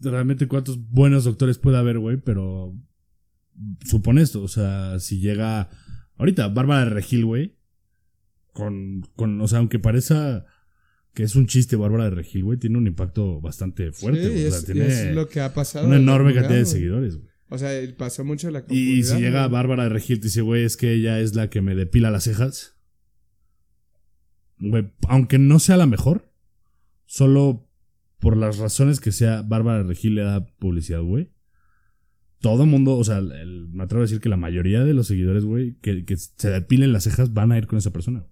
realmente 0.00 0.48
cuántos 0.48 0.78
buenos 0.90 1.24
doctores 1.24 1.58
puede 1.58 1.78
haber, 1.78 1.98
güey, 1.98 2.18
pero 2.18 2.76
supone 3.84 4.22
esto, 4.22 4.42
o 4.42 4.48
sea, 4.48 4.98
si 5.00 5.20
llega 5.20 5.70
ahorita 6.16 6.48
Bárbara 6.48 6.84
de 6.84 6.90
Regil, 6.90 7.24
güey, 7.24 7.56
con, 8.52 9.02
con, 9.16 9.40
o 9.40 9.48
sea, 9.48 9.58
aunque 9.58 9.78
parezca 9.78 10.44
que 11.14 11.22
es 11.22 11.34
un 11.36 11.46
chiste 11.46 11.76
Bárbara 11.76 12.04
de 12.04 12.10
Regil, 12.10 12.44
güey, 12.44 12.58
tiene 12.58 12.78
un 12.78 12.86
impacto 12.86 13.40
bastante 13.40 13.92
fuerte, 13.92 14.22
Sí, 14.22 14.46
o 14.46 14.50
sea, 14.50 14.58
es, 14.58 14.64
tiene 14.64 14.86
es 14.86 15.14
lo 15.14 15.28
que 15.28 15.40
ha 15.40 15.52
pasado. 15.54 15.86
una 15.86 15.96
enorme 15.96 16.34
cantidad 16.34 16.58
de 16.58 16.66
seguidores, 16.66 17.16
güey. 17.16 17.28
O 17.50 17.56
sea, 17.56 17.70
pasó 17.96 18.24
mucho 18.24 18.50
la 18.50 18.62
Y 18.68 19.02
si 19.04 19.16
llega. 19.16 19.48
Bárbara 19.48 19.84
de 19.84 19.88
Regil 19.88 20.18
y 20.18 20.20
te 20.20 20.26
dice, 20.26 20.42
güey, 20.42 20.64
es 20.64 20.76
que 20.76 20.92
ella 20.92 21.18
es 21.18 21.34
la 21.34 21.48
que 21.48 21.62
me 21.62 21.74
depila 21.74 22.10
las 22.10 22.24
cejas. 22.24 22.76
Güey, 24.58 24.92
aunque 25.08 25.38
no 25.38 25.58
sea 25.58 25.76
la 25.76 25.86
mejor, 25.86 26.27
solo 27.08 27.66
por 28.20 28.36
las 28.36 28.58
razones 28.58 29.00
que 29.00 29.12
sea 29.12 29.40
Bárbara 29.42 29.82
Regil 29.82 30.14
le 30.16 30.22
da 30.22 30.44
publicidad, 30.58 31.00
güey. 31.00 31.30
Todo 32.40 32.66
mundo, 32.66 32.96
o 32.96 33.02
sea, 33.02 33.18
el- 33.18 33.68
me 33.72 33.82
atrevo 33.82 34.02
a 34.02 34.04
decir 34.06 34.20
que 34.20 34.28
la 34.28 34.36
mayoría 34.36 34.84
de 34.84 34.92
los 34.94 35.06
seguidores, 35.08 35.44
güey, 35.44 35.76
que, 35.80 36.04
que 36.04 36.16
se 36.16 36.50
depilen 36.50 36.92
las 36.92 37.04
cejas 37.04 37.32
van 37.32 37.50
a 37.50 37.58
ir 37.58 37.66
con 37.66 37.78
esa 37.78 37.92
persona. 37.92 38.26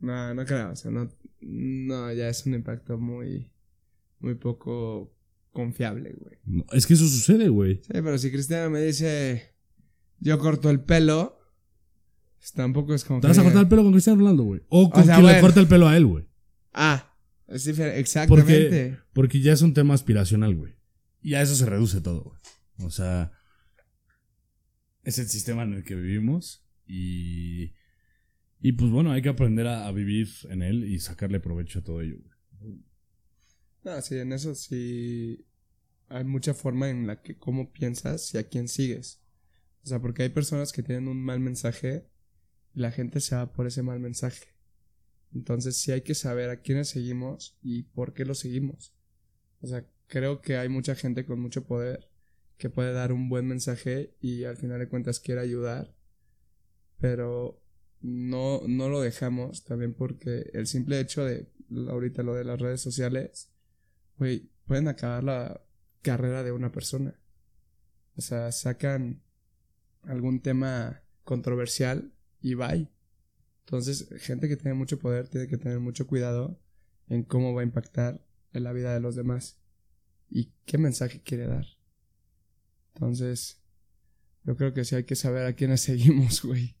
No, 0.00 0.34
no 0.34 0.44
creo. 0.46 0.70
O 0.70 0.76
sea, 0.76 0.90
no, 0.90 1.08
no, 1.40 2.12
ya 2.12 2.28
es 2.28 2.46
un 2.46 2.54
impacto 2.54 2.96
muy, 2.98 3.50
muy 4.20 4.36
poco 4.36 5.12
confiable, 5.52 6.14
güey. 6.18 6.38
No, 6.44 6.64
es 6.72 6.86
que 6.86 6.94
eso 6.94 7.06
sucede, 7.08 7.48
güey. 7.48 7.76
Sí, 7.82 7.88
pero 7.92 8.16
si 8.18 8.30
Cristiano 8.30 8.70
me 8.70 8.80
dice, 8.82 9.54
yo 10.20 10.38
corto 10.38 10.70
el 10.70 10.80
pelo, 10.80 11.38
pues 12.38 12.52
tampoco 12.52 12.94
es 12.94 13.04
como 13.04 13.20
Te 13.20 13.26
vas 13.28 13.38
a 13.38 13.42
cortar 13.42 13.62
el 13.62 13.68
pelo 13.68 13.82
con 13.82 13.92
Cristiano 13.92 14.20
Ronaldo, 14.20 14.44
güey. 14.44 14.60
O 14.68 14.88
con 14.90 15.04
sea, 15.04 15.16
quien 15.16 15.26
le 15.26 15.40
corta 15.40 15.60
el 15.60 15.66
pelo 15.66 15.88
a 15.88 15.96
él, 15.96 16.06
güey. 16.06 16.26
Ah, 16.72 17.05
es 17.48 17.64
diferente. 17.64 17.98
Exactamente. 18.00 18.98
Porque 19.12 19.40
ya 19.40 19.52
es 19.52 19.62
un 19.62 19.74
tema 19.74 19.94
aspiracional, 19.94 20.54
güey. 20.54 20.74
Y 21.20 21.34
a 21.34 21.42
eso 21.42 21.54
se 21.54 21.66
reduce 21.66 22.00
todo, 22.00 22.22
güey. 22.22 22.40
O 22.86 22.90
sea, 22.90 23.32
es 25.02 25.18
el 25.18 25.28
sistema 25.28 25.62
en 25.62 25.74
el 25.74 25.84
que 25.84 25.94
vivimos 25.94 26.66
y... 26.86 27.74
Y 28.58 28.72
pues 28.72 28.90
bueno, 28.90 29.12
hay 29.12 29.22
que 29.22 29.28
aprender 29.28 29.66
a, 29.66 29.86
a 29.86 29.92
vivir 29.92 30.28
en 30.48 30.62
él 30.62 30.84
y 30.84 30.98
sacarle 30.98 31.40
provecho 31.40 31.80
a 31.80 31.84
todo 31.84 32.00
ello, 32.00 32.16
güey. 32.18 32.36
No, 33.84 34.02
sí, 34.02 34.16
en 34.18 34.32
eso 34.32 34.54
sí 34.54 35.46
hay 36.08 36.24
mucha 36.24 36.54
forma 36.54 36.88
en 36.88 37.06
la 37.06 37.22
que 37.22 37.36
cómo 37.36 37.72
piensas 37.72 38.34
y 38.34 38.38
a 38.38 38.48
quién 38.48 38.66
sigues. 38.68 39.20
O 39.84 39.86
sea, 39.86 40.00
porque 40.00 40.24
hay 40.24 40.28
personas 40.30 40.72
que 40.72 40.82
tienen 40.82 41.06
un 41.06 41.22
mal 41.22 41.38
mensaje 41.38 42.08
y 42.74 42.80
la 42.80 42.90
gente 42.90 43.20
se 43.20 43.36
va 43.36 43.52
por 43.52 43.66
ese 43.66 43.82
mal 43.82 44.00
mensaje. 44.00 44.55
Entonces 45.34 45.76
sí 45.76 45.92
hay 45.92 46.02
que 46.02 46.14
saber 46.14 46.50
a 46.50 46.60
quiénes 46.60 46.88
seguimos 46.88 47.58
y 47.62 47.84
por 47.84 48.14
qué 48.14 48.24
los 48.24 48.38
seguimos. 48.38 48.94
O 49.60 49.66
sea, 49.66 49.86
creo 50.06 50.40
que 50.40 50.56
hay 50.56 50.68
mucha 50.68 50.94
gente 50.94 51.24
con 51.26 51.40
mucho 51.40 51.64
poder 51.64 52.08
que 52.56 52.70
puede 52.70 52.92
dar 52.92 53.12
un 53.12 53.28
buen 53.28 53.46
mensaje 53.46 54.14
y 54.20 54.44
al 54.44 54.56
final 54.56 54.78
de 54.78 54.88
cuentas 54.88 55.20
quiere 55.20 55.40
ayudar, 55.40 55.94
pero 56.98 57.62
no, 58.00 58.62
no 58.66 58.88
lo 58.88 59.00
dejamos 59.00 59.64
también 59.64 59.94
porque 59.94 60.50
el 60.54 60.66
simple 60.66 61.00
hecho 61.00 61.24
de 61.24 61.50
ahorita 61.88 62.22
lo 62.22 62.34
de 62.34 62.44
las 62.44 62.60
redes 62.60 62.80
sociales, 62.80 63.50
güey, 64.16 64.50
pueden 64.66 64.88
acabar 64.88 65.24
la 65.24 65.60
carrera 66.02 66.42
de 66.42 66.52
una 66.52 66.72
persona. 66.72 67.18
O 68.16 68.20
sea, 68.20 68.52
sacan 68.52 69.22
algún 70.02 70.40
tema 70.40 71.02
controversial 71.24 72.12
y 72.40 72.54
bye. 72.54 72.95
Entonces, 73.66 74.08
gente 74.18 74.48
que 74.48 74.56
tiene 74.56 74.74
mucho 74.74 74.98
poder 74.98 75.28
tiene 75.28 75.48
que 75.48 75.58
tener 75.58 75.80
mucho 75.80 76.06
cuidado 76.06 76.60
en 77.08 77.24
cómo 77.24 77.52
va 77.52 77.62
a 77.62 77.64
impactar 77.64 78.24
en 78.52 78.62
la 78.64 78.72
vida 78.72 78.94
de 78.94 79.00
los 79.00 79.16
demás 79.16 79.58
y 80.30 80.52
qué 80.64 80.78
mensaje 80.78 81.20
quiere 81.20 81.46
dar. 81.46 81.66
Entonces, 82.94 83.60
yo 84.44 84.56
creo 84.56 84.72
que 84.72 84.84
sí 84.84 84.94
hay 84.94 85.04
que 85.04 85.16
saber 85.16 85.46
a 85.46 85.54
quiénes 85.54 85.80
seguimos, 85.82 86.42
güey. 86.42 86.76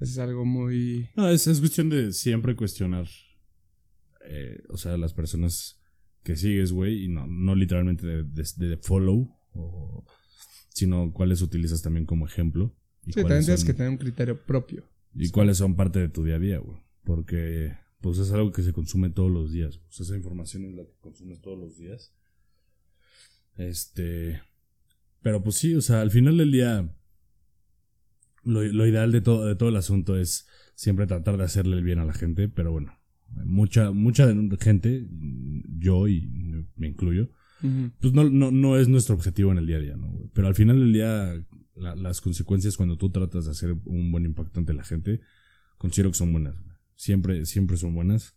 Eso 0.00 0.10
es 0.12 0.18
algo 0.18 0.44
muy... 0.44 1.08
No, 1.16 1.28
es, 1.28 1.46
es 1.46 1.60
cuestión 1.60 1.88
de 1.88 2.12
siempre 2.12 2.56
cuestionar, 2.56 3.06
eh, 4.26 4.60
o 4.68 4.76
sea, 4.76 4.96
las 4.96 5.14
personas 5.14 5.80
que 6.24 6.34
sigues, 6.36 6.72
güey, 6.72 7.04
y 7.04 7.08
no, 7.08 7.26
no 7.28 7.54
literalmente 7.54 8.04
de, 8.06 8.22
de- 8.24 8.68
de 8.68 8.76
follow, 8.78 9.30
o- 9.52 10.04
sino 10.70 11.12
cuáles 11.12 11.42
utilizas 11.42 11.80
también 11.80 12.06
como 12.06 12.26
ejemplo. 12.26 12.74
Y 13.06 13.12
Sí, 13.12 13.20
cuáles 13.22 13.28
también 13.28 13.44
tienes 13.44 13.60
son- 13.60 13.66
que 13.68 13.74
tener 13.74 13.90
un 13.90 13.98
criterio 13.98 14.44
propio. 14.44 14.84
Y 15.14 15.30
cuáles 15.30 15.58
son 15.58 15.76
parte 15.76 16.00
de 16.00 16.08
tu 16.08 16.24
día 16.24 16.36
a 16.36 16.38
día, 16.38 16.58
güey. 16.58 16.78
Porque, 17.04 17.74
pues 18.00 18.18
es 18.18 18.32
algo 18.32 18.52
que 18.52 18.62
se 18.62 18.72
consume 18.72 19.10
todos 19.10 19.30
los 19.30 19.52
días. 19.52 19.76
güey. 19.76 19.88
O 19.88 19.92
sea, 19.92 20.04
esa 20.04 20.16
información 20.16 20.64
es 20.64 20.74
la 20.74 20.84
que 20.84 20.94
consumes 21.00 21.40
todos 21.40 21.58
los 21.58 21.76
días. 21.76 22.12
Este. 23.56 24.40
Pero 25.22 25.42
pues 25.42 25.56
sí, 25.56 25.74
o 25.74 25.80
sea, 25.80 26.00
al 26.00 26.10
final 26.10 26.36
del 26.36 26.52
día. 26.52 26.94
Lo, 28.42 28.62
lo 28.62 28.86
ideal 28.86 29.10
de 29.10 29.22
todo, 29.22 29.46
de 29.46 29.56
todo 29.56 29.70
el 29.70 29.76
asunto 29.76 30.18
es 30.18 30.46
siempre 30.74 31.06
tratar 31.06 31.38
de 31.38 31.44
hacerle 31.44 31.76
el 31.76 31.82
bien 31.82 31.98
a 31.98 32.04
la 32.04 32.12
gente. 32.12 32.48
Pero 32.48 32.72
bueno, 32.72 32.92
mucha, 33.44 33.90
mucha 33.90 34.32
gente, 34.60 35.06
yo 35.78 36.08
y 36.08 36.28
me 36.76 36.88
incluyo, 36.88 37.30
pues 38.00 38.12
no, 38.12 38.28
no, 38.28 38.50
no 38.50 38.78
es 38.78 38.88
nuestro 38.88 39.14
objetivo 39.14 39.50
en 39.52 39.58
el 39.58 39.66
día 39.66 39.76
a 39.76 39.80
día, 39.80 39.96
¿no? 39.96 40.12
Pero 40.34 40.48
al 40.48 40.54
final 40.54 40.78
del 40.78 40.92
día, 40.92 41.42
la- 41.74 41.96
las 41.96 42.20
consecuencias 42.20 42.76
cuando 42.76 42.96
tú 42.96 43.10
tratas 43.10 43.44
de 43.46 43.50
hacer 43.52 43.74
un 43.84 44.10
buen 44.12 44.24
impacto 44.24 44.60
ante 44.60 44.72
la 44.74 44.84
gente, 44.84 45.20
considero 45.78 46.10
que 46.10 46.18
son 46.18 46.32
buenas, 46.32 46.54
güey. 46.62 46.76
Siempre, 46.94 47.44
siempre 47.46 47.76
son 47.76 47.94
buenas. 47.94 48.36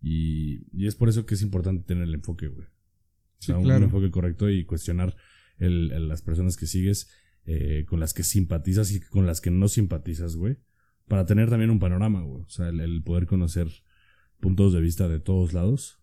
Y, 0.00 0.66
y 0.72 0.86
es 0.86 0.94
por 0.96 1.08
eso 1.08 1.24
que 1.24 1.34
es 1.34 1.42
importante 1.42 1.84
tener 1.84 2.04
el 2.04 2.14
enfoque, 2.14 2.48
güey. 2.48 2.66
O 2.66 3.42
sea, 3.46 3.56
un 3.58 3.66
enfoque 3.84 4.10
correcto 4.10 4.50
y 4.50 4.64
cuestionar 4.64 5.16
el, 5.58 5.90
el- 5.92 6.08
las 6.08 6.22
personas 6.22 6.56
que 6.56 6.66
sigues, 6.66 7.08
eh, 7.46 7.84
con 7.88 8.00
las 8.00 8.12
que 8.14 8.22
simpatizas 8.22 8.90
y 8.92 9.00
con 9.00 9.26
las 9.26 9.40
que 9.40 9.50
no 9.50 9.68
simpatizas, 9.68 10.36
güey. 10.36 10.58
Para 11.08 11.26
tener 11.26 11.48
también 11.50 11.70
un 11.70 11.78
panorama, 11.78 12.22
güey. 12.22 12.42
O 12.42 12.48
sea, 12.48 12.68
el, 12.68 12.80
el 12.80 13.02
poder 13.02 13.26
conocer 13.26 13.68
puntos 14.40 14.72
de 14.74 14.80
vista 14.80 15.08
de 15.08 15.20
todos 15.20 15.52
lados, 15.54 15.98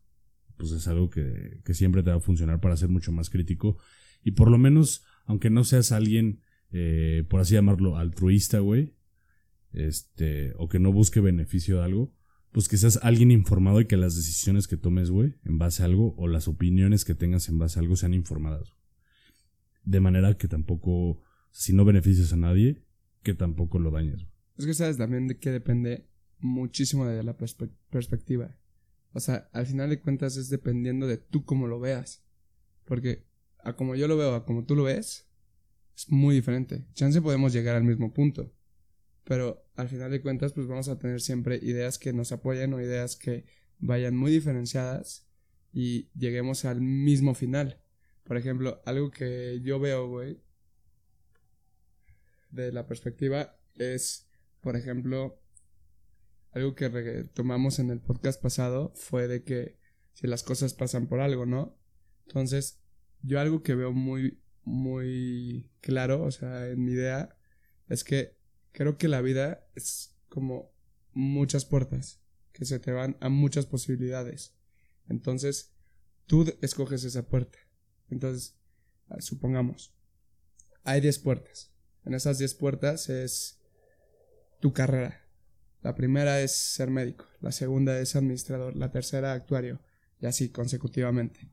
pues 0.58 0.72
es 0.72 0.88
algo 0.88 1.10
que, 1.10 1.62
que 1.66 1.74
siempre 1.74 2.02
te 2.04 2.10
va 2.12 2.18
a 2.18 2.22
funcionar 2.22 2.60
para 2.60 2.78
ser 2.78 2.90
mucho 2.90 3.12
más 3.12 3.30
crítico. 3.30 3.78
Y 4.24 4.32
por 4.32 4.50
lo 4.52 4.58
menos, 4.58 5.04
aunque 5.26 5.50
no 5.50 5.64
seas 5.64 5.92
alguien, 5.92 6.42
eh, 6.72 7.24
por 7.30 7.40
así 7.40 7.54
llamarlo, 7.56 7.98
altruista, 7.98 8.60
güey, 8.60 8.96
este, 9.74 10.54
o 10.58 10.68
que 10.68 10.80
no 10.80 10.92
busque 10.92 11.20
beneficio 11.20 11.78
de 11.78 11.84
algo, 11.86 12.14
pues 12.52 12.68
que 12.68 12.78
seas 12.78 13.00
alguien 13.02 13.32
informado 13.32 13.80
y 13.82 13.86
que 13.88 13.98
las 13.98 14.16
decisiones 14.16 14.68
que 14.68 14.78
tomes, 14.78 15.10
güey, 15.10 15.36
en 15.46 15.58
base 15.58 15.84
a 15.84 15.86
algo, 15.86 16.14
o 16.18 16.28
las 16.28 16.48
opiniones 16.48 17.06
que 17.06 17.16
tengas 17.16 17.48
en 17.50 17.58
base 17.58 17.80
a 17.80 17.82
algo 17.82 17.96
sean 17.96 18.14
informadas. 18.14 18.74
De 19.84 20.00
manera 20.00 20.38
que 20.38 20.48
tampoco, 20.48 21.22
si 21.52 21.74
no 21.74 21.86
beneficias 21.86 22.34
a 22.34 22.38
nadie, 22.38 22.84
que 23.24 23.34
tampoco 23.34 23.80
lo 23.80 23.92
dañes. 23.92 24.26
Es 24.58 24.66
que 24.66 24.74
sabes 24.74 24.98
también 24.98 25.28
de 25.28 25.38
que 25.38 25.50
depende 25.52 26.08
muchísimo 26.40 27.06
de 27.06 27.24
la 27.24 27.38
perspe- 27.38 27.72
perspectiva. 27.90 28.58
O 29.14 29.20
sea, 29.20 29.50
al 29.54 29.66
final 29.66 29.90
de 29.90 30.02
cuentas 30.02 30.38
es 30.38 30.50
dependiendo 30.50 31.08
de 31.08 31.18
tú 31.18 31.46
cómo 31.46 31.68
lo 31.68 31.80
veas. 31.80 32.24
Porque 32.86 33.26
a 33.64 33.76
como 33.76 33.96
yo 33.96 34.08
lo 34.08 34.18
veo, 34.18 34.36
a 34.36 34.46
como 34.46 34.66
tú 34.66 34.76
lo 34.76 34.84
ves, 34.84 35.30
es 36.02 36.12
muy 36.12 36.36
diferente. 36.36 36.86
Chance 36.94 37.22
podemos 37.22 37.54
llegar 37.54 37.76
al 37.76 37.84
mismo 37.84 38.14
punto. 38.14 38.52
Pero 39.24 39.66
al 39.76 39.88
final 39.88 40.12
de 40.12 40.22
cuentas, 40.22 40.54
pues 40.54 40.68
vamos 40.68 40.90
a 40.90 40.98
tener 40.98 41.22
siempre 41.22 41.58
ideas 41.62 41.98
que 41.98 42.12
nos 42.14 42.32
apoyen 42.32 42.74
o 42.74 42.82
ideas 42.82 43.16
que 43.16 43.46
vayan 43.80 44.16
muy 44.16 44.32
diferenciadas 44.32 45.28
y 45.72 46.10
lleguemos 46.18 46.66
al 46.66 46.82
mismo 46.82 47.34
final. 47.36 47.82
Por 48.24 48.38
ejemplo, 48.38 48.82
algo 48.86 49.12
que 49.12 49.60
yo 49.64 49.80
veo, 49.80 50.08
güey, 50.08 50.42
de 52.50 52.72
la 52.72 52.88
perspectiva 52.88 53.58
es, 53.76 54.28
por 54.60 54.76
ejemplo, 54.76 55.40
algo 56.52 56.76
que 56.76 56.90
tomamos 57.34 57.80
en 57.80 57.92
el 57.92 58.02
podcast 58.02 58.42
pasado 58.42 58.92
fue 58.96 59.28
de 59.28 59.44
que 59.44 59.78
si 60.14 60.28
las 60.28 60.44
cosas 60.44 60.74
pasan 60.74 61.08
por 61.08 61.22
algo, 61.22 61.46
¿no? 61.46 61.78
Entonces, 62.28 62.82
yo 63.22 63.40
algo 63.40 63.64
que 63.64 63.76
veo 63.76 63.94
muy, 63.94 64.42
muy 64.64 65.70
claro, 65.82 66.24
o 66.24 66.32
sea, 66.32 66.68
en 66.68 66.84
mi 66.84 66.94
idea, 66.94 67.36
es 67.88 68.04
que 68.04 68.38
creo 68.72 68.98
que 68.98 69.08
la 69.08 69.22
vida 69.22 69.68
es 69.76 70.16
como 70.30 70.72
muchas 71.14 71.66
puertas 71.66 72.22
que 72.54 72.66
se 72.66 72.80
te 72.80 72.92
van 72.92 73.18
a 73.20 73.30
muchas 73.30 73.66
posibilidades. 73.66 74.56
Entonces, 75.10 75.74
tú 76.26 76.46
escoges 76.62 77.04
esa 77.04 77.28
puerta. 77.28 77.60
Entonces, 78.10 78.56
ah, 79.10 79.20
supongamos, 79.20 79.94
hay 80.84 81.02
10 81.02 81.20
puertas. 81.20 81.72
En 82.06 82.14
esas 82.14 82.38
10 82.38 82.56
puertas 82.56 83.10
es 83.10 83.60
tu 84.60 84.74
carrera. 84.74 85.22
La 85.82 85.96
primera 85.96 86.42
es 86.42 86.52
ser 86.52 86.90
médico, 86.92 87.26
la 87.40 87.52
segunda 87.52 88.00
es 88.00 88.16
administrador, 88.16 88.76
la 88.76 88.92
tercera 88.92 89.34
actuario, 89.34 89.82
y 90.20 90.28
así 90.28 90.50
consecutivamente. 90.50 91.50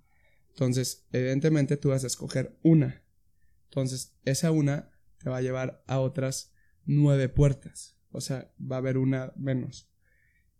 Entonces, 0.50 1.06
evidentemente 1.12 1.76
tú 1.76 1.90
vas 1.90 2.04
a 2.04 2.08
escoger 2.08 2.58
una. 2.62 3.02
Entonces, 3.64 4.16
esa 4.24 4.50
una 4.50 4.90
te 5.18 5.30
va 5.30 5.38
a 5.38 5.42
llevar 5.42 5.82
a 5.86 6.00
otras 6.00 6.52
nueve 6.84 7.28
puertas. 7.28 7.96
O 8.10 8.20
sea, 8.20 8.52
va 8.60 8.76
a 8.76 8.78
haber 8.78 8.98
una 8.98 9.32
menos. 9.36 9.90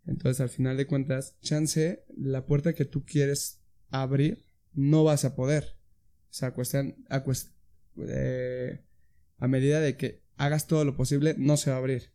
Entonces, 0.05 0.41
al 0.41 0.49
final 0.49 0.77
de 0.77 0.87
cuentas, 0.87 1.39
chance, 1.41 2.05
la 2.15 2.45
puerta 2.45 2.73
que 2.73 2.85
tú 2.85 3.05
quieres 3.05 3.61
abrir, 3.89 4.45
no 4.73 5.03
vas 5.03 5.25
a 5.25 5.35
poder. 5.35 5.77
O 6.29 6.33
sea, 6.33 6.53
cuestión, 6.53 7.03
a, 7.09 7.23
eh, 8.07 8.85
a 9.37 9.47
medida 9.47 9.79
de 9.81 9.97
que 9.97 10.23
hagas 10.37 10.67
todo 10.67 10.85
lo 10.85 10.95
posible, 10.95 11.35
no 11.37 11.57
se 11.57 11.71
va 11.71 11.77
a 11.77 11.79
abrir. 11.79 12.13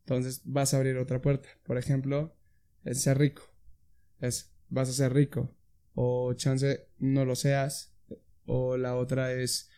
Entonces, 0.00 0.42
vas 0.44 0.74
a 0.74 0.76
abrir 0.76 0.96
otra 0.98 1.20
puerta. 1.22 1.48
Por 1.62 1.78
ejemplo, 1.78 2.36
el 2.84 2.96
ser 2.96 3.18
rico. 3.18 3.42
Es, 4.20 4.52
vas 4.68 4.88
a 4.88 4.92
ser 4.92 5.14
rico. 5.14 5.56
O 5.94 6.34
chance, 6.34 6.88
no 6.98 7.24
lo 7.24 7.34
seas. 7.36 7.94
O 8.46 8.76
la 8.76 8.96
otra 8.96 9.32
es, 9.32 9.70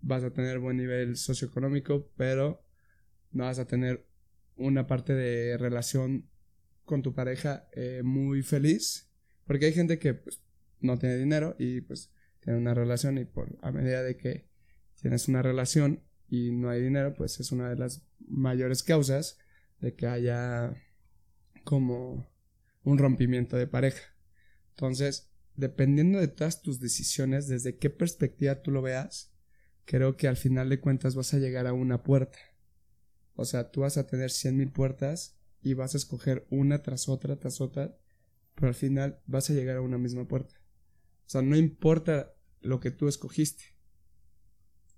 vas 0.00 0.24
a 0.24 0.32
tener 0.32 0.58
buen 0.58 0.76
nivel 0.76 1.16
socioeconómico, 1.16 2.10
pero 2.16 2.64
no 3.32 3.44
vas 3.44 3.58
a 3.58 3.66
tener 3.66 4.06
una 4.56 4.86
parte 4.86 5.14
de 5.14 5.56
relación 5.58 6.28
con 6.84 7.02
tu 7.02 7.14
pareja 7.14 7.68
eh, 7.72 8.02
muy 8.04 8.42
feliz. 8.42 9.10
Porque 9.44 9.66
hay 9.66 9.72
gente 9.72 9.98
que 9.98 10.14
pues, 10.14 10.42
no 10.80 10.98
tiene 10.98 11.16
dinero 11.16 11.56
y 11.58 11.80
pues 11.80 12.12
tiene 12.40 12.58
una 12.58 12.74
relación 12.74 13.18
y 13.18 13.24
por 13.24 13.58
a 13.62 13.70
medida 13.70 14.02
de 14.02 14.16
que 14.16 14.48
tienes 15.00 15.28
una 15.28 15.42
relación 15.42 16.02
y 16.28 16.52
no 16.52 16.70
hay 16.70 16.80
dinero, 16.80 17.14
pues 17.14 17.40
es 17.40 17.52
una 17.52 17.68
de 17.68 17.76
las 17.76 18.06
mayores 18.20 18.82
causas 18.82 19.38
de 19.80 19.94
que 19.94 20.06
haya 20.06 20.74
como 21.64 22.28
un 22.84 22.98
rompimiento 22.98 23.56
de 23.56 23.66
pareja. 23.66 24.02
Entonces, 24.70 25.29
dependiendo 25.60 26.18
de 26.18 26.28
todas 26.28 26.62
tus 26.62 26.80
decisiones, 26.80 27.46
desde 27.46 27.76
qué 27.76 27.90
perspectiva 27.90 28.62
tú 28.62 28.70
lo 28.70 28.82
veas, 28.82 29.32
creo 29.84 30.16
que 30.16 30.26
al 30.26 30.36
final 30.36 30.68
de 30.68 30.80
cuentas 30.80 31.14
vas 31.14 31.34
a 31.34 31.38
llegar 31.38 31.66
a 31.66 31.72
una 31.72 32.02
puerta. 32.02 32.38
O 33.34 33.44
sea, 33.44 33.70
tú 33.70 33.82
vas 33.82 33.96
a 33.96 34.06
tener 34.06 34.30
cien 34.30 34.56
mil 34.56 34.72
puertas 34.72 35.38
y 35.62 35.74
vas 35.74 35.94
a 35.94 35.98
escoger 35.98 36.46
una 36.50 36.82
tras 36.82 37.08
otra, 37.08 37.38
tras 37.38 37.60
otra, 37.60 37.96
pero 38.54 38.68
al 38.68 38.74
final 38.74 39.20
vas 39.26 39.50
a 39.50 39.52
llegar 39.52 39.76
a 39.76 39.82
una 39.82 39.98
misma 39.98 40.26
puerta. 40.26 40.54
O 41.26 41.30
sea, 41.30 41.42
no 41.42 41.56
importa 41.56 42.34
lo 42.60 42.80
que 42.80 42.90
tú 42.90 43.08
escogiste. 43.08 43.76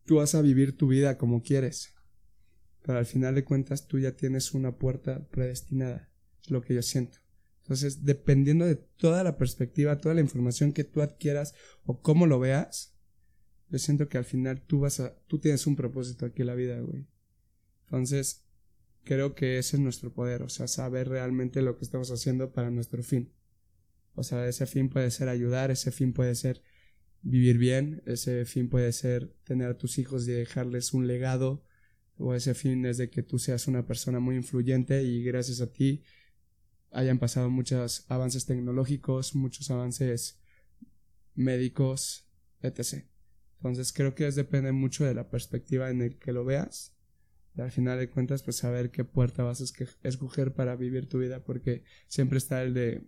Tú 0.05 0.17
vas 0.17 0.35
a 0.35 0.43
vivir 0.43 0.77
tu 0.77 0.89
vida 0.89 1.19
como 1.19 1.43
quieres. 1.43 1.95
Pero 2.83 2.99
al 2.99 3.07
final 3.07 3.35
de 3.35 3.45
cuentas 3.45 3.87
tú 3.87 3.99
ya 3.99 4.17
tienes 4.17 4.53
una 4.53 4.77
puerta 4.77 5.27
predestinada. 5.29 6.11
Es 6.43 6.51
lo 6.51 6.63
que 6.63 6.75
yo 6.75 6.83
siento. 6.83 7.22
Entonces, 7.63 8.05
dependiendo 8.05 8.67
de 8.67 8.77
toda 8.77 9.23
la 9.23 9.39
perspectiva, 9.39 9.99
toda 9.99 10.15
la 10.15 10.21
información 10.21 10.73
que 10.73 10.85
tú 10.85 11.01
adquieras 11.01 11.55
o 11.85 12.03
cómo 12.03 12.27
lo 12.27 12.41
veas, 12.41 12.95
yo 13.69 13.79
siento 13.79 14.09
que 14.09 14.19
al 14.19 14.25
final 14.25 14.63
tú 14.67 14.81
vas 14.81 15.01
a, 15.01 15.17
tú 15.29 15.39
tienes 15.39 15.67
un 15.67 15.77
propósito 15.77 16.27
aquí 16.27 16.43
en 16.43 16.49
la 16.49 16.55
vida, 16.55 16.81
güey. 16.81 17.07
Entonces, 17.85 18.45
creo 19.05 19.35
que 19.35 19.59
ese 19.59 19.77
es 19.77 19.83
nuestro 19.83 20.13
poder, 20.13 20.43
o 20.43 20.49
sea, 20.49 20.67
saber 20.67 21.09
realmente 21.09 21.63
lo 21.63 21.79
que 21.79 21.85
estamos 21.85 22.11
haciendo 22.11 22.53
para 22.53 22.71
nuestro 22.71 23.03
fin. 23.03 23.33
O 24.15 24.25
sea, 24.25 24.47
ese 24.47 24.67
fin 24.67 24.89
puede 24.89 25.11
ser 25.11 25.29
ayudar, 25.29 25.71
ese 25.71 25.91
fin 25.93 26.13
puede 26.13 26.35
ser 26.35 26.63
vivir 27.23 27.59
bien, 27.59 28.03
ese 28.07 28.45
fin 28.45 28.69
puede 28.69 28.93
ser 28.93 29.35
tener 29.45 29.69
a 29.69 29.79
tus 29.79 29.99
hijos 29.99 30.27
y 30.27 30.33
dejarles 30.33 30.93
un 30.93 31.07
legado, 31.07 31.65
o 32.17 32.35
ese 32.35 32.55
fin 32.55 32.85
es 32.87 32.99
de 32.99 33.09
que 33.09 33.23
tú 33.23 33.39
seas 33.39 33.69
una 33.69 33.87
persona 33.87 34.21
muy 34.21 34.37
influyente 34.37 35.03
y 35.03 35.23
gracias 35.23 35.61
a 35.61 35.73
ti 35.73 36.03
hayan 36.93 37.19
pasado 37.19 37.51
muchos 37.51 38.05
avances 38.09 38.47
tecnológicos, 38.47 39.35
muchos 39.35 39.71
avances 39.71 40.41
médicos, 41.35 42.29
etc. 42.61 43.05
Entonces 43.57 43.93
creo 43.93 44.15
que 44.15 44.31
depende 44.31 44.73
mucho 44.73 45.05
de 45.05 45.15
la 45.15 45.31
perspectiva 45.31 45.91
en 45.91 46.03
el 46.03 46.19
que 46.19 46.33
lo 46.33 46.45
veas 46.45 46.93
y 47.57 47.61
al 47.61 47.71
final 47.71 47.99
de 47.99 48.09
cuentas, 48.09 48.43
pues 48.43 48.57
saber 48.57 48.91
qué 48.91 49.05
puerta 49.05 49.43
vas 49.43 49.61
a 49.61 49.85
escoger 50.09 50.55
para 50.55 50.75
vivir 50.77 51.09
tu 51.09 51.19
vida, 51.19 51.45
porque 51.45 51.85
siempre 52.09 52.39
está 52.39 52.63
el 52.63 52.73
de 52.73 53.07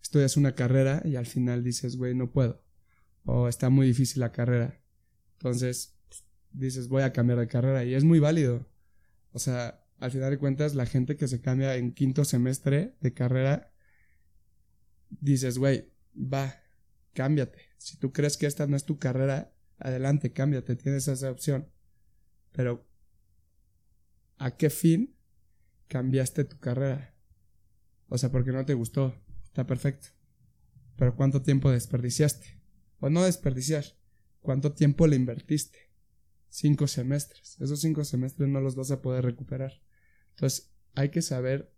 estudias 0.00 0.36
una 0.36 0.54
carrera 0.54 1.02
y 1.04 1.16
al 1.16 1.26
final 1.26 1.64
dices, 1.64 1.96
güey, 1.96 2.14
no 2.14 2.30
puedo, 2.30 2.62
o 3.24 3.48
está 3.48 3.70
muy 3.70 3.86
difícil 3.86 4.20
la 4.20 4.32
carrera. 4.32 4.80
Entonces, 5.38 5.96
dices, 6.52 6.88
voy 6.88 7.02
a 7.02 7.12
cambiar 7.12 7.40
de 7.40 7.48
carrera 7.48 7.84
y 7.84 7.94
es 7.94 8.04
muy 8.04 8.20
válido. 8.20 8.68
O 9.32 9.38
sea, 9.38 9.83
al 10.04 10.10
final 10.10 10.30
de 10.30 10.38
cuentas, 10.38 10.74
la 10.74 10.84
gente 10.84 11.16
que 11.16 11.28
se 11.28 11.40
cambia 11.40 11.76
en 11.76 11.94
quinto 11.94 12.26
semestre 12.26 12.94
de 13.00 13.14
carrera, 13.14 13.72
dices, 15.08 15.56
güey, 15.56 15.90
va, 16.14 16.60
cámbiate. 17.14 17.58
Si 17.78 17.96
tú 17.96 18.12
crees 18.12 18.36
que 18.36 18.44
esta 18.44 18.66
no 18.66 18.76
es 18.76 18.84
tu 18.84 18.98
carrera, 18.98 19.54
adelante, 19.78 20.30
cámbiate, 20.30 20.76
tienes 20.76 21.08
esa 21.08 21.30
opción. 21.30 21.70
Pero 22.52 22.86
a 24.36 24.58
qué 24.58 24.68
fin 24.68 25.16
cambiaste 25.88 26.44
tu 26.44 26.58
carrera. 26.58 27.14
O 28.08 28.18
sea, 28.18 28.30
porque 28.30 28.52
no 28.52 28.66
te 28.66 28.74
gustó. 28.74 29.14
Está 29.44 29.66
perfecto. 29.66 30.08
Pero 30.96 31.16
¿cuánto 31.16 31.40
tiempo 31.40 31.70
desperdiciaste? 31.70 32.60
O 33.00 33.08
no 33.08 33.24
desperdiciar. 33.24 33.86
¿Cuánto 34.40 34.74
tiempo 34.74 35.06
le 35.06 35.16
invertiste? 35.16 35.78
Cinco 36.50 36.88
semestres. 36.88 37.58
Esos 37.58 37.80
cinco 37.80 38.04
semestres 38.04 38.50
no 38.50 38.60
los 38.60 38.76
vas 38.76 38.90
a 38.90 39.00
poder 39.00 39.24
recuperar. 39.24 39.83
Entonces, 40.34 40.70
hay 40.94 41.10
que 41.10 41.22
saber 41.22 41.72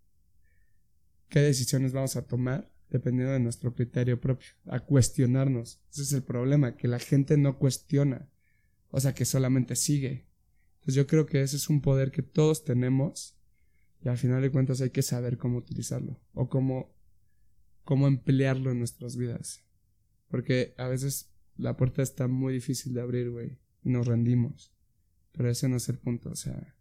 qué 1.29 1.39
decisiones 1.39 1.93
vamos 1.93 2.15
a 2.15 2.27
tomar 2.27 2.71
dependiendo 2.89 3.33
de 3.33 3.39
nuestro 3.39 3.73
criterio 3.73 4.19
propio. 4.19 4.49
A 4.65 4.79
cuestionarnos. 4.79 5.81
Ese 5.91 6.03
es 6.03 6.13
el 6.13 6.23
problema, 6.23 6.77
que 6.77 6.87
la 6.87 6.99
gente 6.99 7.37
no 7.37 7.57
cuestiona. 7.57 8.29
O 8.89 8.99
sea, 8.99 9.13
que 9.13 9.25
solamente 9.25 9.75
sigue. 9.75 10.27
Pues 10.83 10.95
yo 10.95 11.05
creo 11.05 11.25
que 11.25 11.41
ese 11.41 11.57
es 11.57 11.69
un 11.69 11.81
poder 11.81 12.11
que 12.11 12.23
todos 12.23 12.63
tenemos 12.63 13.35
y 14.03 14.09
al 14.09 14.17
final 14.17 14.41
de 14.41 14.51
cuentas 14.51 14.79
hay 14.81 14.91
que 14.91 15.01
saber 15.01 15.37
cómo 15.37 15.57
utilizarlo 15.57 16.19
o 16.33 16.49
cómo, 16.49 16.95
cómo 17.83 18.07
emplearlo 18.07 18.71
en 18.71 18.79
nuestras 18.79 19.17
vidas. 19.17 19.63
Porque 20.29 20.73
a 20.77 20.87
veces 20.87 21.29
la 21.57 21.75
puerta 21.75 22.01
está 22.01 22.27
muy 22.27 22.53
difícil 22.53 22.93
de 22.93 23.01
abrir, 23.01 23.31
güey, 23.31 23.57
y 23.83 23.89
nos 23.89 24.07
rendimos. 24.07 24.71
Pero 25.33 25.49
ese 25.49 25.67
no 25.67 25.77
es 25.77 25.89
el 25.89 25.97
punto, 25.97 26.29
o 26.29 26.35
sea, 26.35 26.76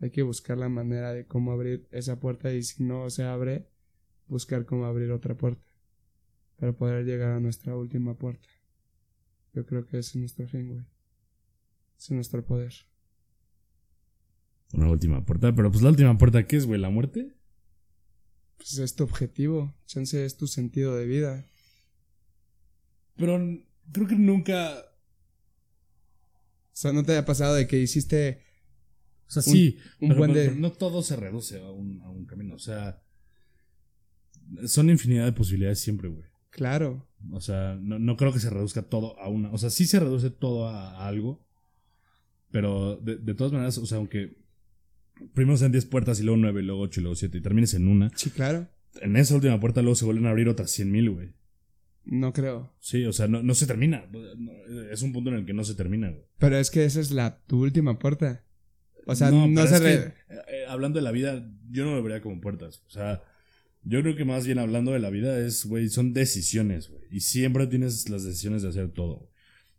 hay 0.00 0.10
que 0.10 0.22
buscar 0.22 0.58
la 0.58 0.68
manera 0.68 1.12
de 1.12 1.26
cómo 1.26 1.52
abrir 1.52 1.88
esa 1.90 2.20
puerta 2.20 2.52
y 2.52 2.62
si 2.62 2.82
no 2.82 3.10
se 3.10 3.24
abre, 3.24 3.68
buscar 4.26 4.64
cómo 4.64 4.86
abrir 4.86 5.10
otra 5.10 5.36
puerta 5.36 5.66
para 6.56 6.72
poder 6.72 7.04
llegar 7.04 7.32
a 7.32 7.40
nuestra 7.40 7.76
última 7.76 8.14
puerta. 8.14 8.48
Yo 9.54 9.66
creo 9.66 9.86
que 9.86 9.98
ese 9.98 10.10
es 10.10 10.16
nuestro 10.16 10.48
fin, 10.48 10.68
güey. 10.68 10.84
Ese 11.98 12.06
es 12.06 12.10
nuestro 12.12 12.44
poder. 12.44 12.72
Una 14.72 14.90
última 14.90 15.24
puerta. 15.24 15.54
Pero 15.54 15.70
pues 15.70 15.82
la 15.82 15.90
última 15.90 16.16
puerta, 16.18 16.46
¿qué 16.46 16.56
es, 16.56 16.66
güey? 16.66 16.80
¿La 16.80 16.90
muerte? 16.90 17.34
Pues 18.56 18.78
es 18.78 18.94
tu 18.94 19.04
objetivo. 19.04 19.74
Chance 19.86 20.24
es 20.24 20.36
tu 20.36 20.46
sentido 20.46 20.96
de 20.96 21.06
vida. 21.06 21.46
Pero 23.16 23.38
creo 23.92 24.06
que 24.06 24.16
nunca. 24.16 24.78
O 24.78 26.80
sea, 26.80 26.92
¿no 26.92 27.02
te 27.02 27.12
haya 27.12 27.24
pasado 27.24 27.54
de 27.54 27.66
que 27.66 27.78
hiciste. 27.78 28.42
O 29.28 29.30
sea, 29.30 29.42
sí. 29.42 29.78
Un 30.00 30.16
buen 30.16 30.32
de... 30.32 30.54
no 30.54 30.72
todo 30.72 31.02
se 31.02 31.14
reduce 31.16 31.60
a 31.60 31.70
un, 31.70 32.00
a 32.02 32.10
un 32.10 32.24
camino. 32.24 32.54
O 32.54 32.58
sea. 32.58 33.02
Son 34.66 34.88
infinidad 34.88 35.26
de 35.26 35.32
posibilidades 35.32 35.80
siempre, 35.80 36.08
güey. 36.08 36.24
Claro. 36.50 37.06
O 37.32 37.40
sea, 37.40 37.76
no, 37.80 37.98
no, 37.98 38.16
creo 38.16 38.32
que 38.32 38.40
se 38.40 38.48
reduzca 38.48 38.82
todo 38.82 39.18
a 39.20 39.28
una. 39.28 39.50
O 39.52 39.58
sea, 39.58 39.68
sí 39.68 39.86
se 39.86 40.00
reduce 40.00 40.30
todo 40.30 40.68
a, 40.68 41.06
algo. 41.06 41.44
Pero 42.50 42.96
de, 42.96 43.16
de, 43.16 43.34
todas 43.34 43.52
maneras, 43.52 43.76
o 43.76 43.84
sea, 43.84 43.98
aunque 43.98 44.38
primero 45.34 45.58
sean 45.58 45.72
10 45.72 45.84
puertas 45.86 46.18
y 46.20 46.22
luego 46.22 46.38
9, 46.38 46.62
luego 46.62 46.80
8 46.82 47.00
y 47.00 47.02
luego 47.02 47.16
7 47.16 47.36
y 47.36 47.40
termines 47.42 47.74
en 47.74 47.88
una. 47.88 48.10
Sí, 48.14 48.30
claro. 48.30 48.68
En 49.02 49.16
esa 49.16 49.34
última 49.34 49.60
puerta 49.60 49.82
luego 49.82 49.96
se 49.96 50.06
vuelven 50.06 50.26
a 50.26 50.30
abrir 50.30 50.48
otras 50.48 50.70
100 50.70 50.90
mil, 50.90 51.10
güey. 51.10 51.34
No 52.04 52.32
creo. 52.32 52.72
Sí, 52.80 53.04
o 53.04 53.12
sea, 53.12 53.28
no, 53.28 53.42
no 53.42 53.54
se 53.54 53.66
termina. 53.66 54.08
es 54.90 55.02
un 55.02 55.12
punto 55.12 55.28
en 55.28 55.36
el 55.36 55.44
que 55.44 55.52
no 55.52 55.64
se 55.64 55.74
termina, 55.74 56.08
güey. 56.08 56.24
Pero 56.38 56.56
es 56.56 56.70
que 56.70 56.86
esa 56.86 57.00
es 57.00 57.10
la 57.10 57.42
tu 57.46 57.62
última 57.62 57.98
puerta. 57.98 58.46
O 59.10 59.14
sea, 59.14 59.30
no, 59.30 59.66
se 59.66 60.12
eh, 60.28 60.64
hablando 60.68 60.98
de 60.98 61.02
la 61.02 61.12
vida, 61.12 61.50
yo 61.70 61.84
no 61.84 61.96
lo 61.96 62.02
vería 62.02 62.20
como 62.20 62.40
puertas. 62.40 62.82
O 62.86 62.90
sea, 62.90 63.22
yo 63.82 64.02
creo 64.02 64.16
que 64.16 64.24
más 64.24 64.46
bien 64.46 64.58
hablando 64.58 64.92
de 64.92 64.98
la 64.98 65.10
vida 65.10 65.38
es, 65.38 65.64
güey, 65.64 65.88
son 65.88 66.12
decisiones, 66.12 66.88
güey. 66.88 67.02
Y 67.10 67.20
siempre 67.20 67.66
tienes 67.66 68.08
las 68.10 68.24
decisiones 68.24 68.62
de 68.62 68.68
hacer 68.68 68.90
todo. 68.90 69.30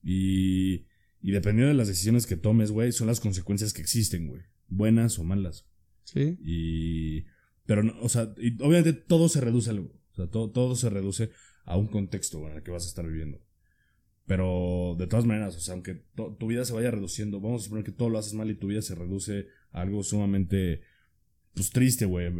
Y, 0.04 0.88
y 1.22 1.32
dependiendo 1.32 1.70
de 1.70 1.76
las 1.76 1.88
decisiones 1.88 2.26
que 2.26 2.38
tomes, 2.38 2.72
güey, 2.72 2.92
son 2.92 3.08
las 3.08 3.20
consecuencias 3.20 3.74
que 3.74 3.82
existen, 3.82 4.28
güey 4.28 4.42
buenas 4.70 5.20
o 5.20 5.24
malas. 5.24 5.68
Sí. 6.04 6.38
Y. 6.42 7.26
Pero, 7.66 7.84
no, 7.84 7.94
o 8.02 8.10
sea, 8.10 8.34
y 8.38 8.56
obviamente 8.64 8.94
todo 8.94 9.30
se 9.30 9.42
reduce 9.42 9.70
a 9.70 9.74
algo. 9.74 9.92
O 10.12 10.16
sea, 10.16 10.28
todo, 10.28 10.50
todo 10.52 10.76
se 10.76 10.90
reduce 10.90 11.32
a 11.66 11.78
un 11.78 11.88
contexto 11.88 12.48
en 12.48 12.58
el 12.58 12.64
que 12.64 12.72
vas 12.72 12.86
a 12.86 12.88
estar 12.88 13.06
viviendo. 13.06 13.40
Pero 14.30 14.96
de 15.00 15.08
todas 15.08 15.26
maneras, 15.26 15.56
o 15.56 15.60
sea, 15.60 15.74
aunque 15.74 16.04
tu 16.16 16.46
vida 16.46 16.64
se 16.64 16.72
vaya 16.74 16.92
reduciendo, 16.92 17.42
vamos 17.42 17.62
a 17.62 17.66
suponer 17.66 17.84
que 17.84 17.92
todo 17.92 18.10
lo 18.10 18.20
haces 18.20 18.36
mal 18.36 18.48
y 18.52 18.54
tu 18.54 18.68
vida 18.68 18.84
se 18.84 18.94
reduce 18.94 19.48
a 19.72 19.82
algo 19.82 20.04
sumamente, 20.04 20.82
pues 21.56 21.72
triste, 21.72 22.06
güey. 22.06 22.32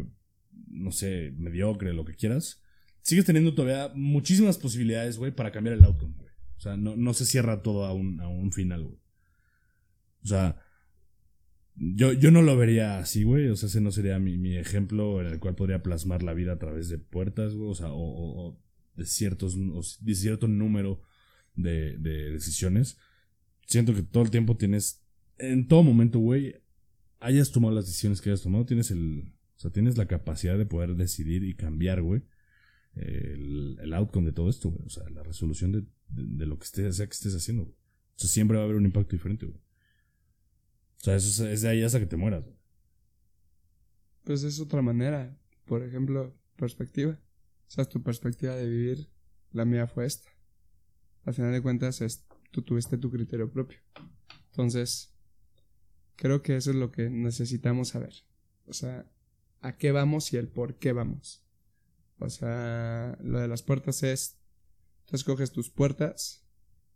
No 0.68 0.92
sé, 0.92 1.34
mediocre, 1.36 1.92
lo 1.92 2.04
que 2.04 2.14
quieras. 2.14 2.62
Sigues 3.02 3.24
teniendo 3.24 3.54
todavía 3.56 3.90
muchísimas 3.96 4.56
posibilidades, 4.56 5.18
güey, 5.18 5.32
para 5.34 5.50
cambiar 5.50 5.78
el 5.78 5.84
outcome, 5.84 6.14
güey. 6.16 6.30
O 6.58 6.60
sea, 6.60 6.76
no, 6.76 6.94
no 6.94 7.12
se 7.12 7.26
cierra 7.26 7.60
todo 7.60 7.84
a 7.86 7.92
un, 7.92 8.20
a 8.20 8.28
un 8.28 8.52
final, 8.52 8.84
güey. 8.84 8.98
O 10.22 10.28
sea, 10.28 10.62
yo, 11.74 12.12
yo 12.12 12.30
no 12.30 12.42
lo 12.42 12.56
vería 12.56 13.00
así, 13.00 13.24
güey. 13.24 13.48
O 13.48 13.56
sea, 13.56 13.66
ese 13.68 13.80
no 13.80 13.90
sería 13.90 14.20
mi, 14.20 14.38
mi 14.38 14.56
ejemplo 14.56 15.20
en 15.20 15.26
el 15.26 15.40
cual 15.40 15.56
podría 15.56 15.82
plasmar 15.82 16.22
la 16.22 16.34
vida 16.34 16.52
a 16.52 16.58
través 16.60 16.88
de 16.88 16.98
puertas, 16.98 17.54
güey. 17.56 17.68
O 17.68 17.74
sea, 17.74 17.88
o, 17.90 17.98
o- 17.98 18.48
o 18.50 18.60
de 18.94 19.06
ciertos, 19.06 19.56
o 19.56 19.80
de 20.04 20.14
cierto 20.14 20.46
número 20.46 21.00
de, 21.62 21.96
de 21.98 22.30
decisiones. 22.30 22.98
Siento 23.66 23.94
que 23.94 24.02
todo 24.02 24.22
el 24.22 24.30
tiempo 24.30 24.56
tienes, 24.56 25.02
en 25.38 25.68
todo 25.68 25.82
momento, 25.82 26.18
güey, 26.18 26.56
hayas 27.20 27.52
tomado 27.52 27.74
las 27.74 27.86
decisiones 27.86 28.20
que 28.20 28.30
hayas 28.30 28.42
tomado, 28.42 28.66
tienes 28.66 28.90
el, 28.90 29.34
o 29.56 29.60
sea, 29.60 29.70
tienes 29.70 29.96
la 29.96 30.06
capacidad 30.06 30.56
de 30.56 30.66
poder 30.66 30.96
decidir 30.96 31.44
y 31.44 31.54
cambiar, 31.54 32.02
güey, 32.02 32.22
el, 32.94 33.78
el 33.80 33.94
outcome 33.94 34.26
de 34.26 34.32
todo 34.32 34.48
esto, 34.48 34.70
güey. 34.70 34.86
O 34.86 34.90
sea, 34.90 35.08
la 35.10 35.22
resolución 35.22 35.72
de, 35.72 35.84
de, 36.08 36.46
lo 36.46 36.58
que 36.58 36.64
estés, 36.64 36.96
sea 36.96 37.06
que 37.06 37.12
estés 37.12 37.34
haciendo, 37.34 37.64
güey. 37.64 37.74
O 37.74 38.18
sea, 38.18 38.28
siempre 38.28 38.56
va 38.56 38.62
a 38.62 38.64
haber 38.64 38.76
un 38.76 38.86
impacto 38.86 39.12
diferente, 39.12 39.46
güey. 39.46 39.58
O 39.58 41.04
sea, 41.04 41.16
eso 41.16 41.48
es, 41.48 41.62
de 41.62 41.68
ahí 41.68 41.82
hasta 41.82 41.98
que 41.98 42.06
te 42.06 42.16
mueras. 42.16 42.44
Pues 44.24 44.42
es 44.42 44.60
otra 44.60 44.82
manera. 44.82 45.38
Por 45.64 45.82
ejemplo, 45.82 46.36
perspectiva. 46.56 47.12
O 47.12 47.70
sea, 47.70 47.84
tu 47.84 48.02
perspectiva 48.02 48.54
de 48.54 48.68
vivir. 48.68 49.08
La 49.52 49.64
mía 49.64 49.86
fue 49.86 50.06
esta. 50.06 50.30
Al 51.24 51.34
final 51.34 51.52
de 51.52 51.62
cuentas, 51.62 52.00
es, 52.00 52.26
tú 52.50 52.62
tuviste 52.62 52.98
tu 52.98 53.10
criterio 53.10 53.50
propio. 53.50 53.78
Entonces, 54.50 55.14
creo 56.16 56.42
que 56.42 56.56
eso 56.56 56.70
es 56.70 56.76
lo 56.76 56.90
que 56.90 57.10
necesitamos 57.10 57.88
saber. 57.88 58.14
O 58.66 58.72
sea, 58.72 59.10
a 59.60 59.76
qué 59.76 59.92
vamos 59.92 60.32
y 60.32 60.36
el 60.36 60.48
por 60.48 60.78
qué 60.78 60.92
vamos. 60.92 61.42
O 62.18 62.28
sea, 62.28 63.16
lo 63.22 63.40
de 63.40 63.48
las 63.48 63.62
puertas 63.62 64.02
es, 64.02 64.38
tú 65.06 65.16
escoges 65.16 65.52
tus 65.52 65.70
puertas 65.70 66.44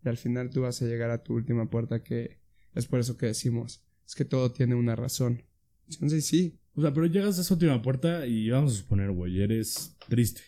y 0.04 0.08
al 0.08 0.18
final 0.18 0.50
tú 0.50 0.62
vas 0.62 0.82
a 0.82 0.86
llegar 0.86 1.10
a 1.10 1.22
tu 1.22 1.34
última 1.34 1.70
puerta 1.70 2.02
que 2.02 2.38
es 2.74 2.86
por 2.86 3.00
eso 3.00 3.16
que 3.16 3.26
decimos, 3.26 3.84
es 4.06 4.14
que 4.14 4.24
todo 4.24 4.52
tiene 4.52 4.74
una 4.74 4.96
razón. 4.96 5.42
Entonces 5.88 6.26
sí, 6.26 6.58
O 6.74 6.82
sea, 6.82 6.92
pero 6.92 7.06
llegas 7.06 7.38
a 7.38 7.42
esa 7.42 7.54
última 7.54 7.80
puerta 7.80 8.26
y 8.26 8.50
vamos 8.50 8.74
a 8.74 8.76
suponer, 8.76 9.10
güey, 9.10 9.40
eres 9.40 9.96
triste. 10.08 10.42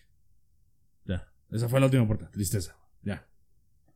Ya. 1.05 1.33
Esa 1.51 1.68
fue 1.68 1.81
la 1.81 1.87
última 1.87 2.07
puerta, 2.07 2.31
tristeza. 2.31 2.77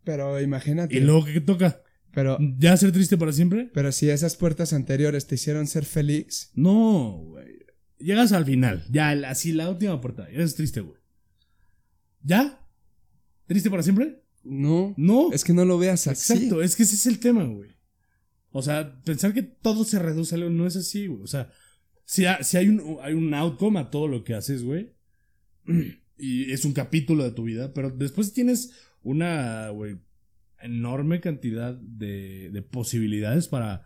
Ya. 0.00 0.04
pero 0.04 0.40
imagínate. 0.40 0.96
¿Y 0.96 1.00
luego 1.00 1.24
qué 1.24 1.40
toca? 1.40 1.82
Pero, 2.12 2.38
¿Ya 2.58 2.76
ser 2.76 2.90
triste 2.92 3.16
para 3.16 3.32
siempre? 3.32 3.70
pero 3.72 3.92
si 3.92 4.10
esas 4.10 4.34
puertas 4.36 4.72
anteriores 4.72 5.26
te 5.26 5.36
hicieron 5.36 5.66
ser 5.68 5.84
feliz, 5.84 6.50
No, 6.54 7.18
güey. 7.28 7.60
Llegas 7.98 8.32
al 8.32 8.44
final. 8.46 8.84
Ya, 8.90 9.10
así 9.28 9.52
la 9.52 9.68
última 9.70 10.00
puerta. 10.00 10.26
Eres 10.30 10.54
triste, 10.54 10.80
güey. 10.80 10.98
¿Ya? 12.22 12.66
¿Triste 13.46 13.70
para 13.70 13.82
siempre? 13.82 14.22
no, 14.42 14.94
No. 14.96 15.30
es 15.32 15.44
que 15.44 15.52
no 15.52 15.64
lo 15.66 15.78
veas 15.78 16.06
así. 16.06 16.32
Exacto, 16.32 16.62
es 16.62 16.74
que 16.76 16.82
ese 16.84 16.94
es 16.94 17.06
el 17.06 17.18
tema, 17.20 17.44
güey. 17.44 17.70
O 18.52 18.62
sea, 18.62 19.00
pensar 19.04 19.32
que 19.34 19.42
todo 19.42 19.84
se 19.84 19.98
reduce 19.98 20.34
a 20.34 20.38
algo 20.38 20.50
no 20.50 20.66
es 20.66 20.76
así, 20.76 21.06
güey. 21.06 21.22
O 21.22 21.26
sea, 21.26 21.50
si, 22.06 22.24
ha- 22.24 22.42
si 22.42 22.56
hay, 22.56 22.68
un, 22.68 22.96
hay 23.02 23.12
un 23.14 23.32
outcome 23.34 23.78
a 23.78 23.90
todo 23.90 24.08
lo 24.08 24.24
que 24.24 24.34
haces, 24.34 24.62
güey. 24.64 24.94
Y 26.22 26.52
es 26.52 26.66
un 26.66 26.74
capítulo 26.74 27.24
de 27.24 27.30
tu 27.30 27.44
vida, 27.44 27.72
pero 27.72 27.88
después 27.90 28.34
tienes 28.34 28.72
una, 29.02 29.70
güey, 29.70 29.98
enorme 30.60 31.20
cantidad 31.20 31.74
de, 31.74 32.50
de 32.50 32.62
posibilidades 32.62 33.48
para 33.48 33.84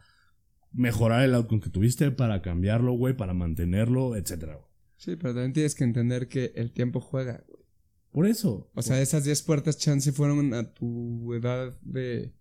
mejorar 0.73 1.25
el 1.25 1.35
outcome 1.35 1.61
que 1.61 1.71
tuviste, 1.71 2.11
para 2.11 2.43
cambiarlo, 2.43 2.93
güey, 2.93 3.17
para 3.17 3.35
mantenerlo, 3.35 4.17
etcétera, 4.17 4.57
güey. 4.57 4.69
Sí, 4.97 5.17
pero 5.17 5.35
también 5.35 5.53
tienes 5.53 5.75
que 5.75 5.85
entender 5.85 6.29
que 6.29 6.53
el 6.57 6.73
tiempo 6.73 7.01
juega. 7.01 7.45
güey. 7.49 7.65
Por 8.11 8.27
eso. 8.27 8.71
O 8.75 8.83
sea, 8.83 9.01
esas 9.01 9.25
10 9.25 9.43
puertas 9.43 9.77
chance 9.77 10.13
fueron 10.13 10.55
a 10.55 10.73
tu 10.73 11.35
edad 11.35 11.77
de 11.83 12.33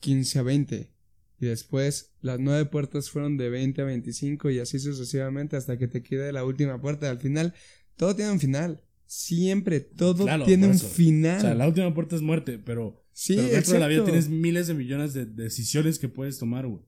15 0.00 0.38
a 0.38 0.42
20. 0.42 0.92
Y 1.38 1.46
después 1.46 2.14
las 2.20 2.38
9 2.38 2.66
puertas 2.66 3.10
fueron 3.10 3.36
de 3.36 3.50
20 3.50 3.82
a 3.82 3.84
25 3.84 4.50
y 4.50 4.60
así 4.60 4.78
sucesivamente 4.78 5.56
hasta 5.56 5.76
que 5.78 5.88
te 5.88 6.02
quede 6.02 6.32
la 6.32 6.44
última 6.44 6.80
puerta. 6.80 7.10
Al 7.10 7.18
final, 7.18 7.54
todo 7.96 8.14
tiene 8.16 8.30
un 8.30 8.40
final. 8.40 8.85
Siempre, 9.06 9.80
todo 9.80 10.24
Claro, 10.24 10.44
tiene 10.44 10.66
un 10.66 10.78
final. 10.78 11.38
o 11.38 11.40
sea, 11.40 11.54
la 11.54 11.68
última 11.68 11.94
puerta 11.94 12.16
es 12.16 12.22
muerte, 12.22 12.58
pero 12.58 13.04
sí, 13.12 13.36
Pero 13.36 13.48
dentro 13.48 13.72
de 13.74 13.78
la 13.78 13.88
vida 13.88 14.04
tienes 14.04 14.28
miles 14.28 14.66
de 14.66 14.74
millones 14.74 15.14
de 15.14 15.26
decisiones 15.26 15.98
que 15.98 16.08
puedes 16.08 16.38
tomar, 16.38 16.66
güey. 16.66 16.82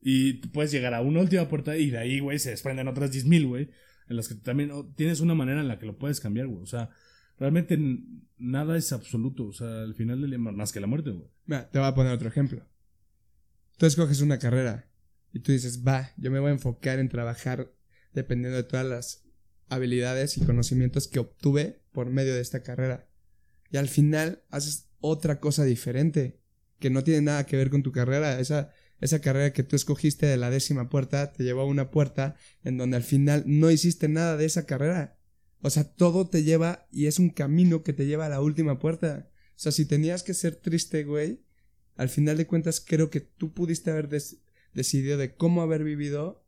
Y 0.00 0.34
puedes 0.48 0.70
llegar 0.70 0.94
a 0.94 1.02
una 1.02 1.20
última 1.20 1.48
puerta 1.48 1.76
y 1.76 1.90
de 1.90 1.98
ahí, 1.98 2.20
güey, 2.20 2.38
se 2.38 2.50
desprenden 2.50 2.88
otras 2.88 3.12
10.000, 3.12 3.46
güey. 3.46 3.70
En 4.08 4.16
las 4.16 4.28
que 4.28 4.34
también 4.34 4.70
oh, 4.70 4.86
tienes 4.96 5.20
una 5.20 5.34
manera 5.34 5.60
en 5.60 5.68
la 5.68 5.78
que 5.78 5.86
lo 5.86 5.98
puedes 5.98 6.20
cambiar, 6.20 6.46
güey. 6.46 6.62
O 6.62 6.66
sea, 6.66 6.90
realmente 7.38 7.78
nada 8.38 8.76
es 8.76 8.92
absoluto. 8.92 9.46
O 9.46 9.52
sea, 9.52 9.82
al 9.82 9.94
final 9.94 10.20
del 10.20 10.30
día, 10.30 10.38
más 10.38 10.72
que 10.72 10.80
la 10.80 10.86
muerte, 10.86 11.10
güey. 11.10 11.28
Mira, 11.46 11.70
te 11.70 11.78
voy 11.78 11.88
a 11.88 11.94
poner 11.94 12.12
otro 12.12 12.28
ejemplo. 12.28 12.66
Tú 13.76 13.86
escoges 13.86 14.20
una 14.20 14.38
carrera 14.38 14.90
y 15.32 15.40
tú 15.40 15.52
dices, 15.52 15.84
va, 15.86 16.10
yo 16.16 16.30
me 16.30 16.40
voy 16.40 16.50
a 16.50 16.54
enfocar 16.54 16.98
en 16.98 17.08
trabajar 17.08 17.72
dependiendo 18.12 18.56
de 18.56 18.64
todas 18.64 18.86
las 18.86 19.24
habilidades 19.70 20.36
y 20.36 20.42
conocimientos 20.42 21.08
que 21.08 21.20
obtuve 21.20 21.80
por 21.92 22.10
medio 22.10 22.34
de 22.34 22.42
esta 22.42 22.62
carrera. 22.62 23.08
Y 23.70 23.78
al 23.78 23.88
final 23.88 24.42
haces 24.50 24.88
otra 25.00 25.40
cosa 25.40 25.64
diferente 25.64 26.40
que 26.78 26.90
no 26.90 27.04
tiene 27.04 27.22
nada 27.22 27.46
que 27.46 27.56
ver 27.56 27.70
con 27.70 27.82
tu 27.82 27.92
carrera. 27.92 28.38
Esa, 28.40 28.72
esa 29.00 29.20
carrera 29.20 29.52
que 29.52 29.62
tú 29.62 29.76
escogiste 29.76 30.26
de 30.26 30.36
la 30.36 30.50
décima 30.50 30.88
puerta 30.88 31.32
te 31.32 31.44
llevó 31.44 31.62
a 31.62 31.66
una 31.66 31.90
puerta 31.90 32.36
en 32.64 32.76
donde 32.76 32.96
al 32.96 33.02
final 33.02 33.44
no 33.46 33.70
hiciste 33.70 34.08
nada 34.08 34.36
de 34.36 34.44
esa 34.44 34.66
carrera. 34.66 35.16
O 35.62 35.70
sea, 35.70 35.84
todo 35.84 36.28
te 36.28 36.42
lleva 36.42 36.86
y 36.90 37.06
es 37.06 37.18
un 37.18 37.30
camino 37.30 37.82
que 37.82 37.92
te 37.92 38.06
lleva 38.06 38.26
a 38.26 38.30
la 38.30 38.40
última 38.40 38.78
puerta. 38.78 39.30
O 39.50 39.58
sea, 39.62 39.72
si 39.72 39.84
tenías 39.84 40.22
que 40.22 40.34
ser 40.34 40.56
triste, 40.56 41.04
güey, 41.04 41.42
al 41.96 42.08
final 42.08 42.38
de 42.38 42.46
cuentas 42.46 42.82
creo 42.84 43.10
que 43.10 43.20
tú 43.20 43.52
pudiste 43.52 43.90
haber 43.90 44.08
decidido 44.72 45.18
de 45.18 45.34
cómo 45.34 45.62
haber 45.62 45.84
vivido 45.84 46.44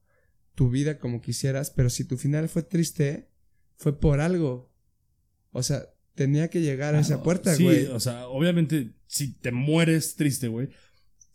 tu 0.55 0.71
vida 0.71 0.99
como 0.99 1.21
quisieras, 1.21 1.71
pero 1.71 1.91
si 1.91 2.05
tu 2.05 2.17
final 2.17 2.49
fue 2.49 2.63
triste, 2.63 3.29
fue 3.77 3.99
por 3.99 4.21
algo. 4.21 4.71
O 5.51 5.63
sea, 5.63 5.89
tenía 6.15 6.49
que 6.49 6.61
llegar 6.61 6.95
a 6.95 7.01
esa 7.01 7.23
puerta, 7.23 7.55
Sí, 7.55 7.65
güey. 7.65 7.87
o 7.87 8.01
sea, 8.01 8.29
obviamente, 8.29 8.93
si 9.07 9.33
te 9.33 9.53
mueres 9.53 10.15
triste, 10.17 10.49
güey, 10.49 10.69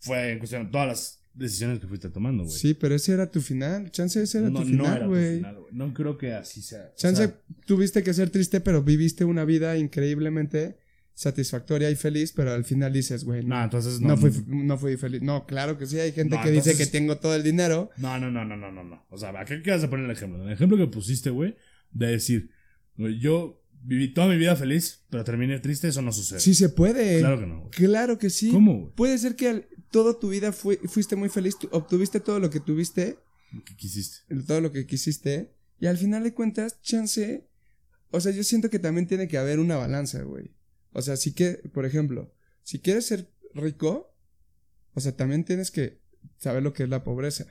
fue 0.00 0.32
en 0.32 0.38
cuestión 0.38 0.66
de 0.66 0.70
todas 0.72 0.86
las 0.86 1.20
decisiones 1.34 1.78
que 1.78 1.86
fuiste 1.86 2.10
tomando, 2.10 2.44
güey. 2.44 2.56
Sí, 2.56 2.74
pero 2.74 2.94
ese 2.94 3.12
era 3.12 3.30
tu 3.30 3.40
final. 3.40 3.90
Chance 3.90 4.22
ese 4.22 4.38
era 4.38 4.50
no, 4.50 4.62
tu 4.62 4.68
no 4.68 4.84
era 4.84 4.94
final, 5.06 5.08
güey. 5.08 5.42
No 5.72 5.94
creo 5.94 6.18
que 6.18 6.32
así 6.32 6.62
sea. 6.62 6.90
O 6.92 6.96
Chance 6.96 7.24
sea, 7.26 7.40
tuviste 7.66 8.02
que 8.02 8.14
ser 8.14 8.30
triste, 8.30 8.60
pero 8.60 8.82
viviste 8.82 9.24
una 9.24 9.44
vida 9.44 9.76
increíblemente 9.78 10.78
satisfactoria 11.18 11.90
y 11.90 11.96
feliz, 11.96 12.32
pero 12.32 12.52
al 12.52 12.64
final 12.64 12.92
dices, 12.92 13.24
güey, 13.24 13.44
no, 13.44 13.60
entonces 13.64 14.00
no, 14.00 14.10
no. 14.10 14.16
fui, 14.16 14.30
no 14.46 14.78
fui 14.78 14.96
feliz. 14.96 15.20
No, 15.20 15.46
claro 15.46 15.76
que 15.76 15.84
sí, 15.84 15.98
hay 15.98 16.12
gente 16.12 16.38
que 16.44 16.52
dice 16.52 16.76
que 16.76 16.86
tengo 16.86 17.18
todo 17.18 17.34
el 17.34 17.42
dinero. 17.42 17.90
No, 17.96 18.20
no, 18.20 18.30
no, 18.30 18.44
no, 18.44 18.56
no, 18.56 18.70
no, 18.70 18.84
no. 18.84 19.04
O 19.10 19.18
sea, 19.18 19.30
¿a 19.30 19.44
qué 19.44 19.60
a 19.72 19.90
poner 19.90 20.04
el 20.04 20.12
ejemplo? 20.12 20.44
El 20.46 20.52
ejemplo 20.52 20.76
que 20.78 20.86
pusiste, 20.86 21.30
güey, 21.30 21.56
de 21.90 22.06
decir, 22.06 22.50
güey, 22.96 23.18
yo 23.18 23.60
viví 23.82 24.14
toda 24.14 24.28
mi 24.28 24.36
vida 24.36 24.54
feliz, 24.54 25.06
pero 25.10 25.24
terminé 25.24 25.58
triste, 25.58 25.88
eso 25.88 26.02
no 26.02 26.12
sucede. 26.12 26.38
Sí 26.38 26.54
se 26.54 26.68
puede. 26.68 27.18
Claro 27.18 27.40
que 27.40 27.46
no, 27.46 27.58
güey. 27.62 27.70
Claro 27.72 28.16
que 28.16 28.30
sí. 28.30 28.52
¿Cómo, 28.52 28.78
güey? 28.78 28.92
Puede 28.94 29.18
ser 29.18 29.34
que 29.34 29.48
al- 29.48 29.66
toda 29.90 30.20
tu 30.20 30.28
vida 30.28 30.52
fuiste 30.52 31.16
muy 31.16 31.30
feliz, 31.30 31.56
obtuviste 31.72 32.20
todo 32.20 32.38
lo 32.38 32.48
que 32.48 32.60
tuviste, 32.60 33.18
todo 34.46 34.60
lo 34.60 34.70
que 34.70 34.86
quisiste, 34.86 35.52
y 35.80 35.86
al 35.86 35.98
final 35.98 36.22
de 36.22 36.32
cuentas, 36.32 36.80
chance. 36.80 37.48
O 38.12 38.20
sea, 38.20 38.30
yo 38.30 38.44
siento 38.44 38.70
que 38.70 38.78
también 38.78 39.08
tiene 39.08 39.26
que 39.26 39.36
haber 39.36 39.58
una 39.58 39.76
balanza, 39.76 40.22
güey. 40.22 40.52
O 40.92 41.02
sea, 41.02 41.16
si 41.16 41.32
que, 41.32 41.54
por 41.72 41.84
ejemplo, 41.84 42.32
si 42.62 42.78
quieres 42.80 43.06
ser 43.06 43.30
rico, 43.54 44.14
o 44.94 45.00
sea, 45.00 45.16
también 45.16 45.44
tienes 45.44 45.70
que 45.70 46.00
saber 46.36 46.62
lo 46.62 46.72
que 46.72 46.82
es 46.84 46.88
la 46.88 47.04
pobreza. 47.04 47.46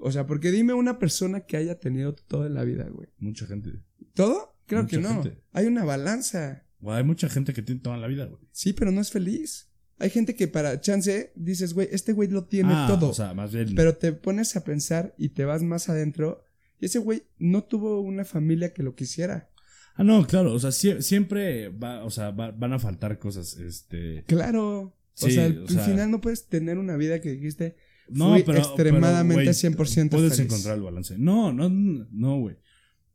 O 0.00 0.12
sea, 0.12 0.26
porque 0.26 0.50
dime 0.50 0.74
una 0.74 0.98
persona 0.98 1.40
que 1.40 1.56
haya 1.56 1.78
tenido 1.80 2.14
todo 2.14 2.46
en 2.46 2.54
la 2.54 2.64
vida, 2.64 2.84
güey. 2.88 3.08
Mucha 3.18 3.46
gente. 3.46 3.70
¿Todo? 4.14 4.56
Creo 4.66 4.82
Mucha 4.82 4.96
que 4.96 5.02
no. 5.02 5.22
gente. 5.22 5.42
Hay 5.52 5.66
una 5.66 5.84
balanza. 5.84 6.64
Güey, 6.80 6.98
hay 6.98 7.04
mucha 7.04 7.28
gente 7.28 7.52
que 7.52 7.62
tiene 7.62 7.80
toda 7.80 7.96
la 7.96 8.06
vida, 8.06 8.26
güey. 8.26 8.40
Sí, 8.52 8.72
pero 8.72 8.90
no 8.92 9.00
es 9.00 9.10
feliz. 9.10 9.68
Hay 9.98 10.10
gente 10.10 10.36
que 10.36 10.46
para 10.46 10.80
chance 10.80 11.32
dices, 11.34 11.74
güey, 11.74 11.88
este 11.90 12.12
güey 12.12 12.28
lo 12.28 12.44
tiene 12.44 12.70
Ah, 12.72 12.86
todo. 12.88 13.08
O 13.10 13.14
sea, 13.14 13.34
más 13.34 13.52
bien. 13.52 13.74
Pero 13.74 13.96
te 13.96 14.12
pones 14.12 14.54
a 14.54 14.62
pensar 14.62 15.14
y 15.18 15.30
te 15.30 15.44
vas 15.44 15.62
más 15.64 15.88
adentro. 15.88 16.44
Y 16.78 16.86
ese 16.86 17.00
güey 17.00 17.24
no 17.38 17.64
tuvo 17.64 18.00
una 18.00 18.24
familia 18.24 18.72
que 18.72 18.84
lo 18.84 18.94
quisiera. 18.94 19.50
Ah, 19.98 20.04
no, 20.04 20.26
claro. 20.26 20.52
O 20.54 20.58
sea, 20.58 20.70
sie- 20.70 21.02
siempre 21.02 21.68
va, 21.68 22.04
o 22.04 22.10
sea, 22.10 22.30
va- 22.30 22.52
van 22.52 22.72
a 22.72 22.78
faltar 22.78 23.18
cosas. 23.18 23.56
Este. 23.58 24.24
Claro. 24.26 24.94
o 25.20 25.26
Sí, 25.26 25.32
sea, 25.32 25.46
al 25.46 25.64
o 25.64 25.68
sea- 25.68 25.82
final 25.84 26.10
no 26.12 26.20
puedes 26.20 26.46
tener 26.46 26.78
una 26.78 26.96
vida 26.96 27.20
que 27.20 27.32
dijiste. 27.32 27.76
No, 28.08 28.30
Fui 28.32 28.42
pero. 28.44 28.58
extremadamente 28.58 29.34
pero, 29.44 29.44
güey, 29.46 29.54
100% 29.54 30.10
Puedes 30.16 30.36
feliz. 30.36 30.46
encontrar 30.50 30.76
el 30.78 30.82
balance. 30.84 31.18
No, 31.18 31.52
no, 31.52 31.68
no, 31.68 32.38
güey. 32.38 32.56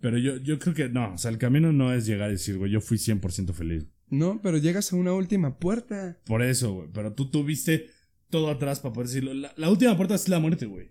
Pero 0.02 0.18
yo, 0.18 0.36
yo 0.38 0.60
creo 0.60 0.74
que 0.76 0.90
no. 0.90 1.14
O 1.14 1.18
sea, 1.18 1.32
el 1.32 1.38
camino 1.38 1.72
no 1.72 1.94
es 1.94 2.06
llegar 2.06 2.30
y 2.30 2.34
decir, 2.34 2.58
güey, 2.58 2.70
yo 2.72 2.82
fui 2.82 2.98
100% 2.98 3.54
feliz. 3.54 3.86
No, 4.10 4.42
pero 4.44 4.58
llegas 4.58 4.92
a 4.92 4.98
una 4.98 5.14
última 5.14 5.58
puerta. 5.58 6.20
Por 6.26 6.44
eso, 6.44 6.74
güey. 6.74 6.90
Pero 6.94 7.14
tú 7.14 7.32
tuviste 7.32 7.88
todo 8.30 8.50
atrás 8.52 8.82
para 8.82 8.94
poder 8.94 9.08
decirlo. 9.08 9.34
La, 9.34 9.54
la 9.56 9.70
última 9.70 9.96
puerta 9.96 10.14
es 10.16 10.28
la 10.28 10.40
muerte, 10.40 10.66
güey. 10.66 10.90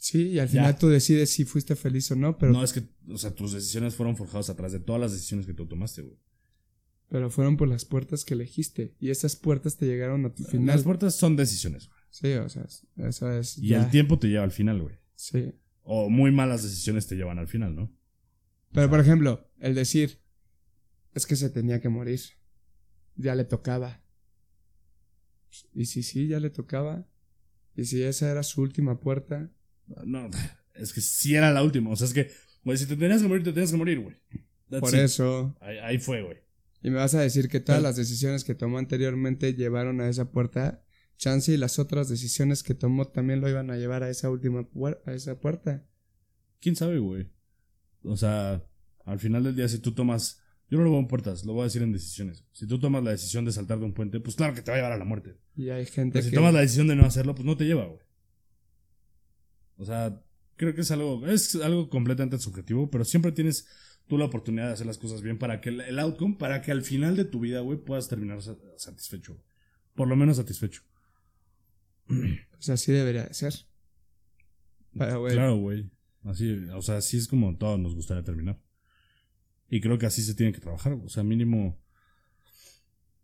Sí, 0.00 0.28
y 0.28 0.38
al 0.38 0.46
Ya. 0.48 0.52
final 0.62 0.78
tú 0.78 0.88
decides 0.88 1.28
si 1.30 1.44
fuiste 1.44 1.74
feliz 1.76 2.10
o 2.12 2.16
no, 2.16 2.38
pero, 2.38 2.52
No, 2.52 2.62
es 2.62 2.72
que, 2.72 2.84
o 3.08 3.18
sea, 3.18 3.34
tus 3.34 3.52
decisiones 3.52 3.94
fueron 3.96 4.16
forjadas 4.16 4.48
atrás 4.48 4.70
de 4.72 4.78
todas 4.80 5.00
las 5.00 5.12
decisiones 5.12 5.44
que 5.44 5.54
tú 5.54 5.66
tomaste, 5.66 6.02
güey. 6.02 6.16
pero 7.10 7.30
fueron 7.30 7.56
por 7.56 7.68
las 7.68 7.84
puertas 7.86 8.24
que 8.24 8.34
elegiste. 8.34 8.94
Y 9.00 9.08
esas 9.10 9.34
puertas 9.34 9.76
te 9.76 9.86
llegaron 9.86 10.24
a 10.26 10.34
tu 10.34 10.44
final. 10.44 10.66
Las 10.66 10.82
puertas 10.84 11.14
son 11.16 11.36
decisiones, 11.36 11.88
güey. 11.88 11.98
Sí, 12.10 12.32
o 12.34 12.48
sea, 12.48 12.66
eso 13.08 13.32
es. 13.32 13.56
Y 13.58 13.68
ya. 13.68 13.82
el 13.84 13.90
tiempo 13.90 14.18
te 14.18 14.28
lleva 14.28 14.44
al 14.44 14.50
final, 14.52 14.80
güey. 14.82 14.96
Sí. 15.14 15.52
O 15.82 16.10
muy 16.10 16.30
malas 16.30 16.62
decisiones 16.62 17.06
te 17.06 17.16
llevan 17.16 17.38
al 17.38 17.48
final, 17.48 17.74
¿no? 17.74 17.90
Pero 18.72 18.90
por 18.90 19.00
ejemplo, 19.00 19.50
el 19.58 19.74
decir, 19.74 20.20
es 21.14 21.26
que 21.26 21.34
se 21.34 21.48
tenía 21.48 21.80
que 21.80 21.88
morir. 21.88 22.20
Ya 23.16 23.34
le 23.34 23.44
tocaba. 23.44 24.02
Y 25.72 25.86
si 25.86 26.02
sí, 26.02 26.28
ya 26.28 26.40
le 26.40 26.50
tocaba. 26.50 27.06
Y 27.74 27.86
si 27.86 28.02
esa 28.02 28.30
era 28.30 28.42
su 28.42 28.60
última 28.60 29.00
puerta. 29.00 29.50
No, 30.06 30.28
es 30.74 30.92
que 30.92 31.00
sí 31.00 31.34
era 31.34 31.50
la 31.52 31.62
última. 31.62 31.90
O 31.90 31.96
sea, 31.96 32.06
es 32.06 32.14
que, 32.14 32.30
güey, 32.64 32.76
si 32.78 32.86
te 32.86 32.96
tenías 32.96 33.22
que 33.22 33.28
morir, 33.28 33.42
te 33.44 33.52
tenías 33.52 33.70
que 33.70 33.76
morir, 33.76 34.00
güey. 34.00 34.16
Por 34.80 34.90
it. 34.94 35.00
eso. 35.00 35.56
Ahí, 35.60 35.78
ahí 35.78 35.98
fue, 35.98 36.22
güey. 36.22 36.38
Y 36.82 36.90
me 36.90 36.96
vas 36.96 37.14
a 37.14 37.20
decir 37.20 37.48
que 37.48 37.58
todas 37.60 37.82
las 37.82 37.96
decisiones 37.96 38.44
que 38.44 38.54
tomó 38.54 38.78
anteriormente 38.78 39.54
llevaron 39.54 40.00
a 40.00 40.08
esa 40.08 40.30
puerta. 40.30 40.84
Chance 41.16 41.52
y 41.52 41.56
las 41.56 41.80
otras 41.80 42.08
decisiones 42.08 42.62
que 42.62 42.74
tomó 42.74 43.06
también 43.08 43.40
lo 43.40 43.48
iban 43.48 43.70
a 43.70 43.76
llevar 43.76 44.04
a 44.04 44.10
esa 44.10 44.30
última 44.30 44.62
puer- 44.70 45.00
a 45.06 45.12
esa 45.14 45.40
puerta. 45.40 45.84
¿Quién 46.60 46.76
sabe, 46.76 46.98
güey? 47.00 47.32
O 48.02 48.16
sea, 48.16 48.64
al 49.04 49.18
final 49.18 49.42
del 49.42 49.56
día, 49.56 49.68
si 49.68 49.78
tú 49.80 49.92
tomas. 49.92 50.40
Yo 50.70 50.76
no 50.78 50.84
lo 50.84 50.90
veo 50.90 51.00
en 51.00 51.08
puertas, 51.08 51.44
lo 51.46 51.54
voy 51.54 51.62
a 51.62 51.64
decir 51.64 51.80
en 51.82 51.92
decisiones. 51.92 52.44
Si 52.52 52.66
tú 52.68 52.78
tomas 52.78 53.02
la 53.02 53.10
decisión 53.12 53.44
de 53.46 53.52
saltar 53.52 53.78
de 53.78 53.86
un 53.86 53.94
puente, 53.94 54.20
pues 54.20 54.36
claro 54.36 54.54
que 54.54 54.60
te 54.60 54.70
va 54.70 54.76
a 54.76 54.78
llevar 54.80 54.92
a 54.92 54.98
la 54.98 55.04
muerte. 55.06 55.38
Y 55.56 55.70
hay 55.70 55.86
gente 55.86 56.12
Pero 56.12 56.24
si 56.24 56.30
que. 56.30 56.36
tomas 56.36 56.52
la 56.52 56.60
decisión 56.60 56.86
de 56.88 56.94
no 56.94 57.06
hacerlo, 57.06 57.34
pues 57.34 57.46
no 57.46 57.56
te 57.56 57.64
lleva, 57.64 57.86
güey. 57.86 58.00
O 59.78 59.84
sea, 59.86 60.22
creo 60.56 60.74
que 60.74 60.82
es 60.82 60.90
algo, 60.90 61.26
es 61.26 61.54
algo 61.56 61.88
completamente 61.88 62.38
subjetivo, 62.38 62.90
pero 62.90 63.04
siempre 63.04 63.32
tienes 63.32 63.66
tú 64.08 64.18
la 64.18 64.26
oportunidad 64.26 64.66
de 64.66 64.72
hacer 64.74 64.86
las 64.86 64.98
cosas 64.98 65.22
bien 65.22 65.38
para 65.38 65.60
que 65.60 65.68
el, 65.70 65.80
el 65.80 65.98
outcome, 65.98 66.36
para 66.38 66.60
que 66.62 66.72
al 66.72 66.82
final 66.82 67.16
de 67.16 67.24
tu 67.24 67.40
vida, 67.40 67.60
güey, 67.60 67.78
puedas 67.78 68.08
terminar 68.08 68.42
sa- 68.42 68.56
satisfecho. 68.76 69.42
Por 69.94 70.08
lo 70.08 70.16
menos 70.16 70.36
satisfecho. 70.36 70.82
Pues 72.06 72.68
así 72.70 72.92
debería 72.92 73.24
de 73.24 73.34
ser. 73.34 73.54
Güey, 74.92 75.34
Claro, 75.34 75.56
güey. 75.56 75.90
Así, 76.24 76.52
o 76.74 76.82
sea, 76.82 76.96
así 76.96 77.16
es 77.16 77.28
como 77.28 77.56
todos 77.56 77.78
nos 77.78 77.94
gustaría 77.94 78.24
terminar. 78.24 78.60
Y 79.70 79.80
creo 79.80 79.98
que 79.98 80.06
así 80.06 80.22
se 80.22 80.34
tiene 80.34 80.52
que 80.52 80.60
trabajar, 80.60 80.94
o 80.94 81.08
sea, 81.08 81.22
mínimo. 81.22 81.78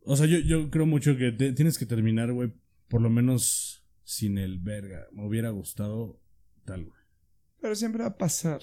O 0.02 0.16
sea, 0.16 0.26
yo, 0.26 0.38
yo 0.38 0.70
creo 0.70 0.84
mucho 0.86 1.16
que 1.16 1.32
te- 1.32 1.52
tienes 1.52 1.78
que 1.78 1.86
terminar, 1.86 2.32
güey, 2.32 2.52
por 2.88 3.00
lo 3.00 3.08
menos 3.10 3.84
sin 4.04 4.36
el 4.38 4.58
verga. 4.58 5.06
Me 5.12 5.26
hubiera 5.26 5.50
gustado 5.50 6.20
tal, 6.64 6.84
güey. 6.84 6.98
Pero 7.60 7.74
siempre 7.74 8.02
va 8.02 8.10
a 8.10 8.18
pasar. 8.18 8.60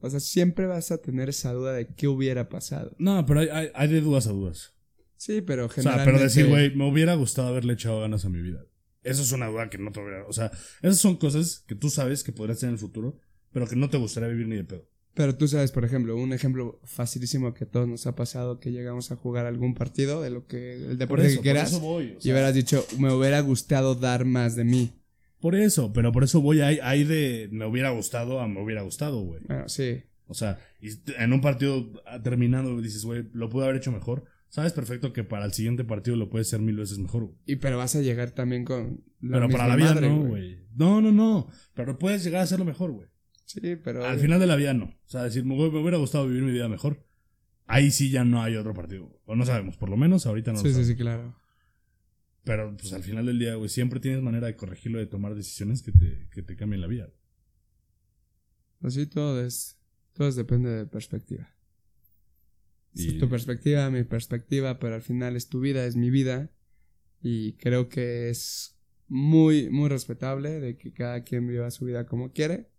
O 0.00 0.10
sea, 0.10 0.20
siempre 0.20 0.66
vas 0.66 0.90
a 0.92 0.98
tener 0.98 1.28
esa 1.28 1.52
duda 1.52 1.72
de 1.72 1.88
qué 1.94 2.06
hubiera 2.08 2.48
pasado. 2.48 2.94
No, 2.98 3.24
pero 3.26 3.40
hay, 3.40 3.48
hay, 3.48 3.70
hay 3.74 3.88
de 3.88 4.00
dudas 4.00 4.26
a 4.26 4.32
dudas. 4.32 4.74
Sí, 5.16 5.40
pero 5.40 5.66
O 5.66 5.68
sea, 5.68 5.82
generalmente... 5.82 6.12
pero 6.12 6.22
decir, 6.22 6.46
güey, 6.46 6.74
me 6.76 6.88
hubiera 6.88 7.14
gustado 7.14 7.48
haberle 7.48 7.72
echado 7.72 8.00
ganas 8.00 8.24
a 8.24 8.28
mi 8.28 8.40
vida. 8.40 8.64
Eso 9.02 9.22
es 9.22 9.32
una 9.32 9.46
duda 9.46 9.68
que 9.70 9.78
no 9.78 9.90
te 9.90 10.00
hubiera. 10.00 10.24
O 10.26 10.32
sea, 10.32 10.50
esas 10.82 10.98
son 10.98 11.16
cosas 11.16 11.64
que 11.66 11.74
tú 11.74 11.90
sabes 11.90 12.22
que 12.22 12.32
podrías 12.32 12.58
tener 12.60 12.70
en 12.70 12.74
el 12.74 12.80
futuro, 12.80 13.18
pero 13.52 13.66
que 13.66 13.74
no 13.76 13.90
te 13.90 13.96
gustaría 13.96 14.28
vivir 14.28 14.46
ni 14.46 14.56
de 14.56 14.64
pedo. 14.64 14.88
Pero 15.14 15.36
tú 15.36 15.48
sabes, 15.48 15.72
por 15.72 15.84
ejemplo, 15.84 16.14
un 16.14 16.32
ejemplo 16.32 16.80
facilísimo 16.84 17.52
que 17.52 17.64
a 17.64 17.68
todos 17.68 17.88
nos 17.88 18.06
ha 18.06 18.14
pasado 18.14 18.60
que 18.60 18.70
llegamos 18.70 19.10
a 19.10 19.16
jugar 19.16 19.46
algún 19.46 19.74
partido 19.74 20.22
de 20.22 20.30
lo 20.30 20.46
que 20.46 20.74
el 20.74 20.82
Por 20.82 20.96
deporte 20.98 21.26
eso, 21.26 21.36
que 21.38 21.42
quieras 21.42 21.72
eso 21.72 21.80
voy. 21.80 22.12
o 22.12 22.18
y 22.22 22.30
hubieras 22.30 22.54
dicho, 22.54 22.86
me 22.98 23.12
hubiera 23.12 23.40
gustado 23.40 23.96
dar 23.96 24.24
más 24.24 24.54
de 24.54 24.62
mí. 24.62 24.92
Por 25.40 25.54
eso, 25.54 25.92
pero 25.92 26.10
por 26.12 26.24
eso 26.24 26.40
voy 26.40 26.60
ahí, 26.60 26.78
ahí 26.82 27.04
de 27.04 27.48
me 27.52 27.64
hubiera 27.66 27.90
gustado 27.90 28.40
a 28.40 28.48
me 28.48 28.62
hubiera 28.62 28.82
gustado, 28.82 29.20
güey. 29.20 29.40
Bueno, 29.46 29.68
sí. 29.68 30.02
O 30.26 30.34
sea, 30.34 30.58
y 30.80 30.88
en 31.18 31.32
un 31.32 31.40
partido 31.40 31.92
ah, 32.06 32.20
terminando 32.22 32.80
dices, 32.80 33.04
güey, 33.04 33.24
lo 33.32 33.48
pude 33.48 33.64
haber 33.64 33.76
hecho 33.76 33.92
mejor. 33.92 34.24
Sabes 34.50 34.72
perfecto 34.72 35.12
que 35.12 35.24
para 35.24 35.44
el 35.44 35.52
siguiente 35.52 35.84
partido 35.84 36.16
lo 36.16 36.28
puedes 36.30 36.48
hacer 36.48 36.60
mil 36.60 36.76
veces 36.76 36.98
mejor, 36.98 37.24
güey. 37.24 37.36
Y 37.46 37.56
pero 37.56 37.76
vas 37.78 37.94
a 37.96 38.00
llegar 38.00 38.30
también 38.32 38.64
con 38.64 39.04
la 39.20 39.38
Pero 39.38 39.48
para 39.50 39.68
la 39.68 39.76
vida 39.76 39.94
madre, 39.94 40.08
no, 40.08 40.22
güey. 40.24 40.58
No, 40.74 41.00
no, 41.00 41.12
no. 41.12 41.48
Pero 41.74 41.98
puedes 41.98 42.24
llegar 42.24 42.40
a 42.40 42.44
hacerlo 42.44 42.64
mejor, 42.64 42.90
güey. 42.92 43.08
Sí, 43.44 43.76
pero... 43.76 44.04
Al 44.04 44.18
final 44.18 44.40
de 44.40 44.46
la 44.46 44.56
vida 44.56 44.74
no. 44.74 44.86
O 44.86 45.08
sea, 45.08 45.22
decir, 45.22 45.44
me, 45.44 45.54
hu- 45.54 45.70
me 45.72 45.78
hubiera 45.80 45.98
gustado 45.98 46.26
vivir 46.26 46.42
mi 46.42 46.52
vida 46.52 46.68
mejor. 46.68 47.04
Ahí 47.66 47.90
sí 47.90 48.10
ya 48.10 48.24
no 48.24 48.42
hay 48.42 48.56
otro 48.56 48.72
partido. 48.74 49.20
O 49.26 49.36
no 49.36 49.44
sabemos, 49.46 49.76
por 49.76 49.90
lo 49.90 49.96
menos 49.98 50.24
ahorita 50.26 50.52
no 50.52 50.58
Sí, 50.58 50.64
lo 50.64 50.68
sí, 50.70 50.74
sabemos. 50.74 50.88
sí, 50.88 50.96
claro. 50.96 51.36
Pero 52.48 52.74
pues 52.78 52.94
al 52.94 53.02
final 53.02 53.26
del 53.26 53.38
día, 53.38 53.56
güey, 53.56 53.68
siempre 53.68 54.00
tienes 54.00 54.22
manera 54.22 54.46
de 54.46 54.56
corregirlo, 54.56 54.98
de 54.98 55.04
tomar 55.06 55.34
decisiones 55.34 55.82
que 55.82 55.92
te, 55.92 56.28
que 56.32 56.42
te 56.42 56.56
cambien 56.56 56.80
la 56.80 56.86
vida. 56.86 57.12
Así 58.80 59.06
todo 59.06 59.44
es... 59.44 59.78
Todo 60.14 60.28
es 60.28 60.34
depende 60.34 60.70
de 60.70 60.86
perspectiva. 60.86 61.54
Y- 62.94 63.08
Es 63.08 63.18
tu 63.18 63.28
perspectiva, 63.28 63.90
mi 63.90 64.02
perspectiva, 64.02 64.78
pero 64.78 64.94
al 64.94 65.02
final 65.02 65.36
es 65.36 65.50
tu 65.50 65.60
vida, 65.60 65.84
es 65.84 65.94
mi 65.94 66.08
vida. 66.08 66.50
Y 67.20 67.52
creo 67.58 67.90
que 67.90 68.30
es 68.30 68.80
muy, 69.08 69.68
muy 69.68 69.90
respetable 69.90 70.58
de 70.58 70.78
que 70.78 70.94
cada 70.94 71.24
quien 71.24 71.46
viva 71.46 71.70
su 71.70 71.84
vida 71.84 72.06
como 72.06 72.32
quiere. 72.32 72.70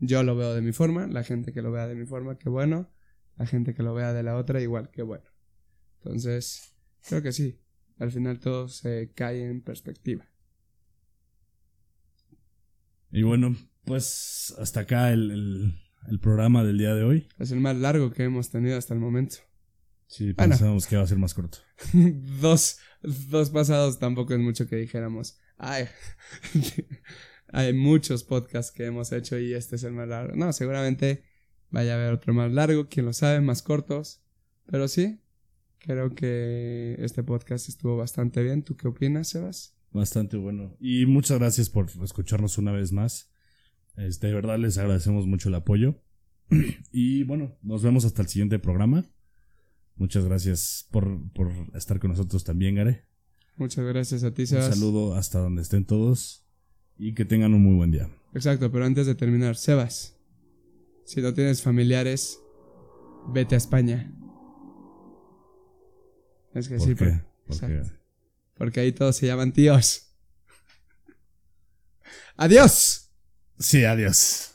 Yo 0.00 0.24
lo 0.24 0.34
veo 0.36 0.52
de 0.52 0.62
mi 0.62 0.72
forma, 0.72 1.06
la 1.06 1.22
gente 1.22 1.52
que 1.52 1.62
lo 1.62 1.70
vea 1.70 1.86
de 1.86 1.94
mi 1.94 2.06
forma, 2.06 2.38
qué 2.38 2.48
bueno. 2.48 2.90
La 3.36 3.46
gente 3.46 3.72
que 3.72 3.84
lo 3.84 3.94
vea 3.94 4.12
de 4.12 4.24
la 4.24 4.36
otra, 4.36 4.60
igual, 4.60 4.90
qué 4.90 5.02
bueno. 5.02 5.24
Entonces, 5.98 6.74
creo 7.06 7.22
que 7.22 7.30
sí. 7.30 7.60
Al 7.98 8.10
final 8.12 8.38
todo 8.40 8.68
se 8.68 9.10
cae 9.14 9.44
en 9.44 9.62
perspectiva. 9.62 10.28
Y 13.10 13.22
bueno, 13.22 13.56
pues 13.84 14.54
hasta 14.58 14.80
acá 14.80 15.12
el, 15.12 15.30
el- 15.30 15.74
el 16.08 16.20
programa 16.20 16.62
del 16.62 16.78
día 16.78 16.94
de 16.94 17.02
hoy. 17.02 17.28
Es 17.38 17.50
el 17.50 17.58
más 17.60 17.76
largo 17.76 18.12
que 18.12 18.22
hemos 18.24 18.50
tenido 18.50 18.76
hasta 18.78 18.94
el 18.94 19.00
momento. 19.00 19.36
Sí, 20.06 20.32
Bueno. 20.34 20.50
pensábamos 20.50 20.86
que 20.86 20.94
iba 20.94 21.02
a 21.02 21.06
ser 21.06 21.18
más 21.18 21.34
corto. 21.34 21.58
dos, 22.40 22.78
dos 23.02 23.50
pasados 23.50 23.98
tampoco 23.98 24.34
es 24.34 24.38
mucho 24.40 24.68
que 24.68 24.76
dijéramos. 24.76 25.38
Ay, 25.58 25.86
hay 27.48 27.72
muchos 27.72 28.22
podcasts 28.22 28.70
que 28.70 28.84
hemos 28.84 29.10
hecho 29.12 29.36
y 29.38 29.52
este 29.54 29.76
es 29.76 29.82
el 29.84 29.94
más 29.94 30.06
largo. 30.06 30.36
No, 30.36 30.52
seguramente 30.52 31.24
vaya 31.70 31.94
a 31.94 31.96
haber 31.96 32.12
otro 32.12 32.32
más 32.34 32.52
largo, 32.52 32.88
quién 32.88 33.06
lo 33.06 33.12
sabe, 33.12 33.40
más 33.40 33.62
cortos. 33.62 34.22
Pero 34.66 34.86
sí, 34.86 35.20
creo 35.86 36.14
que 36.14 36.96
este 36.98 37.22
podcast 37.22 37.68
estuvo 37.68 37.96
bastante 37.96 38.42
bien. 38.42 38.62
¿Tú 38.62 38.76
qué 38.76 38.88
opinas, 38.88 39.28
Sebas? 39.28 39.74
Bastante 39.92 40.36
bueno. 40.36 40.76
Y 40.80 41.06
muchas 41.06 41.38
gracias 41.38 41.70
por 41.70 41.86
escucharnos 42.02 42.58
una 42.58 42.72
vez 42.72 42.92
más. 42.92 43.30
Este, 43.96 44.26
de 44.26 44.34
verdad 44.34 44.58
les 44.58 44.76
agradecemos 44.78 45.26
mucho 45.26 45.48
el 45.48 45.54
apoyo. 45.54 46.02
Y 46.92 47.22
bueno, 47.24 47.56
nos 47.62 47.82
vemos 47.82 48.04
hasta 48.04 48.22
el 48.22 48.28
siguiente 48.28 48.58
programa. 48.58 49.04
Muchas 49.96 50.24
gracias 50.24 50.86
por, 50.90 51.32
por 51.32 51.50
estar 51.74 51.98
con 51.98 52.10
nosotros 52.10 52.44
también, 52.44 52.74
Gare. 52.74 53.04
Muchas 53.56 53.84
gracias 53.86 54.22
a 54.24 54.34
ti, 54.34 54.42
Un 54.42 54.48
Sebas. 54.48 54.74
saludo 54.78 55.14
hasta 55.14 55.38
donde 55.38 55.62
estén 55.62 55.86
todos 55.86 56.46
y 56.98 57.14
que 57.14 57.24
tengan 57.24 57.54
un 57.54 57.62
muy 57.62 57.74
buen 57.76 57.90
día. 57.90 58.10
Exacto, 58.34 58.70
pero 58.70 58.84
antes 58.84 59.06
de 59.06 59.14
terminar, 59.14 59.56
Sebas, 59.56 60.18
si 61.04 61.22
no 61.22 61.32
tienes 61.32 61.62
familiares, 61.62 62.38
vete 63.32 63.54
a 63.54 63.58
España. 63.58 64.12
Es 66.56 66.68
que 66.68 66.76
¿Por 66.78 66.96
qué? 66.96 67.20
exacto. 67.48 67.90
porque 68.54 68.80
ahí 68.80 68.90
todos 68.92 69.14
se 69.16 69.26
llaman 69.26 69.52
tíos. 69.52 70.06
¡Adiós! 72.36 73.10
Sí, 73.58 73.84
adiós. 73.84 74.54